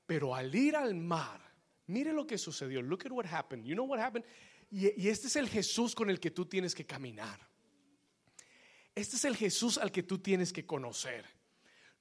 Pero 0.07 0.37
al 0.37 0.55
ir 0.55 0.77
al 0.77 0.95
mar, 0.95 1.41
mire 1.87 2.13
lo 2.13 2.27
que 2.27 2.39
sucedió. 2.39 2.83
Look 2.83 3.07
at 3.07 3.13
what 3.13 3.27
happened. 3.27 3.65
You 3.65 3.75
know 3.75 3.87
what 3.87 4.01
happened? 4.01 4.27
y 4.71 5.09
este 5.09 5.29
es 5.29 5.37
el 5.37 5.49
Jesús 5.49 5.95
con 5.95 6.11
el 6.11 6.19
que 6.19 6.33
tú 6.33 6.47
tienes 6.47 6.75
que 6.75 6.85
caminar. 6.85 7.39
Este 8.95 9.17
es 9.17 9.25
el 9.25 9.37
Jesús 9.37 9.79
al 9.79 9.93
que 9.93 10.03
tú 10.03 10.19
tienes 10.19 10.53
que 10.53 10.67
conocer. 10.67 11.25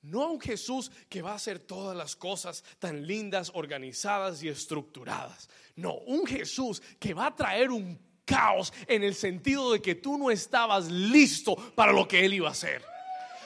No 0.04 0.30
un 0.30 0.40
Jesús 0.40 0.92
que 1.08 1.22
va 1.22 1.32
a 1.32 1.36
hacer 1.36 1.60
todas 1.60 1.96
las 1.96 2.16
cosas 2.16 2.64
tan 2.78 3.08
lindas, 3.08 3.52
organizadas 3.54 4.44
y 4.44 4.50
estructuradas. 4.50 5.50
No, 5.76 5.96
un 5.96 6.26
Jesús 6.28 6.82
que 7.00 7.14
va 7.14 7.28
a 7.28 7.36
traer 7.36 7.72
un 7.72 7.98
caos 8.26 8.74
en 8.88 9.04
el 9.04 9.16
sentido 9.16 9.72
de 9.72 9.82
que 9.82 9.96
tú 9.96 10.18
no 10.18 10.30
estabas 10.30 10.92
listo 10.92 11.56
para 11.74 11.94
lo 11.94 12.08
que 12.08 12.26
Él 12.26 12.34
iba 12.34 12.50
a 12.50 12.52
hacer. 12.52 12.84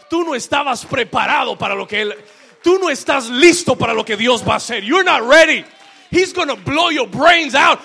Tú 0.10 0.24
no 0.24 0.34
estabas 0.34 0.86
preparado 0.86 1.58
para 1.58 1.76
lo 1.76 1.88
que 1.88 2.02
Él... 2.02 2.16
Tú 2.64 2.80
no 2.80 2.90
estás 2.90 3.30
listo 3.30 3.78
para 3.78 3.94
lo 3.94 4.04
que 4.04 4.18
Dios 4.18 4.46
va 4.46 4.54
a 4.54 4.58
hacer. 4.58 4.84
You're 4.84 5.04
not 5.04 5.22
ready. 5.30 5.64
He's 6.10 6.34
to 6.34 6.56
blow 6.56 6.90
your 6.90 7.08
brains 7.08 7.56
out. 7.56 7.80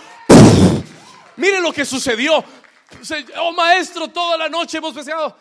Mire 1.37 1.61
lo 1.61 1.73
que 1.73 1.85
sucedió. 1.85 2.45
Oh 3.37 3.53
maestro, 3.53 4.09
toda 4.09 4.37
la 4.37 4.49
noche 4.49 4.79
hemos 4.79 4.95
pensado 4.95 5.35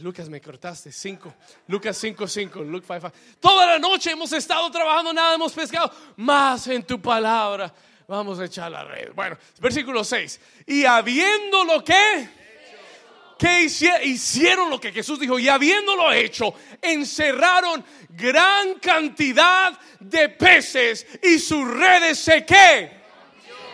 Lucas, 0.00 0.28
me 0.28 0.40
cortaste. 0.40 0.92
5. 0.92 1.34
Lucas 1.68 1.96
5, 1.96 2.26
5. 2.26 2.60
Luke 2.62 2.86
5, 2.86 3.12
Toda 3.40 3.66
la 3.66 3.78
noche 3.78 4.10
hemos 4.10 4.32
estado 4.32 4.70
trabajando, 4.70 5.12
nada 5.12 5.34
hemos 5.34 5.52
pescado. 5.52 5.90
Más 6.16 6.66
en 6.68 6.82
tu 6.82 7.00
palabra. 7.00 7.72
Vamos 8.06 8.38
a 8.38 8.44
echar 8.44 8.70
la 8.70 8.84
red. 8.84 9.12
Bueno, 9.14 9.36
versículo 9.60 10.04
6. 10.04 10.40
Y 10.66 10.84
habiendo 10.84 11.64
lo 11.64 11.82
que. 11.82 12.28
Que 13.38 13.62
hicieron 14.04 14.68
lo 14.68 14.80
que 14.80 14.92
Jesús 14.92 15.20
dijo 15.20 15.38
y 15.38 15.48
habiéndolo 15.48 16.12
hecho, 16.12 16.54
encerraron 16.82 17.84
gran 18.10 18.74
cantidad 18.80 19.78
de 20.00 20.28
peces 20.28 21.06
y 21.22 21.38
sus 21.38 21.66
redes 21.68 22.18
se 22.18 22.44
que 22.44 22.97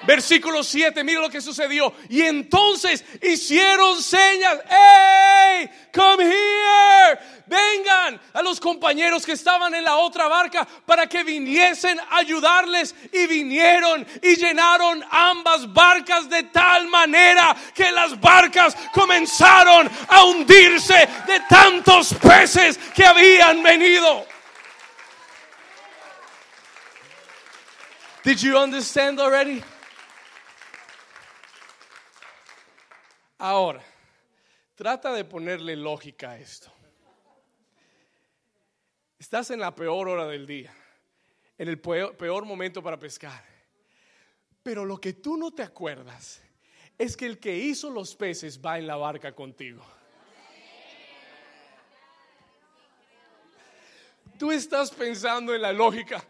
Versículo 0.06 0.62
7, 0.62 1.02
mira 1.02 1.20
lo 1.20 1.30
que 1.30 1.40
sucedió. 1.40 1.92
Y 2.08 2.22
entonces 2.22 3.04
hicieron 3.22 4.02
señas. 4.02 4.58
¡Hey! 4.68 5.70
Come 5.94 6.24
here. 6.24 7.18
Vengan 7.46 8.20
a 8.32 8.42
los 8.42 8.60
compañeros 8.60 9.24
que 9.24 9.32
estaban 9.32 9.74
en 9.74 9.84
la 9.84 9.96
otra 9.96 10.28
barca 10.28 10.66
para 10.86 11.06
que 11.06 11.24
viniesen 11.24 11.98
a 11.98 12.18
ayudarles. 12.18 12.94
Y 13.12 13.26
vinieron 13.26 14.06
y 14.22 14.36
llenaron 14.36 15.04
ambas 15.10 15.72
barcas 15.72 16.28
de 16.28 16.44
tal 16.44 16.86
manera 16.88 17.56
que 17.74 17.90
las 17.90 18.20
barcas 18.20 18.76
comenzaron 18.92 19.90
a 20.08 20.24
hundirse 20.24 21.08
de 21.26 21.40
tantos 21.48 22.14
peces 22.14 22.78
que 22.94 23.04
habían 23.04 23.62
venido. 23.62 24.26
Did 28.22 28.42
you 28.42 28.56
understand 28.56 29.20
already? 29.20 29.62
Ahora, 33.46 33.84
trata 34.74 35.12
de 35.12 35.22
ponerle 35.22 35.76
lógica 35.76 36.30
a 36.30 36.38
esto. 36.38 36.72
Estás 39.18 39.50
en 39.50 39.60
la 39.60 39.74
peor 39.74 40.08
hora 40.08 40.26
del 40.26 40.46
día, 40.46 40.74
en 41.58 41.68
el 41.68 41.78
peor, 41.78 42.46
momento 42.46 42.82
para 42.82 42.98
pescar. 42.98 43.44
Pero 44.62 44.86
lo 44.86 44.98
que 44.98 45.12
tú 45.12 45.36
no 45.36 45.50
te 45.50 45.62
acuerdas 45.62 46.40
es 46.96 47.18
que 47.18 47.26
el 47.26 47.38
que 47.38 47.54
hizo 47.54 47.90
los 47.90 48.16
peces 48.16 48.58
va 48.58 48.78
en 48.78 48.86
la 48.86 48.96
barca 48.96 49.34
contigo. 49.34 49.84
Tú 54.38 54.52
estás 54.52 54.90
pensando 54.90 55.54
en 55.54 55.60
la 55.60 55.74
lógica. 55.74 56.24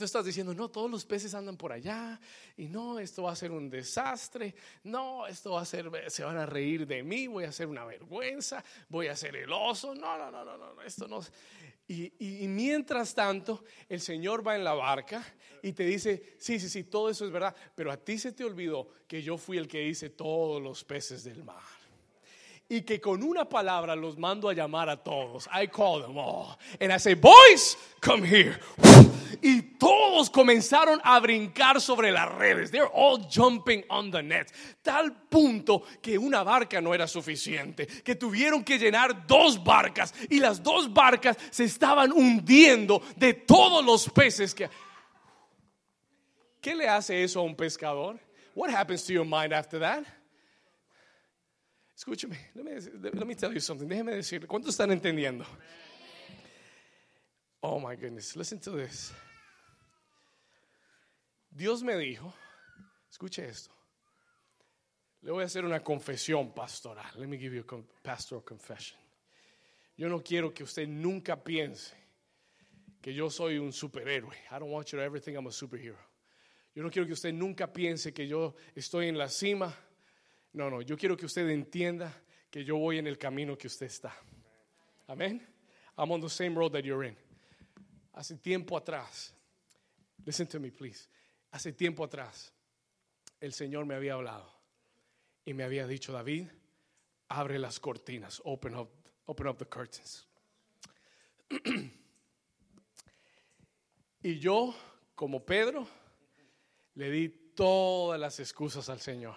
Tú 0.00 0.06
estás 0.06 0.24
diciendo, 0.24 0.54
no, 0.54 0.70
todos 0.70 0.90
los 0.90 1.04
peces 1.04 1.34
andan 1.34 1.58
por 1.58 1.72
allá 1.72 2.18
y 2.56 2.68
no, 2.68 2.98
esto 2.98 3.24
va 3.24 3.32
a 3.32 3.36
ser 3.36 3.50
un 3.50 3.68
desastre, 3.68 4.54
no, 4.84 5.26
esto 5.26 5.50
va 5.50 5.60
a 5.60 5.66
ser, 5.66 5.90
se 6.06 6.24
van 6.24 6.38
a 6.38 6.46
reír 6.46 6.86
de 6.86 7.02
mí, 7.02 7.26
voy 7.26 7.44
a 7.44 7.50
hacer 7.50 7.66
una 7.66 7.84
vergüenza, 7.84 8.64
voy 8.88 9.08
a 9.08 9.14
ser 9.14 9.36
el 9.36 9.52
oso, 9.52 9.94
no, 9.94 10.16
no, 10.16 10.30
no, 10.30 10.42
no, 10.42 10.56
no, 10.56 10.80
esto 10.80 11.06
no. 11.06 11.20
Y, 11.86 12.14
y, 12.18 12.48
mientras 12.48 13.14
tanto, 13.14 13.62
el 13.90 14.00
Señor 14.00 14.46
va 14.46 14.56
en 14.56 14.64
la 14.64 14.72
barca 14.72 15.22
y 15.62 15.74
te 15.74 15.84
dice, 15.84 16.34
sí, 16.38 16.58
sí, 16.58 16.70
sí, 16.70 16.84
todo 16.84 17.10
eso 17.10 17.26
es 17.26 17.30
verdad, 17.30 17.54
pero 17.74 17.92
a 17.92 17.98
ti 17.98 18.16
se 18.16 18.32
te 18.32 18.42
olvidó 18.42 18.88
que 19.06 19.22
yo 19.22 19.36
fui 19.36 19.58
el 19.58 19.68
que 19.68 19.86
hice 19.86 20.08
todos 20.08 20.62
los 20.62 20.82
peces 20.82 21.24
del 21.24 21.44
mar 21.44 21.60
y 22.70 22.82
que 22.82 23.00
con 23.00 23.22
una 23.22 23.46
palabra 23.46 23.94
los 23.96 24.16
mando 24.16 24.48
a 24.48 24.54
llamar 24.54 24.88
a 24.88 24.96
todos. 24.96 25.46
I 25.52 25.66
call 25.66 26.00
them 26.00 26.16
all. 26.16 26.56
And 26.80 26.90
I 26.90 26.98
say, 26.98 27.14
boys, 27.14 27.76
come 28.00 28.24
here. 28.24 28.58
Y 29.42 29.62
todos 29.78 29.89
comenzaron 30.30 31.00
a 31.04 31.20
brincar 31.20 31.80
sobre 31.80 32.10
las 32.10 32.34
redes. 32.34 32.70
They're 32.70 32.90
all 32.92 33.18
jumping 33.30 33.84
on 33.88 34.10
the 34.10 34.22
net. 34.22 34.52
Tal 34.82 35.12
punto 35.28 35.82
que 36.02 36.18
una 36.18 36.42
barca 36.42 36.80
no 36.80 36.92
era 36.92 37.06
suficiente. 37.06 37.86
Que 37.86 38.14
tuvieron 38.14 38.64
que 38.64 38.78
llenar 38.78 39.26
dos 39.26 39.62
barcas. 39.62 40.12
Y 40.28 40.40
las 40.40 40.62
dos 40.62 40.92
barcas 40.92 41.36
se 41.50 41.64
estaban 41.64 42.12
hundiendo 42.12 43.00
de 43.16 43.34
todos 43.34 43.84
los 43.84 44.08
peces 44.10 44.54
que... 44.54 44.68
¿Qué 46.60 46.74
le 46.74 46.88
hace 46.88 47.22
eso 47.22 47.40
a 47.40 47.42
un 47.42 47.54
pescador? 47.54 48.18
What 48.54 48.70
happens 48.70 49.04
to 49.04 49.12
your 49.12 49.24
mind 49.24 49.52
after 49.52 49.80
that? 49.80 50.04
Escúcheme, 51.96 52.36
let 52.54 53.26
me, 53.26 53.34
tell 53.34 53.52
you 53.52 53.60
something. 53.60 53.86
Déjeme 53.86 54.14
decir, 54.14 54.46
¿cuántos 54.46 54.70
están 54.70 54.90
entendiendo? 54.90 55.44
Oh 57.62 57.78
my 57.78 57.94
goodness, 57.94 58.36
listen 58.36 58.58
to 58.60 58.70
this. 58.70 59.12
Dios 61.50 61.82
me 61.82 61.96
dijo, 61.96 62.32
escuche 63.10 63.46
esto. 63.46 63.74
Le 65.22 65.32
voy 65.32 65.42
a 65.42 65.46
hacer 65.46 65.64
una 65.64 65.80
confesión 65.80 66.54
pastoral. 66.54 67.12
Let 67.18 67.26
me 67.26 67.36
give 67.36 67.54
you 67.54 67.64
a 67.68 68.02
pastoral 68.02 68.42
confession. 68.42 68.98
Yo 69.96 70.08
no 70.08 70.22
quiero 70.22 70.54
que 70.54 70.64
usted 70.64 70.88
nunca 70.88 71.36
piense 71.36 71.94
que 73.02 73.12
yo 73.12 73.28
soy 73.28 73.58
un 73.58 73.72
superhéroe. 73.72 74.34
I 74.50 74.58
don't 74.58 74.70
want 74.70 74.92
you 74.92 74.98
to 74.98 75.04
ever 75.04 75.20
think 75.20 75.36
I'm 75.36 75.46
a 75.46 75.50
superhero. 75.50 75.98
Yo 76.74 76.82
no 76.82 76.90
quiero 76.90 77.06
que 77.06 77.12
usted 77.12 77.34
nunca 77.34 77.66
piense 77.66 78.14
que 78.14 78.26
yo 78.26 78.54
estoy 78.74 79.08
en 79.08 79.18
la 79.18 79.28
cima. 79.28 79.74
No, 80.52 80.70
no, 80.70 80.80
yo 80.80 80.96
quiero 80.96 81.16
que 81.16 81.26
usted 81.26 81.48
entienda 81.48 82.12
que 82.50 82.64
yo 82.64 82.76
voy 82.76 82.98
en 82.98 83.06
el 83.06 83.18
camino 83.18 83.58
que 83.58 83.66
usted 83.66 83.86
está. 83.86 84.14
Amén. 85.06 85.46
I'm 85.98 86.10
on 86.12 86.20
the 86.20 86.30
same 86.30 86.54
road 86.56 86.72
that 86.72 86.84
you're 86.84 87.04
in. 87.04 87.16
Hace 88.14 88.36
tiempo 88.36 88.76
atrás, 88.76 89.32
listen 90.24 90.46
to 90.46 90.58
me, 90.58 90.70
please. 90.70 91.08
Hace 91.50 91.72
tiempo 91.72 92.04
atrás, 92.04 92.52
el 93.40 93.52
Señor 93.52 93.86
me 93.86 93.94
había 93.94 94.14
hablado 94.14 94.52
y 95.44 95.54
me 95.54 95.64
había 95.64 95.86
dicho, 95.86 96.12
David, 96.12 96.48
abre 97.28 97.58
las 97.58 97.80
cortinas, 97.80 98.40
open 98.44 98.76
up, 98.76 98.90
open 99.26 99.48
up 99.48 99.56
the 99.56 99.66
curtains. 99.66 100.26
y 104.22 104.38
yo, 104.38 104.74
como 105.14 105.44
Pedro, 105.44 105.88
le 106.94 107.10
di 107.10 107.28
todas 107.54 108.20
las 108.20 108.38
excusas 108.40 108.88
al 108.88 109.00
Señor. 109.00 109.36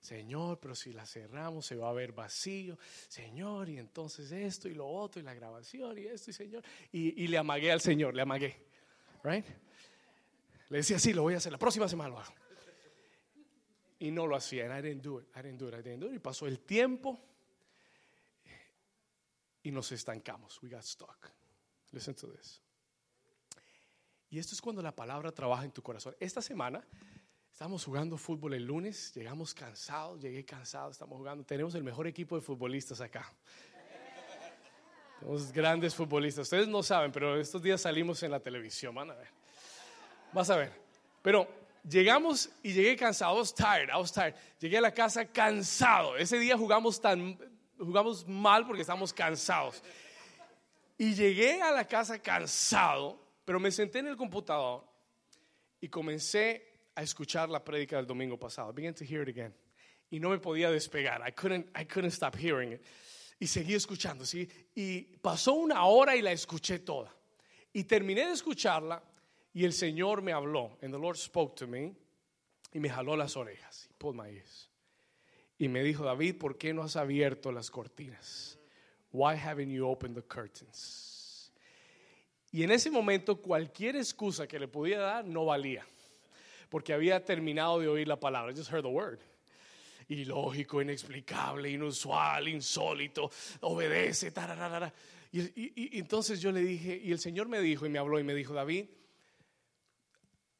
Señor, 0.00 0.58
pero 0.58 0.74
si 0.74 0.92
la 0.92 1.04
cerramos 1.04 1.66
se 1.66 1.76
va 1.76 1.90
a 1.90 1.92
ver 1.92 2.12
vacío. 2.12 2.78
Señor, 3.08 3.68
y 3.68 3.78
entonces 3.78 4.32
esto 4.32 4.68
y 4.68 4.74
lo 4.74 4.88
otro 4.88 5.20
y 5.20 5.24
la 5.24 5.34
grabación 5.34 5.98
y 5.98 6.06
esto 6.06 6.30
y 6.30 6.34
Señor. 6.34 6.64
Y, 6.90 7.26
le 7.26 7.36
amagué 7.36 7.70
al 7.70 7.82
Señor, 7.82 8.14
le 8.14 8.22
amagué. 8.22 8.66
Right? 9.22 9.44
Le 10.70 10.78
decía, 10.78 10.98
sí, 10.98 11.12
lo 11.12 11.22
voy 11.22 11.34
a 11.34 11.36
hacer, 11.36 11.52
la 11.52 11.58
próxima 11.58 11.86
semana 11.88 12.10
lo 12.10 12.18
hago. 12.20 12.32
Y 13.98 14.10
no 14.10 14.26
lo 14.26 14.34
hacía. 14.34 14.64
And 14.64 14.78
I 14.78 14.88
didn't 14.88 15.04
do 15.04 15.20
it, 15.20 15.26
I 15.36 15.42
didn't 15.42 15.58
do 15.58 15.68
it, 15.68 15.74
I 15.74 15.82
didn't 15.82 16.00
do 16.00 16.06
it. 16.06 16.14
Y 16.14 16.18
pasó 16.18 16.46
el 16.46 16.60
tiempo 16.60 17.20
y 19.62 19.70
nos 19.70 19.92
estancamos. 19.92 20.62
We 20.62 20.70
got 20.70 20.82
stuck. 20.82 21.30
Listen 21.92 22.14
to 22.14 22.28
this. 22.28 22.62
Y 24.30 24.38
esto 24.38 24.54
es 24.54 24.62
cuando 24.62 24.80
la 24.80 24.96
palabra 24.96 25.32
trabaja 25.32 25.64
en 25.64 25.72
tu 25.72 25.82
corazón. 25.82 26.16
Esta 26.18 26.40
semana 26.40 26.82
Estamos 27.60 27.84
jugando 27.84 28.16
fútbol 28.16 28.54
el 28.54 28.64
lunes, 28.64 29.12
llegamos 29.14 29.52
cansados, 29.52 30.18
llegué 30.18 30.46
cansado, 30.46 30.90
estamos 30.90 31.18
jugando. 31.18 31.44
Tenemos 31.44 31.74
el 31.74 31.84
mejor 31.84 32.06
equipo 32.06 32.34
de 32.36 32.40
futbolistas 32.40 33.02
acá. 33.02 33.30
Tenemos 35.18 35.52
grandes 35.52 35.94
futbolistas. 35.94 36.44
Ustedes 36.44 36.68
no 36.68 36.82
saben, 36.82 37.12
pero 37.12 37.38
estos 37.38 37.60
días 37.60 37.82
salimos 37.82 38.22
en 38.22 38.30
la 38.30 38.40
televisión, 38.40 38.94
van 38.94 39.10
a 39.10 39.14
ver. 39.14 39.28
Vas 40.32 40.50
a 40.50 40.56
ver. 40.56 40.72
Pero 41.22 41.48
llegamos 41.88 42.50
y 42.62 42.72
llegué 42.72 42.96
cansado, 42.96 43.36
I 43.36 43.38
was 43.38 43.54
tired, 43.54 43.88
I 43.88 43.98
was 43.98 44.12
tired. 44.12 44.34
Llegué 44.60 44.78
a 44.78 44.80
la 44.80 44.92
casa 44.92 45.24
cansado. 45.26 46.16
Ese 46.16 46.38
día 46.38 46.56
jugamos 46.56 47.00
tan 47.00 47.38
jugamos 47.84 48.26
mal 48.26 48.66
porque 48.66 48.82
estamos 48.82 49.12
cansados. 49.12 49.82
Y 50.98 51.14
llegué 51.14 51.62
a 51.62 51.72
la 51.72 51.84
casa 51.84 52.18
cansado, 52.18 53.18
pero 53.44 53.58
me 53.58 53.70
senté 53.70 54.00
en 54.00 54.08
el 54.08 54.16
computador 54.16 54.84
y 55.80 55.88
comencé 55.88 56.90
a 56.94 57.02
escuchar 57.02 57.48
la 57.48 57.64
prédica 57.64 57.96
del 57.96 58.06
domingo 58.06 58.38
pasado. 58.38 58.72
Began 58.72 58.94
to 58.94 59.04
hear 59.04 59.22
it 59.22 59.28
again. 59.28 59.54
Y 60.10 60.20
no 60.20 60.30
me 60.30 60.38
podía 60.38 60.70
despegar. 60.70 61.22
I 61.26 61.32
couldn't, 61.32 61.66
I 61.74 61.84
couldn't 61.84 62.12
stop 62.12 62.36
hearing 62.36 62.72
it. 62.72 62.82
Y 63.38 63.46
seguí 63.46 63.74
escuchando, 63.74 64.26
¿sí? 64.26 64.46
Y 64.74 65.02
pasó 65.22 65.54
una 65.54 65.84
hora 65.84 66.14
y 66.14 66.20
la 66.20 66.32
escuché 66.32 66.80
toda. 66.80 67.10
Y 67.72 67.84
terminé 67.84 68.26
de 68.26 68.32
escucharla 68.32 69.02
y 69.52 69.64
el 69.64 69.72
Señor 69.72 70.22
me 70.22 70.32
habló. 70.32 70.78
And 70.82 70.92
the 70.92 70.98
Lord 70.98 71.16
spoke 71.16 71.56
to 71.56 71.66
me. 71.66 71.94
Y 72.72 72.78
me 72.78 72.88
jaló 72.88 73.16
las 73.16 73.36
orejas. 73.36 73.88
He 74.00 74.12
my 74.12 74.28
ears. 74.28 74.68
Y 75.58 75.68
me 75.68 75.82
dijo, 75.82 76.04
David, 76.04 76.38
¿por 76.38 76.56
qué 76.56 76.72
no 76.72 76.82
has 76.82 76.96
abierto 76.96 77.52
las 77.52 77.70
cortinas? 77.70 78.58
Why 79.12 79.34
haven't 79.34 79.70
you 79.70 79.86
opened 79.86 80.14
the 80.14 80.22
curtains? 80.22 81.50
Y 82.52 82.62
en 82.62 82.70
ese 82.70 82.90
momento 82.90 83.36
cualquier 83.36 83.96
excusa 83.96 84.46
que 84.46 84.58
le 84.58 84.68
pudiera 84.68 85.02
dar 85.02 85.24
no 85.24 85.44
valía 85.44 85.84
porque 86.70 86.92
había 86.92 87.22
terminado 87.24 87.80
de 87.80 87.88
oír 87.88 88.08
la 88.08 88.18
palabra. 88.18 88.52
I 88.52 88.56
just 88.56 88.70
heard 88.70 88.82
the 88.82 88.88
word. 88.88 89.18
Ilógico, 90.08 90.80
inexplicable, 90.80 91.68
inusual, 91.68 92.48
insólito, 92.48 93.30
obedece, 93.60 94.32
Y, 95.32 95.40
y, 95.40 95.72
y, 95.76 95.98
entonces 95.98 96.40
yo 96.40 96.50
le 96.50 96.60
dije, 96.60 97.00
y 97.02 97.12
el 97.12 97.18
Señor 97.20 97.48
me 97.48 97.60
dijo 97.60 97.86
y 97.86 97.88
me 97.88 97.98
habló 97.98 98.18
y 98.18 98.24
me 98.24 98.34
dijo, 98.34 98.54
David, 98.54 98.86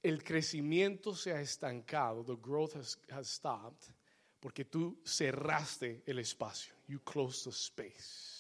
el 0.03 0.23
crecimiento 0.23 1.15
se 1.15 1.33
ha 1.33 1.41
estancado, 1.41 2.25
the 2.25 2.37
growth 2.41 2.75
has, 2.75 2.99
has 3.11 3.29
stopped, 3.29 3.93
porque 4.41 4.65
tú 4.65 4.99
cerraste 5.05 6.03
el 6.07 6.19
espacio, 6.19 6.75
you 6.89 6.99
closed 7.01 7.45
the 7.45 7.53
space. 7.53 8.40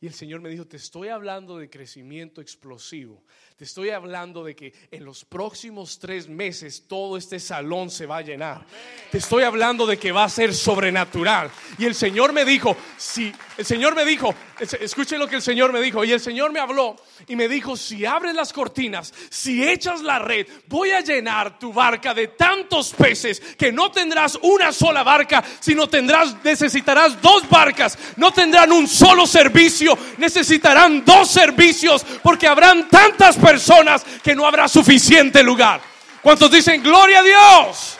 Y 0.00 0.06
el 0.06 0.14
Señor 0.14 0.40
me 0.40 0.48
dijo, 0.48 0.64
te 0.64 0.76
estoy 0.76 1.08
hablando 1.08 1.58
de 1.58 1.68
crecimiento 1.68 2.40
explosivo. 2.40 3.24
Te 3.56 3.64
estoy 3.64 3.90
hablando 3.90 4.44
de 4.44 4.54
que 4.54 4.72
en 4.92 5.04
los 5.04 5.24
próximos 5.24 5.98
tres 5.98 6.28
meses 6.28 6.84
todo 6.86 7.16
este 7.16 7.40
salón 7.40 7.90
se 7.90 8.06
va 8.06 8.18
a 8.18 8.22
llenar. 8.22 8.64
Te 9.10 9.18
estoy 9.18 9.42
hablando 9.42 9.84
de 9.84 9.98
que 9.98 10.12
va 10.12 10.22
a 10.22 10.28
ser 10.28 10.54
sobrenatural. 10.54 11.50
Y 11.76 11.84
el 11.84 11.96
Señor 11.96 12.32
me 12.32 12.44
dijo, 12.44 12.76
si 12.96 13.32
el 13.56 13.64
Señor 13.64 13.96
me 13.96 14.04
dijo, 14.04 14.32
escuchen 14.60 15.18
lo 15.18 15.26
que 15.26 15.34
el 15.34 15.42
Señor 15.42 15.72
me 15.72 15.80
dijo. 15.80 16.04
Y 16.04 16.12
el 16.12 16.20
Señor 16.20 16.52
me 16.52 16.60
habló 16.60 16.94
y 17.26 17.34
me 17.34 17.48
dijo, 17.48 17.76
si 17.76 18.06
abres 18.06 18.36
las 18.36 18.52
cortinas, 18.52 19.12
si 19.28 19.68
echas 19.68 20.02
la 20.02 20.20
red, 20.20 20.46
voy 20.68 20.92
a 20.92 21.00
llenar 21.00 21.58
tu 21.58 21.72
barca 21.72 22.14
de 22.14 22.28
tantos 22.28 22.94
peces 22.94 23.40
que 23.40 23.72
no 23.72 23.90
tendrás 23.90 24.38
una 24.40 24.70
sola 24.70 25.02
barca, 25.02 25.42
sino 25.58 25.88
tendrás, 25.88 26.44
necesitarás 26.44 27.20
dos 27.20 27.48
barcas. 27.48 27.98
No 28.16 28.32
tendrán 28.32 28.70
un 28.70 28.86
solo 28.86 29.26
servicio, 29.26 29.87
necesitarán 30.16 31.04
dos 31.04 31.30
servicios 31.30 32.04
porque 32.22 32.48
habrán 32.48 32.88
tantas 32.88 33.36
personas 33.36 34.04
que 34.22 34.34
no 34.34 34.46
habrá 34.46 34.66
suficiente 34.66 35.42
lugar. 35.42 35.80
¿Cuántos 36.22 36.50
dicen 36.50 36.82
gloria 36.82 37.20
a 37.20 37.22
Dios? 37.22 37.98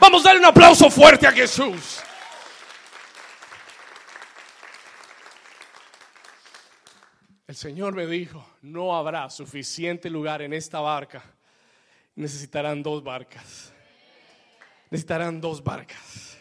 Vamos 0.00 0.22
a 0.22 0.28
darle 0.28 0.40
un 0.40 0.46
aplauso 0.46 0.90
fuerte 0.90 1.26
a 1.26 1.32
Jesús. 1.32 2.00
El 7.46 7.56
Señor 7.56 7.94
me 7.94 8.06
dijo, 8.06 8.48
no 8.62 8.96
habrá 8.96 9.28
suficiente 9.28 10.08
lugar 10.08 10.40
en 10.40 10.54
esta 10.54 10.80
barca. 10.80 11.22
Necesitarán 12.14 12.82
dos 12.82 13.04
barcas. 13.04 13.72
Necesitarán 14.90 15.40
dos 15.40 15.62
barcas. 15.62 16.38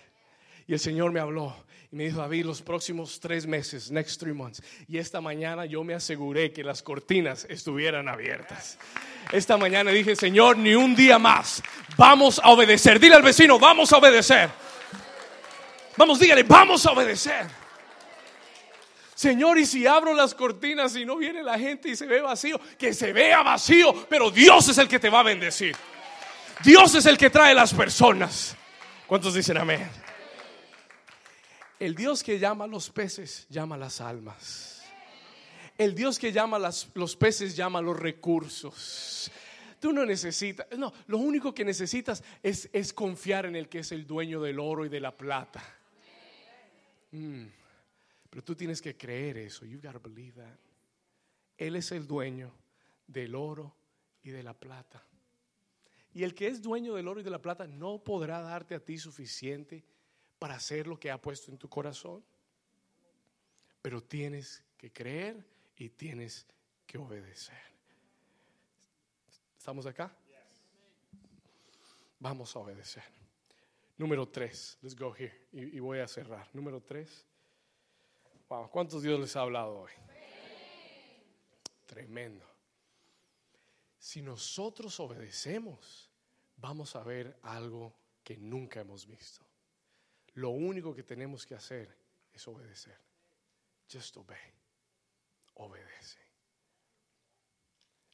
Y 0.67 0.73
el 0.73 0.79
Señor 0.79 1.11
me 1.11 1.19
habló 1.19 1.53
y 1.91 1.95
me 1.97 2.05
dijo, 2.05 2.19
David, 2.19 2.45
los 2.45 2.61
próximos 2.61 3.19
tres 3.19 3.45
meses, 3.45 3.91
next 3.91 4.17
three 4.17 4.31
months. 4.31 4.63
Y 4.87 4.97
esta 4.97 5.19
mañana 5.19 5.65
yo 5.65 5.83
me 5.83 5.93
aseguré 5.93 6.53
que 6.53 6.63
las 6.63 6.81
cortinas 6.81 7.45
estuvieran 7.49 8.07
abiertas. 8.07 8.77
Esta 9.33 9.57
mañana 9.57 9.91
dije, 9.91 10.15
Señor, 10.15 10.57
ni 10.57 10.73
un 10.73 10.95
día 10.95 11.19
más. 11.19 11.61
Vamos 11.97 12.39
a 12.41 12.49
obedecer. 12.49 12.97
Dile 12.97 13.15
al 13.15 13.21
vecino, 13.21 13.59
vamos 13.59 13.91
a 13.91 13.97
obedecer. 13.97 14.49
Vamos, 15.97 16.17
dígale, 16.17 16.43
vamos 16.43 16.85
a 16.85 16.91
obedecer. 16.91 17.45
Señor, 19.13 19.59
y 19.59 19.65
si 19.65 19.85
abro 19.85 20.13
las 20.13 20.33
cortinas 20.33 20.95
y 20.95 21.05
no 21.05 21.17
viene 21.17 21.43
la 21.43 21.59
gente 21.59 21.89
y 21.89 21.97
se 21.97 22.05
ve 22.05 22.21
vacío, 22.21 22.59
que 22.77 22.93
se 22.93 23.11
vea 23.11 23.43
vacío, 23.43 24.07
pero 24.07 24.31
Dios 24.31 24.69
es 24.69 24.77
el 24.77 24.87
que 24.87 24.97
te 24.97 25.09
va 25.09 25.19
a 25.19 25.23
bendecir. 25.23 25.75
Dios 26.63 26.95
es 26.95 27.05
el 27.05 27.17
que 27.17 27.29
trae 27.29 27.53
las 27.53 27.73
personas. 27.73 28.55
¿Cuántos 29.07 29.33
dicen 29.33 29.57
amén? 29.57 30.10
El 31.81 31.95
Dios 31.95 32.23
que 32.23 32.37
llama 32.37 32.65
a 32.65 32.67
los 32.67 32.91
peces 32.91 33.47
llama 33.49 33.73
a 33.73 33.77
las 33.79 34.01
almas. 34.01 34.83
El 35.75 35.95
Dios 35.95 36.19
que 36.19 36.31
llama 36.31 36.57
a 36.57 36.71
los 36.93 37.15
peces 37.15 37.55
llama 37.55 37.79
a 37.79 37.81
los 37.81 37.97
recursos. 37.97 39.31
Tú 39.79 39.91
no 39.91 40.05
necesitas, 40.05 40.67
no, 40.77 40.93
lo 41.07 41.17
único 41.17 41.55
que 41.55 41.65
necesitas 41.65 42.23
es, 42.43 42.69
es 42.71 42.93
confiar 42.93 43.47
en 43.47 43.55
el 43.55 43.67
que 43.67 43.79
es 43.79 43.91
el 43.91 44.05
dueño 44.05 44.39
del 44.43 44.59
oro 44.59 44.85
y 44.85 44.89
de 44.89 44.99
la 44.99 45.17
plata. 45.17 45.63
Mm. 47.09 47.45
Pero 48.29 48.43
tú 48.43 48.53
tienes 48.53 48.79
que 48.79 48.95
creer 48.95 49.37
eso. 49.37 49.65
You 49.65 49.79
gotta 49.81 49.97
believe 49.97 50.33
that. 50.33 50.59
Él 51.57 51.75
es 51.75 51.91
el 51.91 52.05
dueño 52.05 52.53
del 53.07 53.33
oro 53.33 53.75
y 54.21 54.29
de 54.29 54.43
la 54.43 54.53
plata. 54.53 55.03
Y 56.13 56.21
el 56.21 56.35
que 56.35 56.45
es 56.45 56.61
dueño 56.61 56.93
del 56.93 57.07
oro 57.07 57.21
y 57.21 57.23
de 57.23 57.31
la 57.31 57.41
plata 57.41 57.65
no 57.65 58.03
podrá 58.03 58.39
darte 58.39 58.75
a 58.75 58.79
ti 58.79 58.99
suficiente 58.99 59.83
para 60.41 60.55
hacer 60.55 60.87
lo 60.87 60.99
que 60.99 61.11
ha 61.11 61.21
puesto 61.21 61.51
en 61.51 61.57
tu 61.59 61.69
corazón. 61.69 62.25
Pero 63.79 64.01
tienes 64.01 64.63
que 64.75 64.91
creer 64.91 65.45
y 65.75 65.89
tienes 65.89 66.47
que 66.87 66.97
obedecer. 66.97 67.61
¿Estamos 69.55 69.85
acá? 69.85 70.11
Vamos 72.17 72.55
a 72.55 72.59
obedecer. 72.59 73.03
Número 73.97 74.27
tres, 74.27 74.79
let's 74.81 74.95
go 74.95 75.15
here. 75.15 75.45
Y, 75.51 75.77
voy 75.77 75.99
a 75.99 76.07
cerrar. 76.07 76.49
Número 76.53 76.81
tres. 76.81 77.23
Wow, 78.49 78.67
¿cuántos 78.71 79.03
Dios 79.03 79.19
les 79.19 79.35
ha 79.35 79.41
hablado 79.41 79.81
hoy? 79.81 79.91
Tremendo. 81.85 82.47
Si 83.99 84.23
nosotros 84.23 84.99
obedecemos, 84.99 86.09
vamos 86.57 86.95
a 86.95 87.03
ver 87.03 87.37
algo 87.43 87.93
que 88.23 88.37
nunca 88.37 88.81
hemos 88.81 89.05
visto. 89.05 89.50
Lo 90.33 90.49
único 90.51 90.95
que 90.95 91.03
tenemos 91.03 91.45
que 91.45 91.55
hacer 91.55 91.95
es 92.33 92.47
obedecer. 92.47 92.97
Just 93.91 94.15
obey. 94.17 94.37
obedece. 95.55 96.19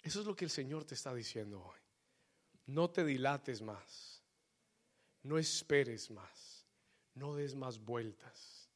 Eso 0.02 0.22
es 0.22 0.26
lo 0.26 0.36
que 0.36 0.46
el 0.46 0.52
Señor 0.52 0.86
te 0.86 0.96
está 0.96 1.14
diciendo 1.14 1.62
hoy. 1.62 1.80
No 2.66 2.90
te 2.90 3.04
dilates 3.04 3.62
más. 3.62 4.24
No 5.24 5.38
esperes 5.38 6.10
más. 6.10 6.66
No 7.14 7.36
des 7.36 7.56
más 7.56 7.80
vueltas. 7.80 8.70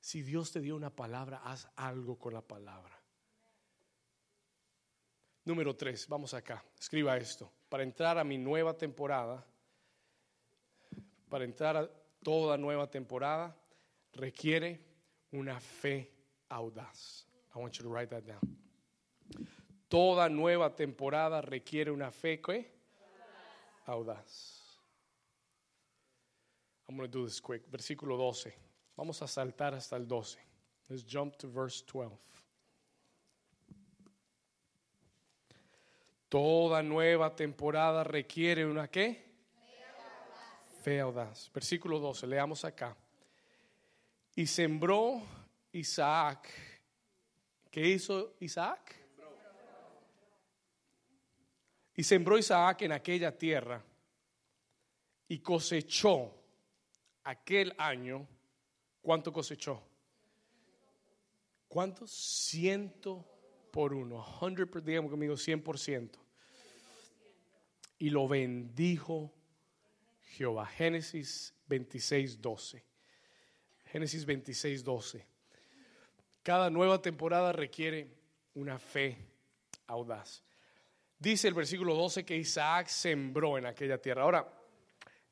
Si 0.00 0.22
Dios 0.22 0.52
te 0.52 0.60
dio 0.60 0.76
una 0.76 0.90
palabra, 0.90 1.38
haz 1.44 1.68
algo 1.76 2.18
con 2.18 2.34
la 2.34 2.42
palabra. 2.42 3.00
Número 5.44 5.76
tres, 5.76 6.08
vamos 6.08 6.34
acá. 6.34 6.64
Escriba 6.78 7.16
esto. 7.16 7.52
Para 7.68 7.82
entrar 7.82 8.18
a 8.18 8.24
mi 8.24 8.38
nueva 8.38 8.76
temporada, 8.76 9.44
para 11.28 11.44
entrar 11.44 11.76
a 11.76 11.90
toda 12.24 12.56
nueva 12.56 12.88
temporada, 12.88 13.54
requiere 14.14 14.80
una 15.32 15.60
fe 15.60 16.10
audaz. 16.48 17.26
I 17.54 17.58
want 17.60 17.78
you 17.78 17.84
to 17.84 17.90
write 17.90 18.10
that 18.10 18.26
down. 18.26 18.40
Toda 19.88 20.28
nueva 20.28 20.74
temporada 20.74 21.40
requiere 21.40 21.92
una 21.92 22.10
fe 22.10 22.40
¿qué? 22.40 22.66
audaz. 23.86 24.60
I'm 26.88 26.96
going 26.96 27.08
to 27.08 27.18
do 27.18 27.24
this 27.24 27.40
quick. 27.40 27.70
Versículo 27.70 28.16
12. 28.16 28.52
Vamos 28.96 29.22
a 29.22 29.26
saltar 29.26 29.74
hasta 29.74 29.96
el 29.96 30.06
12. 30.06 30.38
Let's 30.88 31.04
jump 31.04 31.36
to 31.38 31.48
verse 31.48 31.82
12. 31.86 32.10
Toda 36.28 36.82
nueva 36.82 37.34
temporada 37.34 38.02
requiere 38.02 38.66
una 38.66 38.88
qué? 38.88 39.33
Fe 40.84 41.00
audaz. 41.00 41.50
Versículo 41.50 41.98
12, 41.98 42.26
leamos 42.26 42.62
acá. 42.62 42.94
Y 44.36 44.46
sembró 44.46 45.22
Isaac. 45.72 46.46
¿Qué 47.70 47.88
hizo 47.88 48.36
Isaac? 48.40 48.94
Y 51.94 52.02
sembró 52.02 52.36
Isaac 52.36 52.82
en 52.82 52.92
aquella 52.92 53.34
tierra 53.34 53.82
y 55.26 55.38
cosechó 55.38 56.34
aquel 57.22 57.74
año. 57.78 58.28
¿Cuánto 59.00 59.32
cosechó? 59.32 59.82
¿Cuánto? 61.66 62.06
Ciento 62.06 63.24
por 63.70 63.94
uno. 63.94 64.22
100, 64.38 64.84
digamos 64.84 65.10
conmigo, 65.10 65.32
100%. 65.32 66.10
Y 68.00 68.10
lo 68.10 68.28
bendijo 68.28 69.32
Jehová. 70.34 70.66
Génesis 70.66 71.54
26, 71.66 72.40
12. 72.40 72.84
Génesis 73.92 74.24
26, 74.24 74.82
12. 74.84 75.26
Cada 76.42 76.68
nueva 76.70 77.00
temporada 77.00 77.52
requiere 77.52 78.08
una 78.54 78.78
fe 78.78 79.16
audaz. 79.86 80.42
Dice 81.18 81.48
el 81.48 81.54
versículo 81.54 81.94
12 81.94 82.24
que 82.24 82.36
Isaac 82.36 82.88
sembró 82.88 83.56
en 83.56 83.66
aquella 83.66 83.98
tierra. 83.98 84.22
Ahora, 84.22 84.46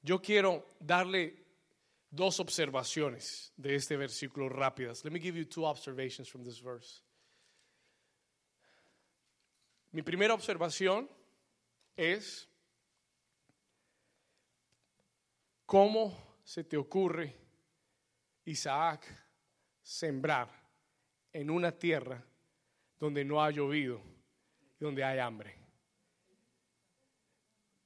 yo 0.00 0.20
quiero 0.20 0.68
darle 0.80 1.42
dos 2.10 2.40
observaciones 2.40 3.52
de 3.56 3.74
este 3.74 3.96
versículo 3.96 4.48
rápidas. 4.48 5.04
Let 5.04 5.10
me 5.10 5.20
give 5.20 5.38
you 5.38 5.44
two 5.44 5.64
observations 5.64 6.28
from 6.28 6.44
this 6.44 6.62
verse. 6.62 7.02
Mi 9.90 10.02
primera 10.02 10.32
observación 10.32 11.08
es 11.96 12.48
cómo 15.72 16.12
se 16.44 16.64
te 16.64 16.76
ocurre, 16.76 17.34
Isaac, 18.44 19.06
sembrar 19.80 20.50
en 21.32 21.48
una 21.48 21.72
tierra 21.72 22.22
donde 22.98 23.24
no 23.24 23.42
ha 23.42 23.50
llovido 23.50 24.02
y 24.78 24.84
donde 24.84 25.02
hay 25.02 25.18
hambre. 25.18 25.56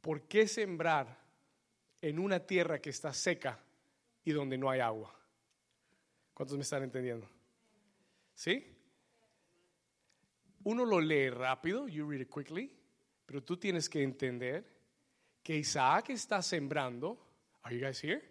¿Por 0.01 0.23
qué 0.23 0.49
sembrar 0.49 1.17
en 2.01 2.19
una 2.19 2.41
tierra 2.41 2.81
que 2.81 2.91
está 2.91 3.13
seca 3.13 3.57
y 4.25 4.33
donde 4.33 4.59
no 4.59 4.69
hay 4.69 4.81
agua? 4.81 5.17
¿Cuántos 6.35 6.57
me 6.57 6.65
están 6.65 6.83
entendiendo? 6.83 7.31
¿Sí? 8.35 8.67
Uno 10.65 10.85
lo 10.85 11.01
lee 11.01 11.31
rápido, 11.31 11.87
you 11.87 12.11
read 12.11 12.23
it 12.23 12.35
quickly, 12.35 12.77
pero 13.25 13.45
tú 13.45 13.57
tienes 13.57 13.89
que 13.89 14.03
entender 14.03 14.77
que 15.41 15.57
Isaac 15.57 16.11
está 16.11 16.43
sembrando, 16.43 17.26
are 17.67 17.75
you 17.75 17.81
guys 17.81 18.01
here? 18.01 18.23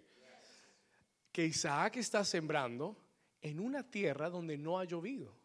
Que 1.31 1.45
Isaac 1.45 1.97
está 1.97 2.23
sembrando 2.23 2.95
en 3.41 3.59
una 3.59 3.83
tierra 3.83 4.29
donde 4.29 4.57
no 4.57 4.79
ha 4.79 4.86
llovido, 4.86 5.36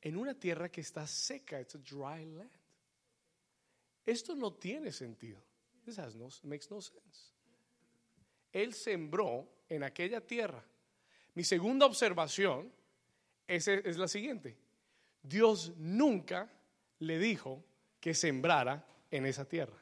en 0.00 0.16
una 0.16 0.34
tierra 0.34 0.68
que 0.68 0.80
está 0.80 1.06
seca, 1.06 1.60
it's 1.60 1.76
a 1.76 1.78
dry 1.78 2.24
land. 2.24 2.50
Esto 4.04 4.34
no 4.34 4.52
tiene 4.52 4.90
sentido. 4.90 5.38
This 5.84 5.98
has 5.98 6.14
no, 6.16 6.28
makes 6.42 6.68
no 6.70 6.80
sense. 6.80 7.32
Él 8.52 8.74
sembró 8.74 9.46
en 9.68 9.84
aquella 9.84 10.20
tierra. 10.20 10.64
Mi 11.34 11.44
segunda 11.44 11.86
observación 11.86 12.72
es, 13.46 13.68
es 13.68 13.96
la 13.96 14.08
siguiente. 14.08 14.56
Dios 15.22 15.72
nunca 15.76 16.50
le 16.98 17.18
dijo 17.18 17.62
que 18.00 18.14
sembrara 18.14 18.84
en 19.10 19.26
esa 19.26 19.44
tierra. 19.44 19.78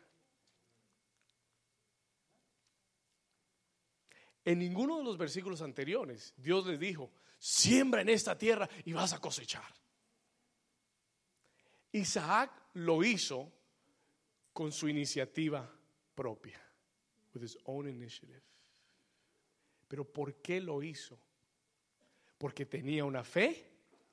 En 4.47 4.61
ninguno 4.61 4.99
de 4.99 5.03
los 5.03 5.19
versículos 5.19 5.61
anteriores 5.61 6.33
Dios 6.37 6.65
le 6.67 6.79
dijo, 6.79 7.11
siembra 7.37 8.03
en 8.03 8.09
esta 8.09 8.39
tierra 8.39 8.69
y 8.85 8.93
vas 8.93 9.13
a 9.13 9.19
cosechar. 9.19 9.75
Isaac 11.91 12.53
lo 12.75 13.03
hizo 13.03 13.53
con 14.53 14.71
su 14.71 14.89
iniciativa 14.89 15.69
propia, 16.15 16.61
with 17.35 17.43
his 17.43 17.59
own 17.65 17.89
initiative. 17.89 18.41
Pero 19.89 20.05
¿por 20.05 20.37
qué 20.37 20.61
lo 20.61 20.81
hizo? 20.81 21.19
Porque 22.39 22.67
tenía 22.67 23.05
una 23.05 23.25
fe 23.25 23.69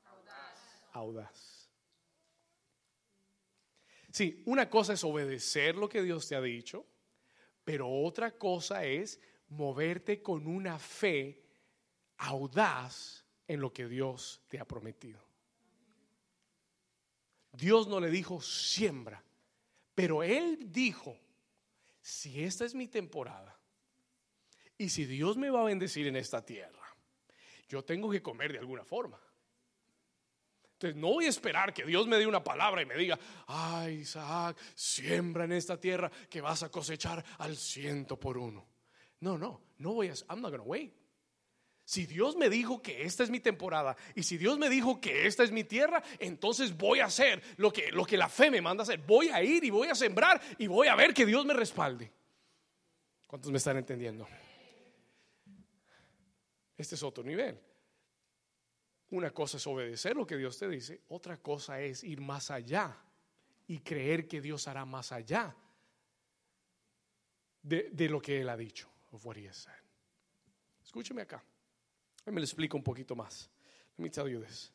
audaz. 0.06 0.84
audaz. 0.94 1.70
Sí, 4.12 4.42
una 4.48 4.68
cosa 4.68 4.94
es 4.94 5.04
obedecer 5.04 5.76
lo 5.76 5.88
que 5.88 6.02
Dios 6.02 6.28
te 6.28 6.36
ha 6.36 6.42
dicho, 6.42 6.88
pero 7.64 7.88
otra 7.88 8.32
cosa 8.32 8.84
es 8.84 9.20
moverte 9.54 10.22
con 10.22 10.48
una 10.48 10.78
fe 10.80 11.42
audaz 12.18 13.26
en 13.48 13.62
lo 13.62 13.72
que 13.72 13.88
Dios 13.88 14.42
te 14.48 14.60
ha 14.60 14.66
prometido. 14.66 15.22
Dios 17.52 17.88
no 17.88 18.00
le 18.00 18.10
dijo 18.10 18.42
siembra, 18.42 19.24
pero 19.94 20.24
él 20.24 20.72
dijo, 20.72 21.18
si 22.02 22.44
esta 22.44 22.66
es 22.66 22.74
mi 22.74 22.88
temporada 22.88 23.58
y 24.78 24.90
si 24.90 25.06
Dios 25.06 25.38
me 25.38 25.50
va 25.50 25.62
a 25.62 25.66
bendecir 25.66 26.08
en 26.08 26.16
esta 26.16 26.44
tierra, 26.44 26.82
yo 27.70 27.84
tengo 27.84 28.10
que 28.10 28.22
comer 28.22 28.54
de 28.54 28.60
alguna 28.60 28.84
forma. 28.84 29.20
Entonces 30.74 31.00
no 31.00 31.10
voy 31.10 31.26
a 31.26 31.30
esperar 31.30 31.74
que 31.74 31.86
Dios 31.86 32.08
me 32.08 32.18
dé 32.18 32.28
una 32.28 32.44
palabra 32.44 32.82
y 32.82 32.86
me 32.86 32.96
diga, 32.96 33.18
ay 33.48 34.00
Isaac, 34.00 34.58
siembra 34.76 35.46
en 35.46 35.54
esta 35.54 35.80
tierra 35.80 36.12
que 36.30 36.42
vas 36.42 36.64
a 36.64 36.70
cosechar 36.70 37.24
al 37.38 37.56
ciento 37.56 38.20
por 38.20 38.38
uno. 38.38 38.73
No, 39.24 39.38
no, 39.38 39.62
no 39.78 39.94
voy 39.94 40.10
a, 40.10 40.14
I'm 40.30 40.42
not 40.42 40.52
gonna 40.52 40.64
wait. 40.64 40.94
Si 41.86 42.06
Dios 42.06 42.36
me 42.36 42.50
dijo 42.50 42.82
que 42.82 43.04
esta 43.04 43.24
es 43.24 43.30
mi 43.30 43.40
temporada 43.40 43.96
y 44.16 44.24
si 44.24 44.38
Dios 44.38 44.58
me 44.58 44.70
dijo 44.70 45.00
que 45.00 45.26
esta 45.26 45.44
es 45.44 45.52
mi 45.52 45.64
tierra, 45.64 46.04
entonces 46.20 46.76
voy 46.76 47.00
a 47.00 47.06
hacer 47.06 47.42
lo 47.56 47.72
que, 47.72 47.90
lo 47.94 48.04
que 48.04 48.18
la 48.18 48.28
fe 48.28 48.52
me 48.52 48.60
manda 48.60 48.84
hacer. 48.84 49.00
Voy 49.00 49.30
a 49.30 49.42
ir 49.42 49.64
y 49.64 49.70
voy 49.70 49.88
a 49.88 49.96
sembrar 49.96 50.42
y 50.58 50.68
voy 50.68 50.88
a 50.88 50.96
ver 50.96 51.14
que 51.14 51.26
Dios 51.26 51.46
me 51.46 51.54
respalde. 51.54 52.12
¿Cuántos 53.26 53.50
me 53.50 53.60
están 53.60 53.78
entendiendo? 53.78 54.28
Este 56.78 56.96
es 56.96 57.04
otro 57.04 57.24
nivel. 57.24 57.58
Una 59.12 59.32
cosa 59.32 59.56
es 59.56 59.66
obedecer 59.66 60.18
lo 60.18 60.28
que 60.28 60.36
Dios 60.36 60.58
te 60.58 60.68
dice, 60.68 61.00
otra 61.08 61.38
cosa 61.38 61.80
es 61.80 62.04
ir 62.04 62.20
más 62.20 62.52
allá 62.52 62.94
y 63.68 63.80
creer 63.80 64.28
que 64.28 64.42
Dios 64.42 64.68
hará 64.68 64.84
más 64.84 65.14
allá 65.14 65.56
de, 67.62 67.90
de 67.90 68.10
lo 68.10 68.22
que 68.22 68.42
Él 68.42 68.50
ha 68.50 68.58
dicho. 68.58 68.93
Of 69.14 69.26
what 69.26 69.38
he 69.38 69.46
has 69.46 69.56
said. 69.56 69.74
Escúcheme 70.84 71.22
acá. 71.22 71.42
Me 72.26 72.40
lo 72.40 72.44
explico 72.44 72.76
un 72.78 72.84
poquito 72.84 73.16
más. 73.16 73.48
Let 73.98 74.04
me 74.04 74.10
tell 74.10 74.28
you 74.28 74.42
this. 74.42 74.72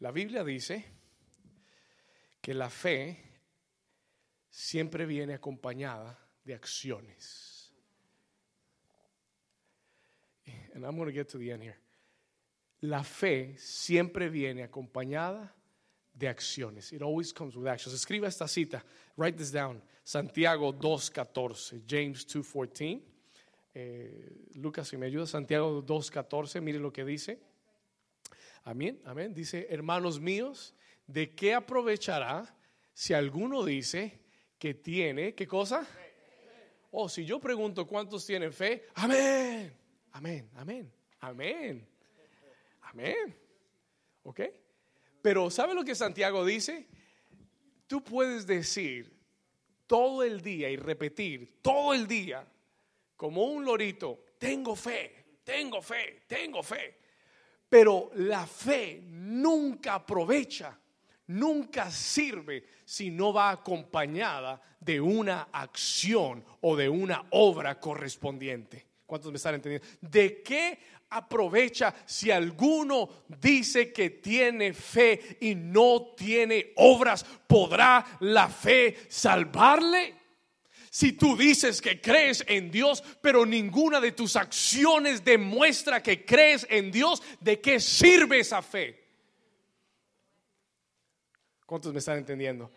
La 0.00 0.10
Biblia 0.10 0.42
dice 0.42 0.84
que 2.40 2.54
la 2.54 2.68
fe 2.70 3.18
siempre 4.50 5.06
viene 5.06 5.34
acompañada 5.34 6.18
de 6.44 6.54
acciones. 6.54 7.70
And 10.74 10.84
I'm 10.84 10.96
going 10.96 11.06
to 11.06 11.12
get 11.12 11.28
to 11.30 11.38
the 11.38 11.52
end 11.52 11.62
here. 11.62 11.76
La 12.80 13.04
fe 13.04 13.54
siempre 13.58 14.28
viene 14.28 14.64
acompañada 14.64 15.54
de 16.14 16.28
acciones. 16.28 16.92
It 16.92 17.02
always 17.02 17.32
comes 17.32 17.56
with 17.56 17.66
actions. 17.66 17.94
Escriba 17.94 18.26
esta 18.28 18.46
cita. 18.46 18.82
Write 19.16 19.38
this 19.38 19.50
down. 19.50 19.82
Santiago 20.04 20.72
2.14. 20.72 21.82
James 21.86 22.26
2.14. 22.26 23.00
Eh, 23.74 24.48
Lucas, 24.54 24.88
si 24.88 24.96
me 24.96 25.06
ayuda, 25.06 25.26
Santiago 25.26 25.82
2.14, 25.82 26.60
mire 26.60 26.78
lo 26.78 26.92
que 26.92 27.04
dice. 27.04 27.38
Amén, 28.64 29.00
amén. 29.04 29.34
Dice, 29.34 29.66
hermanos 29.70 30.20
míos, 30.20 30.74
¿de 31.06 31.34
qué 31.34 31.54
aprovechará 31.54 32.54
si 32.92 33.14
alguno 33.14 33.64
dice 33.64 34.20
que 34.58 34.74
tiene, 34.74 35.34
¿qué 35.34 35.46
cosa? 35.46 35.86
Oh, 36.90 37.08
si 37.08 37.24
yo 37.24 37.40
pregunto 37.40 37.86
cuántos 37.86 38.26
tienen 38.26 38.52
fe, 38.52 38.84
amén, 38.94 39.72
amén, 40.12 40.50
amén, 40.54 40.92
amén, 41.20 41.88
amén. 42.82 43.36
¿Ok? 44.24 44.40
Pero 45.22 45.50
¿sabe 45.50 45.74
lo 45.74 45.84
que 45.84 45.94
Santiago 45.94 46.44
dice? 46.44 46.86
Tú 47.86 48.02
puedes 48.02 48.46
decir 48.46 49.16
todo 49.86 50.22
el 50.22 50.42
día 50.42 50.68
y 50.68 50.76
repetir 50.76 51.60
todo 51.62 51.94
el 51.94 52.06
día 52.06 52.46
como 53.16 53.44
un 53.44 53.64
lorito, 53.64 54.24
tengo 54.38 54.74
fe, 54.74 55.38
tengo 55.44 55.80
fe, 55.80 56.24
tengo 56.26 56.62
fe. 56.62 56.98
Pero 57.68 58.10
la 58.16 58.46
fe 58.46 59.00
nunca 59.04 59.94
aprovecha, 59.94 60.76
nunca 61.28 61.90
sirve 61.90 62.64
si 62.84 63.10
no 63.10 63.32
va 63.32 63.50
acompañada 63.50 64.60
de 64.80 65.00
una 65.00 65.48
acción 65.52 66.44
o 66.62 66.74
de 66.74 66.88
una 66.88 67.24
obra 67.30 67.78
correspondiente. 67.78 68.84
¿Cuántos 69.06 69.30
me 69.30 69.36
están 69.36 69.54
entendiendo? 69.54 69.86
¿De 70.00 70.42
qué 70.42 70.78
aprovecha 71.12 71.94
si 72.06 72.30
alguno 72.30 73.24
dice 73.40 73.92
que 73.92 74.10
tiene 74.10 74.72
fe 74.72 75.38
y 75.40 75.54
no 75.54 76.14
tiene 76.16 76.72
obras? 76.76 77.24
¿Podrá 77.46 78.18
la 78.20 78.48
fe 78.48 78.96
salvarle? 79.08 80.22
Si 80.90 81.12
tú 81.12 81.36
dices 81.36 81.80
que 81.80 82.00
crees 82.00 82.44
en 82.46 82.70
Dios, 82.70 83.02
pero 83.22 83.46
ninguna 83.46 84.00
de 84.00 84.12
tus 84.12 84.36
acciones 84.36 85.24
demuestra 85.24 86.02
que 86.02 86.24
crees 86.24 86.66
en 86.68 86.92
Dios, 86.92 87.22
¿de 87.40 87.60
qué 87.60 87.80
sirve 87.80 88.40
esa 88.40 88.60
fe? 88.60 89.02
¿Cuántos 91.64 91.94
me 91.94 92.00
están 92.00 92.18
entendiendo? 92.18 92.70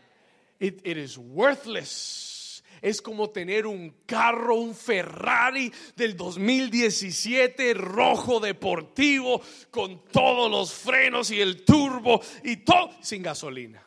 It, 0.60 0.86
is 0.86 1.18
worthless 1.18 2.35
es 2.82 3.02
como 3.02 3.30
tener 3.30 3.66
un 3.68 4.02
carro, 4.06 4.56
un 4.56 4.76
Ferrari 4.76 5.72
del 5.96 6.16
2017 6.16 7.74
rojo 7.74 8.40
deportivo 8.40 9.42
con 9.72 10.06
todos 10.06 10.50
los 10.50 10.74
frenos 10.74 11.32
y 11.32 11.42
el 11.42 11.64
turbo 11.64 12.22
y 12.44 12.58
todo 12.58 12.92
sin 13.02 13.24
gasolina. 13.24 13.86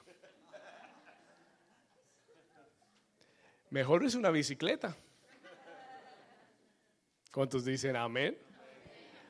Mejor 3.71 4.05
es 4.05 4.15
una 4.15 4.31
bicicleta. 4.31 4.97
¿Cuántos 7.33 7.65
dicen 7.65 7.97
amén? 7.97 8.37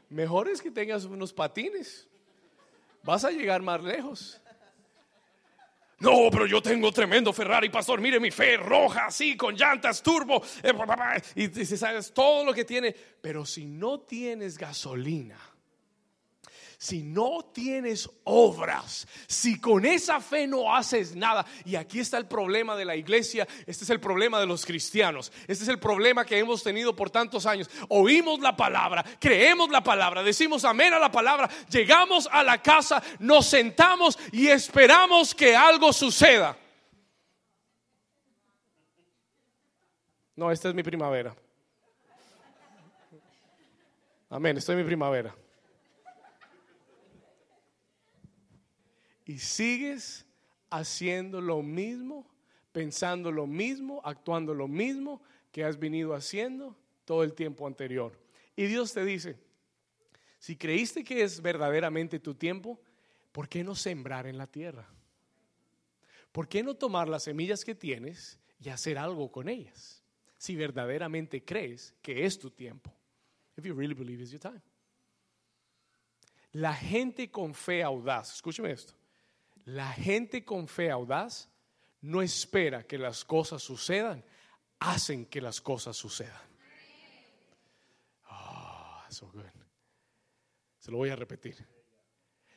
Mejor 0.08 0.48
es 0.48 0.62
que 0.62 0.70
tengas 0.70 1.04
unos 1.04 1.32
patines. 1.32 2.08
Vas 3.02 3.24
a 3.24 3.30
llegar 3.30 3.62
más 3.62 3.82
lejos. 3.82 4.40
No, 6.00 6.28
pero 6.30 6.46
yo 6.46 6.62
tengo 6.62 6.92
tremendo 6.92 7.32
Ferrari, 7.32 7.70
pastor. 7.70 8.00
Mire 8.00 8.20
mi 8.20 8.30
fe 8.30 8.56
roja, 8.56 9.06
así, 9.06 9.36
con 9.36 9.56
llantas, 9.56 10.02
turbo. 10.02 10.42
Eh, 10.62 10.72
y, 11.34 11.60
y 11.60 11.64
sabes 11.64 12.12
todo 12.12 12.44
lo 12.44 12.54
que 12.54 12.64
tiene. 12.64 12.94
Pero 13.20 13.44
si 13.44 13.66
no 13.66 14.00
tienes 14.00 14.56
gasolina, 14.56 15.38
si 16.80 17.02
no 17.02 17.50
tienes 17.52 18.08
obras, 18.22 19.08
si 19.26 19.60
con 19.60 19.84
esa 19.84 20.20
fe 20.20 20.46
no 20.46 20.72
haces 20.72 21.16
nada, 21.16 21.44
y 21.64 21.74
aquí 21.74 21.98
está 21.98 22.18
el 22.18 22.26
problema 22.26 22.76
de 22.76 22.84
la 22.84 22.94
iglesia, 22.94 23.48
este 23.66 23.82
es 23.82 23.90
el 23.90 23.98
problema 23.98 24.38
de 24.38 24.46
los 24.46 24.64
cristianos, 24.64 25.32
este 25.48 25.64
es 25.64 25.68
el 25.68 25.80
problema 25.80 26.24
que 26.24 26.38
hemos 26.38 26.62
tenido 26.62 26.94
por 26.94 27.10
tantos 27.10 27.46
años. 27.46 27.68
Oímos 27.88 28.38
la 28.38 28.56
palabra, 28.56 29.04
creemos 29.18 29.70
la 29.70 29.82
palabra, 29.82 30.22
decimos 30.22 30.64
amén 30.64 30.94
a 30.94 31.00
la 31.00 31.10
palabra, 31.10 31.50
llegamos 31.68 32.28
a 32.30 32.44
la 32.44 32.62
casa, 32.62 33.02
nos 33.18 33.46
sentamos 33.46 34.16
y 34.30 34.46
esperamos 34.46 35.34
que 35.34 35.56
algo 35.56 35.92
suceda. 35.92 36.56
No, 40.36 40.52
esta 40.52 40.68
es 40.68 40.74
mi 40.76 40.84
primavera. 40.84 41.34
Amén, 44.30 44.56
estoy 44.56 44.74
en 44.74 44.82
mi 44.82 44.86
primavera. 44.86 45.34
Y 49.28 49.38
sigues 49.38 50.24
haciendo 50.70 51.42
lo 51.42 51.62
mismo, 51.62 52.26
pensando 52.72 53.30
lo 53.30 53.46
mismo, 53.46 54.00
actuando 54.02 54.54
lo 54.54 54.66
mismo 54.66 55.20
que 55.52 55.64
has 55.64 55.78
venido 55.78 56.14
haciendo 56.14 56.74
todo 57.04 57.22
el 57.22 57.34
tiempo 57.34 57.66
anterior. 57.66 58.18
Y 58.56 58.64
Dios 58.64 58.94
te 58.94 59.04
dice, 59.04 59.38
si 60.38 60.56
creíste 60.56 61.04
que 61.04 61.22
es 61.22 61.42
verdaderamente 61.42 62.18
tu 62.18 62.34
tiempo, 62.34 62.80
¿por 63.30 63.50
qué 63.50 63.62
no 63.62 63.74
sembrar 63.74 64.26
en 64.26 64.38
la 64.38 64.46
tierra? 64.46 64.88
¿Por 66.32 66.48
qué 66.48 66.62
no 66.62 66.74
tomar 66.74 67.06
las 67.06 67.24
semillas 67.24 67.66
que 67.66 67.74
tienes 67.74 68.38
y 68.58 68.70
hacer 68.70 68.96
algo 68.96 69.30
con 69.30 69.50
ellas? 69.50 70.02
Si 70.38 70.56
verdaderamente 70.56 71.44
crees 71.44 71.94
que 72.00 72.24
es 72.24 72.38
tu 72.38 72.50
tiempo. 72.50 72.94
If 73.58 73.66
you 73.66 73.74
really 73.74 73.94
believe 73.94 74.22
it's 74.22 74.30
your 74.30 74.40
time. 74.40 74.62
La 76.52 76.74
gente 76.74 77.30
con 77.30 77.52
fe 77.52 77.82
audaz, 77.82 78.32
escúcheme 78.32 78.70
esto. 78.70 78.97
La 79.68 79.92
gente 79.92 80.46
con 80.46 80.66
fe 80.66 80.90
audaz 80.90 81.50
no 82.00 82.22
espera 82.22 82.86
que 82.86 82.96
las 82.96 83.22
cosas 83.22 83.62
sucedan, 83.62 84.24
hacen 84.78 85.26
que 85.26 85.42
las 85.42 85.60
cosas 85.60 85.94
sucedan. 85.94 86.40
Oh, 88.30 89.02
so 89.10 89.30
good. 89.30 89.44
Se 90.78 90.90
lo 90.90 90.96
voy 90.96 91.10
a 91.10 91.16
repetir. 91.16 91.68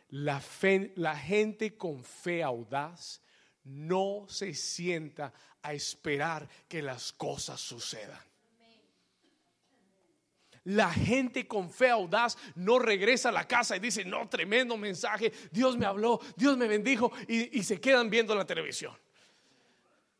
La, 0.07 0.41
la 0.95 1.17
gente 1.17 1.75
con 1.75 2.01
fe 2.05 2.43
audaz 2.43 3.21
no 3.65 4.25
se 4.29 4.53
sienta 4.53 5.33
a 5.61 5.73
esperar 5.73 6.47
que 6.69 6.81
las 6.81 7.11
cosas 7.11 7.59
sucedan. 7.59 8.30
La 10.63 10.91
gente 10.91 11.47
con 11.47 11.71
fe 11.71 11.89
audaz 11.89 12.37
no 12.55 12.77
regresa 12.77 13.29
a 13.29 13.31
la 13.31 13.47
casa 13.47 13.75
y 13.75 13.79
dice, 13.79 14.05
no, 14.05 14.29
tremendo 14.29 14.77
mensaje, 14.77 15.31
Dios 15.51 15.77
me 15.77 15.85
habló, 15.85 16.19
Dios 16.35 16.57
me 16.57 16.67
bendijo 16.67 17.11
y, 17.27 17.57
y 17.57 17.63
se 17.63 17.81
quedan 17.81 18.09
viendo 18.09 18.35
la 18.35 18.45
televisión. 18.45 18.95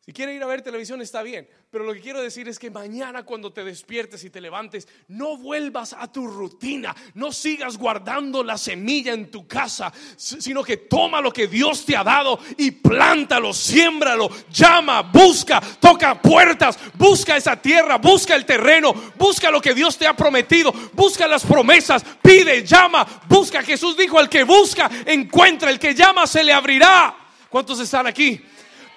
Si 0.04 0.14
quieren 0.14 0.36
ir 0.36 0.42
a 0.42 0.48
ver 0.48 0.64
televisión 0.64 1.00
está 1.00 1.22
bien, 1.22 1.48
pero 1.70 1.84
lo 1.84 1.94
que 1.94 2.00
quiero 2.00 2.20
decir 2.20 2.48
es 2.48 2.58
que 2.58 2.72
mañana 2.72 3.22
cuando 3.22 3.54
te 3.54 3.64
despiertes 3.64 4.24
y 4.24 4.32
te 4.32 4.42
levantes, 4.42 4.88
no 5.08 5.38
vuelvas 5.38 5.94
a 5.94 6.12
tu 6.12 6.26
rutina, 6.26 6.96
no 7.14 7.32
sigas 7.32 7.78
guardando 7.78 8.44
la 8.44 8.58
semilla 8.58 9.14
en 9.14 9.30
tu 9.30 9.48
casa, 9.48 9.94
sino 10.18 10.64
que 10.64 10.78
toma 10.78 11.22
lo 11.22 11.32
que 11.32 11.46
Dios 11.46 11.86
te 11.86 11.96
ha 11.96 12.04
dado 12.04 12.40
y 12.58 12.72
plántalo, 12.72 13.54
siémbralo, 13.54 14.28
llama, 14.52 15.04
busca, 15.04 15.62
toca 15.80 16.20
puertas, 16.20 16.80
busca 16.96 17.38
esa 17.38 17.62
tierra, 17.62 18.00
busca 18.00 18.36
el 18.36 18.48
terreno, 18.48 18.96
busca 19.20 19.52
lo 19.52 19.62
que 19.62 19.76
Dios 19.76 20.00
te 20.00 20.08
ha 20.08 20.16
prometido, 20.16 20.74
busca 20.94 21.28
las 21.28 21.46
promesas, 21.46 22.04
pide, 22.24 22.66
llama, 22.66 23.06
busca. 23.30 23.62
Jesús 23.62 23.96
dijo, 23.96 24.18
al 24.18 24.30
que 24.30 24.46
busca, 24.46 24.90
encuentra, 25.06 25.70
el 25.70 25.78
que 25.78 25.94
llama 25.94 26.26
se 26.26 26.44
le 26.44 26.54
abrirá. 26.54 27.16
¿Cuántos 27.50 27.80
están 27.80 28.08
aquí? 28.08 28.42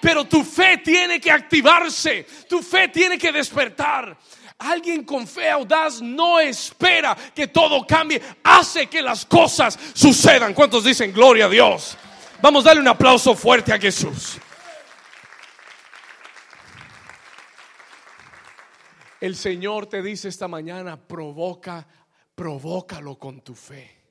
Pero 0.04 0.26
tu 0.26 0.44
fe 0.44 0.76
tiene 0.84 1.18
que 1.18 1.30
activarse, 1.30 2.26
tu 2.46 2.60
fe 2.60 2.88
tiene 2.88 3.16
que 3.16 3.32
despertar. 3.32 4.14
Alguien 4.58 5.02
con 5.02 5.26
fe 5.26 5.48
audaz 5.48 6.02
no 6.02 6.38
espera 6.38 7.16
que 7.34 7.46
todo 7.46 7.86
cambie, 7.86 8.20
hace 8.42 8.86
que 8.86 9.00
las 9.00 9.24
cosas 9.24 9.78
sucedan. 9.94 10.52
¿Cuántos 10.52 10.84
dicen 10.84 11.10
gloria 11.10 11.46
a 11.46 11.48
Dios? 11.48 11.96
Vamos 12.42 12.66
a 12.66 12.68
darle 12.68 12.82
un 12.82 12.88
aplauso 12.88 13.34
fuerte 13.34 13.72
a 13.72 13.78
Jesús. 13.78 14.36
El 19.22 19.36
Señor 19.36 19.86
te 19.86 20.02
dice 20.02 20.28
esta 20.28 20.48
mañana, 20.48 20.98
provoca, 20.98 21.86
provócalo 22.34 23.18
con 23.18 23.40
tu 23.40 23.54
fe. 23.54 24.03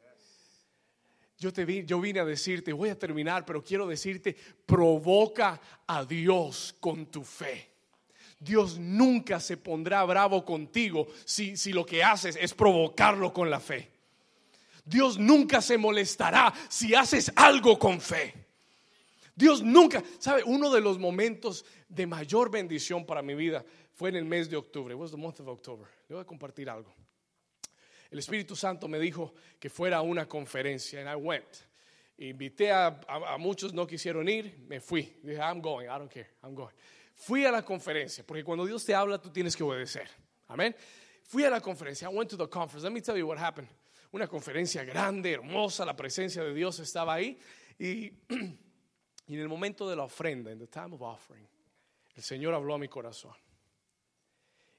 Yo, 1.43 1.51
te 1.51 1.65
vi, 1.65 1.83
yo 1.83 1.99
vine 1.99 2.21
a 2.21 2.25
decirte, 2.25 2.71
voy 2.71 2.87
a 2.87 2.97
terminar, 2.97 3.45
pero 3.45 3.61
quiero 3.61 3.85
decirte, 3.85 4.33
provoca 4.65 5.59
a 5.85 6.05
Dios 6.05 6.73
con 6.79 7.07
tu 7.07 7.21
fe. 7.25 7.69
Dios 8.39 8.77
nunca 8.79 9.41
se 9.41 9.57
pondrá 9.57 10.05
bravo 10.05 10.45
contigo 10.45 11.05
si, 11.25 11.57
si 11.57 11.73
lo 11.73 11.85
que 11.85 12.01
haces 12.01 12.37
es 12.39 12.53
provocarlo 12.53 13.33
con 13.33 13.49
la 13.49 13.59
fe. 13.59 13.91
Dios 14.85 15.19
nunca 15.19 15.59
se 15.59 15.77
molestará 15.77 16.53
si 16.69 16.95
haces 16.95 17.29
algo 17.35 17.77
con 17.77 17.99
fe. 17.99 18.33
Dios 19.35 19.61
nunca, 19.61 20.01
¿sabe? 20.19 20.43
Uno 20.45 20.71
de 20.71 20.79
los 20.79 20.97
momentos 20.97 21.65
de 21.89 22.07
mayor 22.07 22.51
bendición 22.51 23.05
para 23.05 23.21
mi 23.21 23.35
vida 23.35 23.65
fue 23.91 24.07
en 24.07 24.15
el 24.15 24.23
mes 24.23 24.49
de 24.49 24.55
octubre. 24.55 24.95
was 24.95 25.11
the 25.11 25.17
month 25.17 25.41
of 25.41 25.49
October. 25.49 25.85
Le 26.07 26.15
voy 26.15 26.21
a 26.21 26.25
compartir 26.25 26.69
algo 26.69 27.02
el 28.13 28.19
Espíritu 28.19 28.55
Santo 28.55 28.87
me 28.87 28.99
dijo 28.99 29.33
que 29.59 29.71
fuera 29.71 29.97
a 29.97 30.01
una 30.03 30.27
conferencia. 30.27 30.99
And 30.99 31.09
I 31.09 31.15
went. 31.15 31.43
Invité 32.19 32.71
a, 32.71 32.95
muchos, 33.39 33.73
no 33.73 33.87
quisieron 33.87 34.29
ir, 34.29 34.65
me 34.67 34.79
fui. 34.79 35.01
Dije, 35.23 35.39
I'm 35.39 35.59
going, 35.59 35.87
I 35.87 35.97
don't 35.97 36.11
care, 36.11 36.29
I'm 36.43 36.53
going. 36.53 36.73
Fui 37.15 37.43
a 37.43 37.51
la 37.51 37.63
conferencia, 37.63 38.23
porque 38.23 38.43
cuando 38.43 38.65
Dios 38.65 38.85
te 38.85 38.93
habla, 38.93 39.19
tú 39.19 39.31
tienes 39.31 39.55
que 39.55 39.63
obedecer. 39.63 40.07
Amén. 40.47 40.75
Fui 41.23 41.43
a 41.43 41.49
la 41.49 41.59
conferencia. 41.59 42.07
I 42.07 42.13
went 42.13 42.29
to 42.29 42.37
the 42.37 42.47
conference. 42.47 42.83
Let 42.83 42.93
me 42.93 43.01
tell 43.01 43.17
you 43.17 43.25
what 43.25 43.39
happened. 43.39 43.67
una 44.13 44.27
conferencia 44.27 44.83
grande, 44.83 45.33
hermosa, 45.33 45.83
la 45.83 45.95
presencia 45.95 46.43
de 46.43 46.53
Dios 46.53 46.79
estaba 46.79 47.15
ahí. 47.15 47.37
Y, 47.79 48.13
y 49.27 49.33
en 49.33 49.39
el 49.39 49.49
momento 49.49 49.89
de 49.89 49.95
la 49.95 50.03
ofrenda, 50.03 50.51
en 50.51 50.59
the 50.59 50.67
time 50.67 50.93
of 50.93 51.01
offering, 51.01 51.47
el 52.15 52.21
Señor 52.21 52.53
habló 52.53 52.75
a 52.75 52.77
mi 52.77 52.87
corazón 52.87 53.33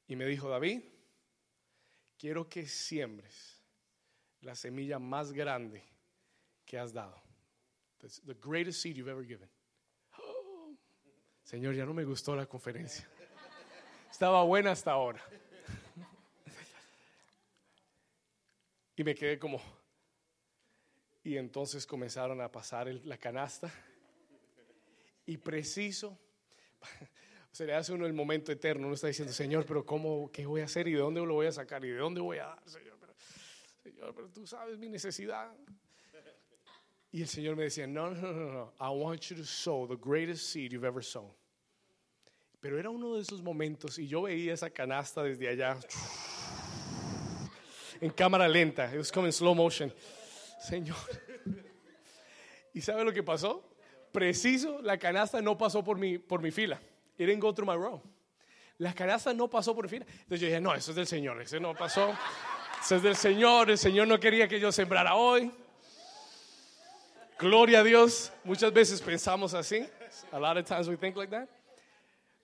y 0.06 0.14
me 0.14 0.24
dijo, 0.24 0.48
David, 0.48 0.82
quiero 2.24 2.48
que 2.48 2.66
siembres 2.66 3.62
la 4.40 4.54
semilla 4.54 4.98
más 4.98 5.30
grande 5.30 5.82
que 6.64 6.78
has 6.78 6.90
dado. 6.90 7.22
the 8.24 8.34
greatest 8.40 8.80
seed 8.80 8.96
you've 8.96 9.10
ever 9.10 9.26
given. 9.26 9.46
Señor, 11.44 11.74
ya 11.74 11.84
no 11.84 11.92
me 11.92 12.02
gustó 12.02 12.34
la 12.34 12.46
conferencia. 12.46 13.06
Estaba 14.10 14.42
buena 14.42 14.72
hasta 14.72 14.92
ahora. 14.92 15.22
Y 18.96 19.04
me 19.04 19.14
quedé 19.14 19.38
como... 19.38 19.60
Y 21.24 21.36
entonces 21.36 21.84
comenzaron 21.84 22.40
a 22.40 22.50
pasar 22.50 22.86
la 23.04 23.18
canasta. 23.18 23.70
Y 25.26 25.36
preciso, 25.36 26.18
se 27.54 27.66
le 27.66 27.72
hace 27.72 27.92
uno 27.92 28.04
el 28.04 28.12
momento 28.12 28.50
eterno. 28.50 28.88
Uno 28.88 28.96
está 28.96 29.06
diciendo, 29.06 29.32
Señor, 29.32 29.64
pero 29.64 29.86
¿cómo, 29.86 30.28
qué 30.32 30.44
voy 30.44 30.62
a 30.62 30.64
hacer? 30.64 30.88
¿Y 30.88 30.94
de 30.94 30.98
dónde 30.98 31.24
lo 31.24 31.34
voy 31.34 31.46
a 31.46 31.52
sacar? 31.52 31.84
¿Y 31.84 31.90
de 31.90 31.98
dónde 31.98 32.20
voy 32.20 32.38
a 32.38 32.46
dar? 32.46 32.68
Señor, 32.68 32.96
pero, 32.98 33.14
Señor, 33.80 34.12
pero 34.12 34.28
tú 34.28 34.44
sabes 34.44 34.76
mi 34.76 34.88
necesidad. 34.88 35.54
Y 37.12 37.22
el 37.22 37.28
Señor 37.28 37.54
me 37.54 37.62
decía, 37.62 37.86
no, 37.86 38.10
no, 38.10 38.32
no, 38.32 38.52
no, 38.52 38.72
I 38.80 38.88
want 38.88 39.20
you 39.28 39.36
to 39.36 39.44
sow 39.44 39.86
the 39.86 39.94
greatest 39.94 40.50
seed 40.50 40.72
you've 40.72 40.84
ever 40.84 41.04
sown. 41.04 41.30
Pero 42.58 42.76
era 42.76 42.90
uno 42.90 43.14
de 43.14 43.22
esos 43.22 43.40
momentos 43.40 44.00
y 44.00 44.08
yo 44.08 44.22
veía 44.22 44.52
esa 44.52 44.70
canasta 44.70 45.22
desde 45.22 45.46
allá 45.46 45.78
en 48.00 48.10
cámara 48.10 48.48
lenta. 48.48 48.92
It 48.92 48.98
was 48.98 49.12
coming 49.12 49.30
slow 49.30 49.54
motion. 49.54 49.92
Señor. 50.60 50.96
¿Y 52.72 52.80
sabe 52.80 53.04
lo 53.04 53.12
que 53.12 53.22
pasó? 53.22 53.62
Preciso, 54.10 54.82
la 54.82 54.98
canasta 54.98 55.40
no 55.40 55.56
pasó 55.56 55.84
por 55.84 55.98
mi, 55.98 56.18
por 56.18 56.42
mi 56.42 56.50
fila. 56.50 56.80
It 57.16 57.26
didn't 57.26 57.40
go 57.40 57.52
through 57.52 57.66
my 57.66 57.76
row. 57.76 58.02
La 58.78 58.92
canasta 58.92 59.32
no 59.32 59.48
pasó 59.48 59.74
por 59.74 59.88
fila. 59.88 60.04
Entonces 60.08 60.40
yo 60.40 60.46
dije, 60.46 60.60
no, 60.60 60.74
eso 60.74 60.90
es 60.90 60.96
del 60.96 61.06
Señor. 61.06 61.40
Eso 61.40 61.60
no 61.60 61.74
pasó. 61.74 62.12
Eso 62.82 62.96
es 62.96 63.02
del 63.02 63.16
Señor. 63.16 63.70
El 63.70 63.78
Señor 63.78 64.08
no 64.08 64.18
quería 64.18 64.48
que 64.48 64.58
yo 64.58 64.72
sembrara 64.72 65.14
hoy. 65.14 65.50
Gloria 67.38 67.80
a 67.80 67.84
Dios. 67.84 68.32
Muchas 68.42 68.72
veces 68.72 69.00
pensamos 69.00 69.54
así. 69.54 69.86
A 70.32 70.38
lot 70.38 70.56
of 70.56 70.66
times 70.66 70.88
we 70.88 70.96
think 70.96 71.16
like 71.16 71.30
that. 71.30 71.48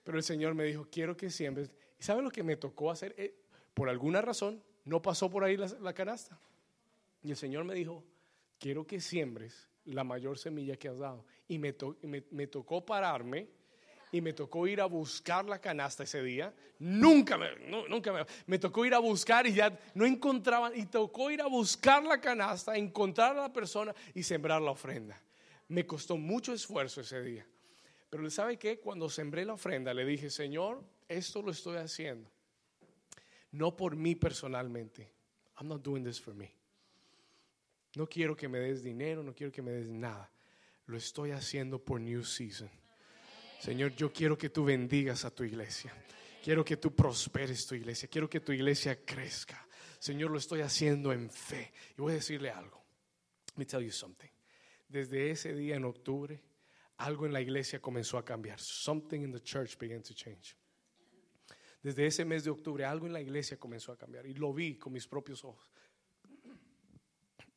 Pero 0.03 0.17
el 0.17 0.23
Señor 0.23 0.53
me 0.53 0.63
dijo, 0.63 0.87
quiero 0.91 1.15
que 1.15 1.29
siembres. 1.29 1.71
¿Y 1.99 2.03
sabe 2.03 2.21
lo 2.21 2.31
que 2.31 2.43
me 2.43 2.55
tocó 2.55 2.91
hacer? 2.91 3.13
Eh, 3.17 3.35
por 3.73 3.89
alguna 3.89 4.21
razón, 4.21 4.63
no 4.85 5.01
pasó 5.01 5.29
por 5.29 5.43
ahí 5.43 5.57
la, 5.57 5.93
canasta. 5.93 6.39
Y 7.23 7.31
el 7.31 7.37
Señor 7.37 7.63
me 7.63 7.75
dijo, 7.75 8.03
quiero 8.59 8.85
que 8.85 8.99
siembres 8.99 9.69
la 9.85 10.03
mayor 10.03 10.37
semilla 10.37 10.75
que 10.77 10.87
has 10.87 10.97
dado. 10.97 11.25
Y 11.47 11.59
me, 11.59 11.75
me, 12.31 12.47
tocó 12.47 12.85
pararme 12.85 13.47
y 14.11 14.19
me 14.19 14.33
tocó 14.33 14.67
ir 14.67 14.81
a 14.81 14.85
buscar 14.85 15.45
la 15.45 15.59
canasta 15.59 16.03
ese 16.03 16.21
día. 16.21 16.53
Nunca 16.79 17.37
me, 17.37 17.47
nunca 17.87 18.11
me, 18.11 18.25
me 18.45 18.59
tocó 18.59 18.85
ir 18.85 18.93
a 18.93 18.99
buscar 18.99 19.47
y 19.47 19.53
ya 19.53 19.77
no 19.93 20.05
encontraban. 20.05 20.73
Y 20.75 20.85
tocó 20.85 21.31
ir 21.31 21.41
a 21.41 21.47
buscar 21.47 22.03
la 22.03 22.19
canasta, 22.19 22.75
encontrar 22.75 23.37
a 23.37 23.43
la 23.43 23.53
persona 23.53 23.95
y 24.13 24.23
sembrar 24.23 24.61
la 24.61 24.71
ofrenda. 24.71 25.21
Me 25.69 25.85
costó 25.85 26.17
mucho 26.17 26.53
esfuerzo 26.53 27.01
ese 27.01 27.21
día. 27.21 27.47
Pero 28.09 28.29
¿sabe 28.29 28.57
qué? 28.57 28.79
Cuando 28.79 29.09
sembré 29.09 29.45
la 29.45 29.53
ofrenda 29.53 29.93
le 29.93 30.05
dije, 30.05 30.29
Señor, 30.29 30.83
esto 31.07 31.41
lo 31.41 31.51
estoy 31.51 31.77
haciendo. 31.77 32.29
No 33.51 33.75
por 33.77 33.95
mí 33.95 34.15
personalmente. 34.15 35.13
I'm 35.57 35.69
not 35.69 35.81
doing 35.81 36.03
this 36.03 36.19
for 36.19 36.33
me. 36.33 36.53
No 37.95 38.07
quiero 38.07 38.35
que 38.35 38.47
me 38.47 38.59
des 38.59 38.83
dinero, 38.83 39.23
no 39.23 39.33
quiero 39.33 39.51
que 39.51 39.61
me 39.61 39.71
des 39.71 39.89
nada. 39.89 40.29
Lo 40.87 40.97
estoy 40.97 41.31
haciendo 41.31 41.79
por 41.79 42.01
New 42.01 42.23
Season. 42.23 42.69
Señor, 43.61 43.95
yo 43.95 44.11
quiero 44.11 44.35
que 44.35 44.49
tú 44.49 44.65
bendigas 44.65 45.23
a 45.23 45.29
tu 45.29 45.43
iglesia. 45.43 45.93
Quiero 46.43 46.65
que 46.65 46.77
tú 46.77 46.95
prosperes 46.95 47.67
tu 47.67 47.75
iglesia. 47.75 48.09
Quiero 48.09 48.27
que 48.27 48.39
tu 48.39 48.51
iglesia 48.51 49.05
crezca. 49.05 49.67
Señor, 49.99 50.31
lo 50.31 50.39
estoy 50.39 50.61
haciendo 50.61 51.13
en 51.13 51.29
fe. 51.29 51.71
Y 51.95 52.01
voy 52.01 52.13
a 52.13 52.15
decirle 52.15 52.49
algo. 52.49 52.83
Let 53.49 53.57
me 53.57 53.65
tell 53.65 53.83
you 53.83 53.91
something. 53.91 54.29
Desde 54.89 55.29
ese 55.29 55.53
día 55.53 55.75
en 55.75 55.85
octubre, 55.85 56.41
algo 56.97 57.27
en 57.27 57.33
la 57.33 57.41
iglesia 57.41 57.79
comenzó 57.79 58.17
a 58.17 58.25
cambiar. 58.25 58.59
Something 58.59 59.21
in 59.21 59.31
the 59.31 59.41
church 59.41 59.77
began 59.77 60.01
to 60.01 60.15
change. 60.15 60.57
Desde 61.83 62.07
ese 62.07 62.25
mes 62.25 62.43
de 62.43 62.49
octubre 62.49 62.83
algo 62.83 63.05
en 63.05 63.13
la 63.13 63.21
iglesia 63.21 63.57
comenzó 63.57 63.91
a 63.91 63.97
cambiar 63.97 64.25
y 64.25 64.33
lo 64.33 64.53
vi 64.53 64.77
con 64.79 64.93
mis 64.93 65.07
propios 65.07 65.43
ojos. 65.43 65.69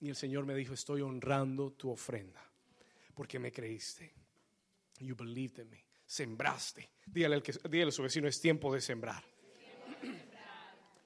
Y 0.01 0.10
el 0.10 0.16
Señor 0.16 0.44
me 0.44 0.55
dijo, 0.55 0.74
estoy 0.74 1.01
honrando 1.01 1.72
tu 1.72 1.90
ofrenda 1.90 2.43
porque 3.14 3.39
me 3.39 3.51
creíste. 3.51 4.12
You 5.01 5.16
believed 5.16 5.59
in 5.59 5.70
me. 5.70 5.84
Sembraste. 6.15 6.91
Dígale, 7.07 7.35
al 7.35 7.43
que, 7.43 7.53
dígale 7.69 7.89
a 7.89 7.93
su 7.93 8.01
vecino, 8.01 8.28
es 8.28 8.41
tiempo 8.41 8.73
de 8.73 8.81
sembrar. 8.81 9.24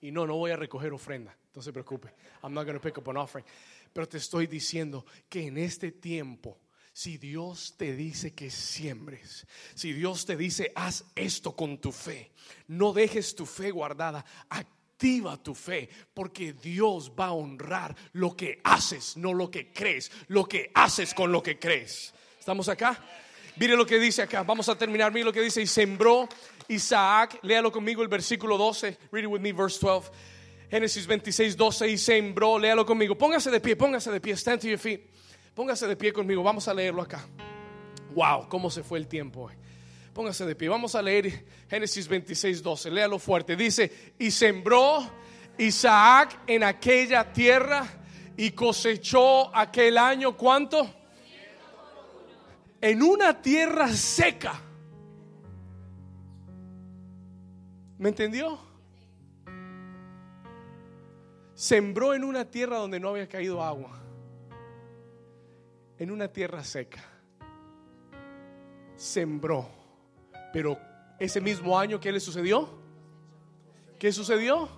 Y 0.03 0.13
no, 0.13 0.27
no 0.27 0.37
voy 0.37 0.51
a 0.51 0.57
recoger 0.57 0.93
ofrenda. 0.93 1.35
No 1.55 1.63
se 1.63 1.73
preocupe. 1.73 2.13
I'm 2.43 2.53
not 2.53 2.67
going 2.67 2.79
to 2.79 2.81
pick 2.81 2.99
up 2.99 3.09
an 3.09 3.17
offering. 3.17 3.47
Pero 3.91 4.07
te 4.07 4.19
estoy 4.19 4.47
diciendo 4.47 5.07
que 5.29 5.47
en 5.47 5.57
este 5.57 5.93
tiempo 5.93 6.61
si 6.93 7.17
Dios 7.17 7.75
te 7.79 7.97
dice 7.97 8.35
que 8.35 8.51
siembres, 8.51 9.47
si 9.75 9.95
Dios 9.95 10.27
te 10.27 10.37
dice 10.37 10.73
haz 10.75 11.05
esto 11.15 11.57
con 11.57 11.79
tu 11.79 11.91
fe, 11.91 12.33
no 12.67 12.93
dejes 12.93 13.35
tu 13.35 13.47
fe 13.47 13.71
guardada, 13.71 14.25
activa 14.51 15.43
tu 15.43 15.55
fe, 15.55 15.89
porque 16.13 16.53
Dios 16.53 17.13
va 17.19 17.27
a 17.27 17.33
honrar 17.33 17.97
lo 18.13 18.37
que 18.37 18.61
haces, 18.63 19.17
no 19.17 19.33
lo 19.33 19.51
que 19.51 19.73
crees, 19.73 20.13
lo 20.29 20.45
que 20.45 20.71
haces 20.75 21.15
con 21.15 21.33
lo 21.33 21.43
que 21.43 21.59
crees. 21.59 22.13
¿Estamos 22.39 22.69
acá? 22.69 23.03
Mire 23.59 23.77
lo 23.77 23.85
que 23.85 23.99
dice 23.99 24.23
acá, 24.23 24.43
vamos 24.43 24.69
a 24.69 24.77
terminar, 24.77 25.13
mire 25.13 25.25
lo 25.25 25.33
que 25.33 25.41
dice, 25.41 25.61
y 25.61 25.67
sembró 25.67 26.29
Isaac, 26.69 27.41
léalo 27.43 27.73
conmigo 27.73 28.03
el 28.03 28.09
versículo 28.09 28.57
12, 28.57 28.99
read 29.11 29.25
it 29.25 29.29
with 29.29 29.41
me, 29.41 29.53
verse 29.53 29.79
12. 29.81 30.11
Génesis 30.71 31.07
26, 31.07 31.57
12, 31.57 31.89
y 31.89 31.99
sembró, 31.99 32.59
léalo 32.59 32.85
conmigo, 32.85 33.17
póngase 33.17 33.51
de 33.51 33.61
pie, 33.61 33.75
póngase 33.75 34.13
de 34.13 34.21
pie, 34.21 34.37
stand 34.37 34.61
to 34.61 34.69
your 34.69 34.79
feet. 34.79 35.01
Póngase 35.55 35.89
de 35.89 35.97
pie 35.97 36.13
conmigo, 36.13 36.43
vamos 36.43 36.69
a 36.69 36.75
leerlo 36.75 37.03
acá. 37.03 37.27
Wow, 38.15 38.49
cómo 38.49 38.71
se 38.71 38.83
fue 38.83 38.99
el 38.99 39.09
tiempo 39.09 39.51
Póngase 40.13 40.47
de 40.47 40.55
pie, 40.55 40.69
vamos 40.69 40.95
a 40.95 41.03
leer 41.03 41.45
Génesis 41.69 42.07
26, 42.07 42.63
12. 42.63 42.91
Léalo 42.91 43.19
fuerte. 43.19 43.57
Dice: 43.57 44.15
Y 44.19 44.31
sembró 44.31 45.09
Isaac 45.59 46.41
en 46.47 46.65
aquella 46.65 47.33
tierra 47.33 47.87
y 48.37 48.51
cosechó 48.51 49.55
aquel 49.57 49.99
año, 49.99 50.37
¿cuánto? 50.37 50.98
En 52.81 53.03
una 53.03 53.41
tierra 53.43 53.89
seca. 53.89 54.61
¿Me 57.99 58.11
entendió? 58.11 58.59
Sembró 61.55 62.15
en 62.15 62.23
una 62.23 62.45
tierra 62.45 62.77
donde 62.77 63.01
no 63.01 63.09
había 63.09 63.29
caído 63.29 63.63
agua 63.63 63.99
en 65.99 66.11
una 66.11 66.29
tierra 66.29 66.63
seca. 66.63 67.05
Sembró. 68.97 69.69
Pero 70.53 70.79
ese 71.19 71.41
mismo 71.41 71.79
año, 71.79 72.01
¿qué 72.01 72.13
le 72.13 72.21
sucedió? 72.21 72.69
¿Qué 73.99 74.13
sucedió? 74.13 74.69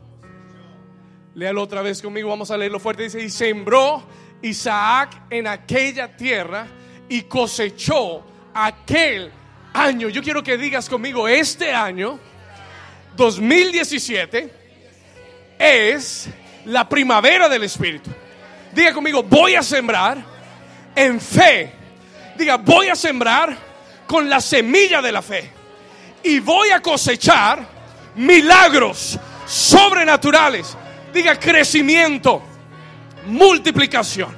Léalo 1.35 1.63
otra 1.63 1.83
vez 1.83 2.03
conmigo, 2.03 2.31
vamos 2.31 2.51
a 2.51 2.57
leerlo 2.57 2.81
fuerte. 2.81 3.05
Dice, 3.05 3.23
y 3.23 3.31
sembró 3.31 4.03
Isaac 4.43 5.27
en 5.31 5.47
aquella 5.47 6.17
tierra 6.17 6.67
y 7.11 7.23
cosechó 7.23 8.23
aquel 8.55 9.33
año. 9.75 10.09
Yo 10.09 10.23
quiero 10.23 10.45
que 10.45 10.57
digas 10.57 10.89
conmigo, 10.89 11.27
este 11.27 11.73
año, 11.73 12.21
2017, 13.17 14.55
es 15.59 16.29
la 16.67 16.89
primavera 16.89 17.49
del 17.49 17.65
Espíritu. 17.65 18.11
Diga 18.73 18.95
conmigo, 18.95 19.25
voy 19.25 19.57
a 19.57 19.63
sembrar 19.63 20.19
en 20.95 21.21
fe. 21.21 21.73
Diga, 22.39 22.57
voy 22.59 22.89
a 22.89 22.95
sembrar 22.95 23.57
con 24.07 24.31
la 24.31 24.41
semilla 24.41 25.03
de 25.03 25.11
la 25.11 25.21
fe. 25.21 25.51
Y 26.23 26.39
voy 26.39 26.71
a 26.71 26.81
cosechar 26.81 27.67
milagros 28.15 29.19
sobrenaturales. 29.47 30.77
Diga, 31.13 31.35
crecimiento, 31.41 32.41
multiplicación. 33.27 34.33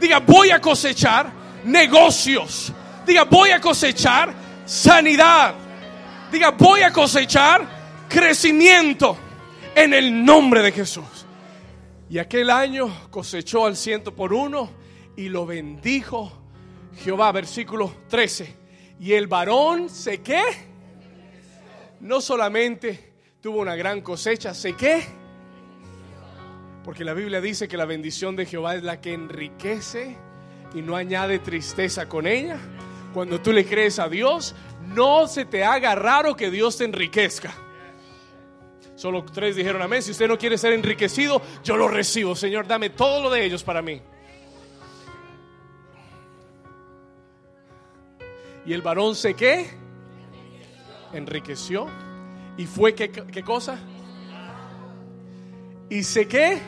Diga, 0.00 0.18
voy 0.18 0.50
a 0.50 0.60
cosechar 0.60 1.37
negocios. 1.64 2.72
Diga, 3.06 3.24
voy 3.24 3.50
a 3.50 3.60
cosechar 3.60 4.32
sanidad. 4.64 5.54
Diga, 6.30 6.50
voy 6.50 6.82
a 6.82 6.92
cosechar 6.92 8.06
crecimiento 8.08 9.16
en 9.74 9.94
el 9.94 10.24
nombre 10.24 10.62
de 10.62 10.72
Jesús. 10.72 11.26
Y 12.10 12.18
aquel 12.18 12.50
año 12.50 12.90
cosechó 13.10 13.66
al 13.66 13.76
ciento 13.76 14.14
por 14.14 14.32
uno 14.32 14.70
y 15.16 15.28
lo 15.28 15.46
bendijo 15.46 16.32
Jehová, 17.02 17.32
versículo 17.32 17.92
13. 18.08 18.56
Y 19.00 19.12
el 19.12 19.26
varón 19.26 19.88
se 19.88 20.20
qué? 20.20 20.42
No 22.00 22.20
solamente 22.20 23.12
tuvo 23.40 23.60
una 23.60 23.76
gran 23.76 24.00
cosecha, 24.00 24.54
se 24.54 24.74
qué? 24.74 25.04
Porque 26.84 27.04
la 27.04 27.12
Biblia 27.12 27.40
dice 27.40 27.68
que 27.68 27.76
la 27.76 27.84
bendición 27.84 28.34
de 28.36 28.46
Jehová 28.46 28.74
es 28.74 28.82
la 28.82 29.00
que 29.00 29.12
enriquece 29.12 30.16
y 30.74 30.82
no 30.82 30.96
añade 30.96 31.38
tristeza 31.38 32.08
con 32.08 32.26
ella. 32.26 32.58
Cuando 33.12 33.40
tú 33.40 33.52
le 33.52 33.64
crees 33.64 33.98
a 33.98 34.08
Dios, 34.08 34.54
no 34.94 35.26
se 35.26 35.44
te 35.44 35.64
haga 35.64 35.94
raro 35.94 36.36
que 36.36 36.50
Dios 36.50 36.76
te 36.78 36.84
enriquezca. 36.84 37.54
Solo 38.96 39.24
tres 39.24 39.56
dijeron 39.56 39.80
amén. 39.80 40.02
Si 40.02 40.10
usted 40.10 40.26
no 40.26 40.36
quiere 40.36 40.58
ser 40.58 40.72
enriquecido, 40.72 41.40
yo 41.62 41.76
lo 41.76 41.88
recibo. 41.88 42.34
Señor, 42.34 42.66
dame 42.66 42.90
todo 42.90 43.22
lo 43.22 43.30
de 43.30 43.44
ellos 43.44 43.62
para 43.62 43.80
mí. 43.80 44.02
Y 48.66 48.72
el 48.72 48.82
varón 48.82 49.14
se 49.14 49.34
qué? 49.34 49.70
Enriqueció. 51.12 51.86
¿Y 52.56 52.66
fue 52.66 52.94
qué, 52.94 53.10
qué 53.10 53.42
cosa? 53.42 53.78
¿Y 55.88 56.02
se 56.02 56.26
qué? 56.26 56.58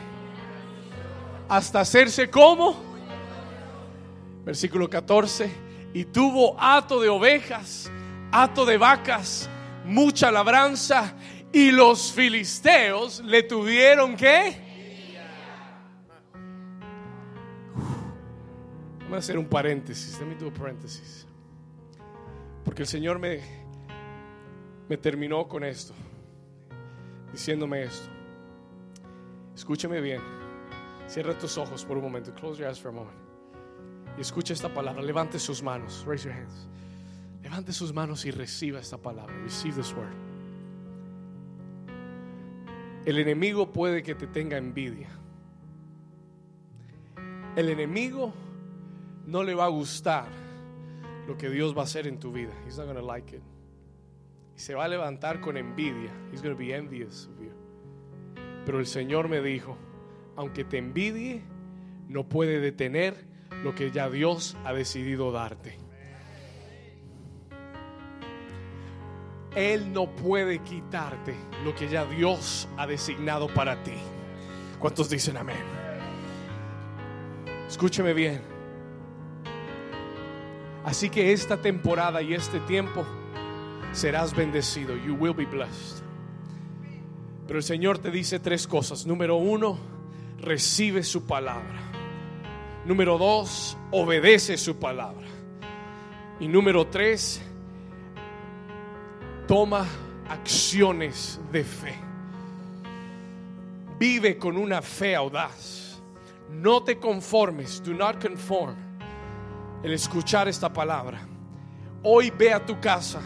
Hasta 1.49 1.81
hacerse 1.81 2.29
como. 2.29 2.90
Versículo 4.43 4.89
14. 4.89 5.49
Y 5.93 6.05
tuvo 6.05 6.55
hato 6.59 7.01
de 7.01 7.09
ovejas, 7.09 7.91
hato 8.31 8.65
de 8.65 8.77
vacas, 8.77 9.49
mucha 9.85 10.31
labranza. 10.31 11.15
Y 11.53 11.71
los 11.71 12.11
filisteos 12.13 13.21
le 13.25 13.43
tuvieron 13.43 14.15
que. 14.15 14.71
Voy 19.07 19.17
a 19.17 19.19
hacer 19.19 19.37
un 19.37 19.45
paréntesis. 19.45 20.17
Déjame 20.17 20.41
un 20.41 20.53
paréntesis. 20.53 21.27
Porque 22.63 22.83
el 22.83 22.87
Señor 22.87 23.19
me, 23.19 23.41
me 24.87 24.95
terminó 24.95 25.47
con 25.47 25.65
esto, 25.65 25.93
diciéndome 27.33 27.83
esto. 27.83 28.09
Escúchame 29.53 29.99
bien. 29.99 30.21
Cierra 31.07 31.37
tus 31.37 31.57
ojos 31.57 31.83
por 31.83 31.97
un 31.97 32.03
momento. 32.03 32.33
Close 32.33 32.57
your 32.57 32.69
eyes 32.69 32.79
for 32.79 32.89
a 32.89 32.93
moment. 32.93 33.20
Escucha 34.17 34.53
esta 34.53 34.73
palabra. 34.73 35.01
Levante 35.01 35.39
sus 35.39 35.63
manos. 35.63 36.03
Raise 36.05 36.25
your 36.25 36.33
hands. 36.33 36.67
Levante 37.41 37.73
sus 37.73 37.93
manos 37.93 38.25
y 38.25 38.31
reciba 38.31 38.79
esta 38.79 38.97
palabra. 38.97 39.35
Receive 39.43 39.75
this 39.75 39.93
word. 39.93 40.13
El 43.05 43.17
enemigo 43.17 43.71
puede 43.71 44.03
que 44.03 44.13
te 44.13 44.27
tenga 44.27 44.57
envidia. 44.57 45.09
El 47.55 47.69
enemigo 47.69 48.33
no 49.25 49.43
le 49.43 49.55
va 49.55 49.65
a 49.65 49.69
gustar 49.69 50.27
lo 51.27 51.35
que 51.37 51.49
Dios 51.49 51.75
va 51.75 51.81
a 51.81 51.83
hacer 51.85 52.07
en 52.07 52.19
tu 52.19 52.31
vida. 52.31 52.51
He's 52.65 52.77
not 52.77 52.87
gonna 52.87 53.01
like 53.01 53.35
it. 53.35 53.41
Y 54.55 54.59
se 54.59 54.75
va 54.75 54.85
a 54.85 54.87
levantar 54.87 55.41
con 55.41 55.57
envidia. 55.57 56.11
He's 56.31 56.41
gonna 56.41 56.55
be 56.55 56.73
envious 56.73 57.27
of 57.27 57.41
you. 57.41 57.51
Pero 58.65 58.79
el 58.79 58.85
Señor 58.85 59.27
me 59.27 59.41
dijo, 59.41 59.75
aunque 60.35 60.63
te 60.63 60.77
envidie, 60.77 61.41
no 62.07 62.29
puede 62.29 62.59
detener 62.59 63.30
lo 63.63 63.75
que 63.75 63.91
ya 63.91 64.09
Dios 64.09 64.57
ha 64.63 64.73
decidido 64.73 65.31
darte. 65.31 65.77
Él 69.55 69.91
no 69.91 70.09
puede 70.15 70.59
quitarte 70.59 71.35
lo 71.65 71.75
que 71.75 71.89
ya 71.89 72.05
Dios 72.05 72.69
ha 72.77 72.87
designado 72.87 73.47
para 73.47 73.83
ti. 73.83 73.95
¿Cuántos 74.79 75.09
dicen 75.09 75.37
amén? 75.37 75.57
Escúcheme 77.67 78.13
bien. 78.13 78.41
Así 80.83 81.09
que 81.09 81.31
esta 81.31 81.57
temporada 81.61 82.21
y 82.21 82.33
este 82.33 82.59
tiempo 82.61 83.05
serás 83.91 84.35
bendecido. 84.35 84.95
You 84.95 85.15
will 85.15 85.33
be 85.33 85.45
blessed. 85.45 86.03
Pero 87.45 87.59
el 87.59 87.63
Señor 87.63 87.99
te 87.99 88.09
dice 88.09 88.39
tres 88.39 88.65
cosas. 88.65 89.05
Número 89.05 89.35
uno, 89.35 89.77
recibe 90.39 91.03
su 91.03 91.25
palabra. 91.25 91.90
Número 92.85 93.17
dos, 93.17 93.77
obedece 93.91 94.57
su 94.57 94.75
palabra. 94.77 95.27
Y 96.39 96.47
número 96.47 96.87
tres, 96.87 97.41
toma 99.47 99.85
acciones 100.27 101.39
de 101.51 101.63
fe. 101.63 101.95
Vive 103.99 104.37
con 104.37 104.57
una 104.57 104.81
fe 104.81 105.15
audaz. 105.15 106.01
No 106.49 106.81
te 106.81 106.97
conformes, 106.97 107.83
do 107.83 107.93
not 107.93 108.19
conform. 108.19 108.75
El 109.83 109.93
escuchar 109.93 110.47
esta 110.47 110.73
palabra. 110.73 111.21
Hoy 112.03 112.31
ve 112.31 112.51
a 112.51 112.65
tu 112.65 112.79
casa 112.79 113.21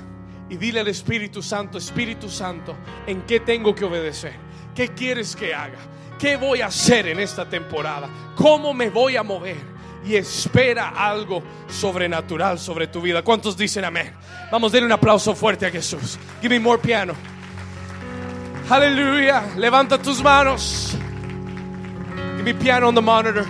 y 0.49 0.57
dile 0.57 0.81
al 0.81 0.89
Espíritu 0.89 1.41
Santo, 1.41 1.77
Espíritu 1.77 2.29
Santo, 2.29 2.75
¿en 3.07 3.21
qué 3.21 3.39
tengo 3.39 3.73
que 3.73 3.85
obedecer? 3.85 4.33
¿Qué 4.75 4.89
quieres 4.89 5.35
que 5.35 5.53
haga? 5.53 5.79
¿Qué 6.17 6.37
voy 6.37 6.61
a 6.61 6.67
hacer 6.67 7.07
en 7.07 7.19
esta 7.19 7.47
temporada? 7.47 8.09
¿Cómo 8.35 8.73
me 8.73 8.89
voy 8.89 9.17
a 9.17 9.23
mover? 9.23 9.75
Y 10.05 10.15
espera 10.15 10.89
algo 10.89 11.41
sobrenatural 11.67 12.59
sobre 12.59 12.87
tu 12.87 13.01
vida. 13.01 13.21
¿Cuántos 13.23 13.57
dicen 13.57 13.83
amén? 13.85 14.13
Vamos 14.51 14.71
a 14.71 14.73
darle 14.73 14.85
un 14.85 14.91
aplauso 14.91 15.35
fuerte 15.35 15.65
a 15.65 15.71
Jesús. 15.71 16.17
Give 16.41 16.53
me 16.53 16.59
more 16.59 16.81
piano. 16.81 17.13
Aleluya. 18.69 19.43
Levanta 19.57 19.97
tus 19.97 20.21
manos. 20.21 20.95
Give 22.37 22.43
me 22.43 22.53
piano 22.53 22.87
on 22.87 22.95
the 22.95 23.01
monitor. 23.01 23.45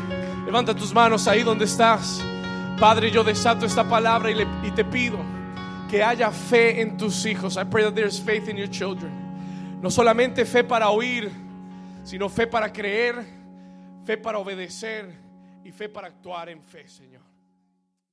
Levanta 0.46 0.74
tus 0.74 0.94
manos 0.94 1.28
ahí 1.28 1.44
donde 1.44 1.66
estás. 1.66 2.22
Padre, 2.80 3.12
yo 3.12 3.24
desato 3.24 3.66
esta 3.66 3.84
palabra 3.84 4.32
y, 4.32 4.42
y 4.64 4.72
te 4.72 4.84
pido 4.84 5.18
que 5.90 6.04
haya 6.04 6.32
fe 6.32 6.82
en 6.82 6.98
tus 6.98 7.26
hijos. 7.26 7.58
I 7.58 7.64
pray 7.64 7.84
that 7.84 7.96
there's 7.96 8.20
faith 8.20 8.50
in 8.50 8.58
your 8.58 8.70
children. 8.70 9.12
No 9.82 9.90
solamente 9.90 10.46
fe 10.46 10.64
para 10.64 10.90
oír, 10.90 11.32
sino 12.06 12.30
fe 12.30 12.46
para 12.46 12.72
creer, 12.72 13.16
fe 14.06 14.16
para 14.16 14.38
obedecer 14.38 15.12
y 15.64 15.72
fe 15.72 15.90
para 15.90 16.08
actuar 16.08 16.50
en 16.50 16.62
fe, 16.62 16.88
Señor. 16.88 17.15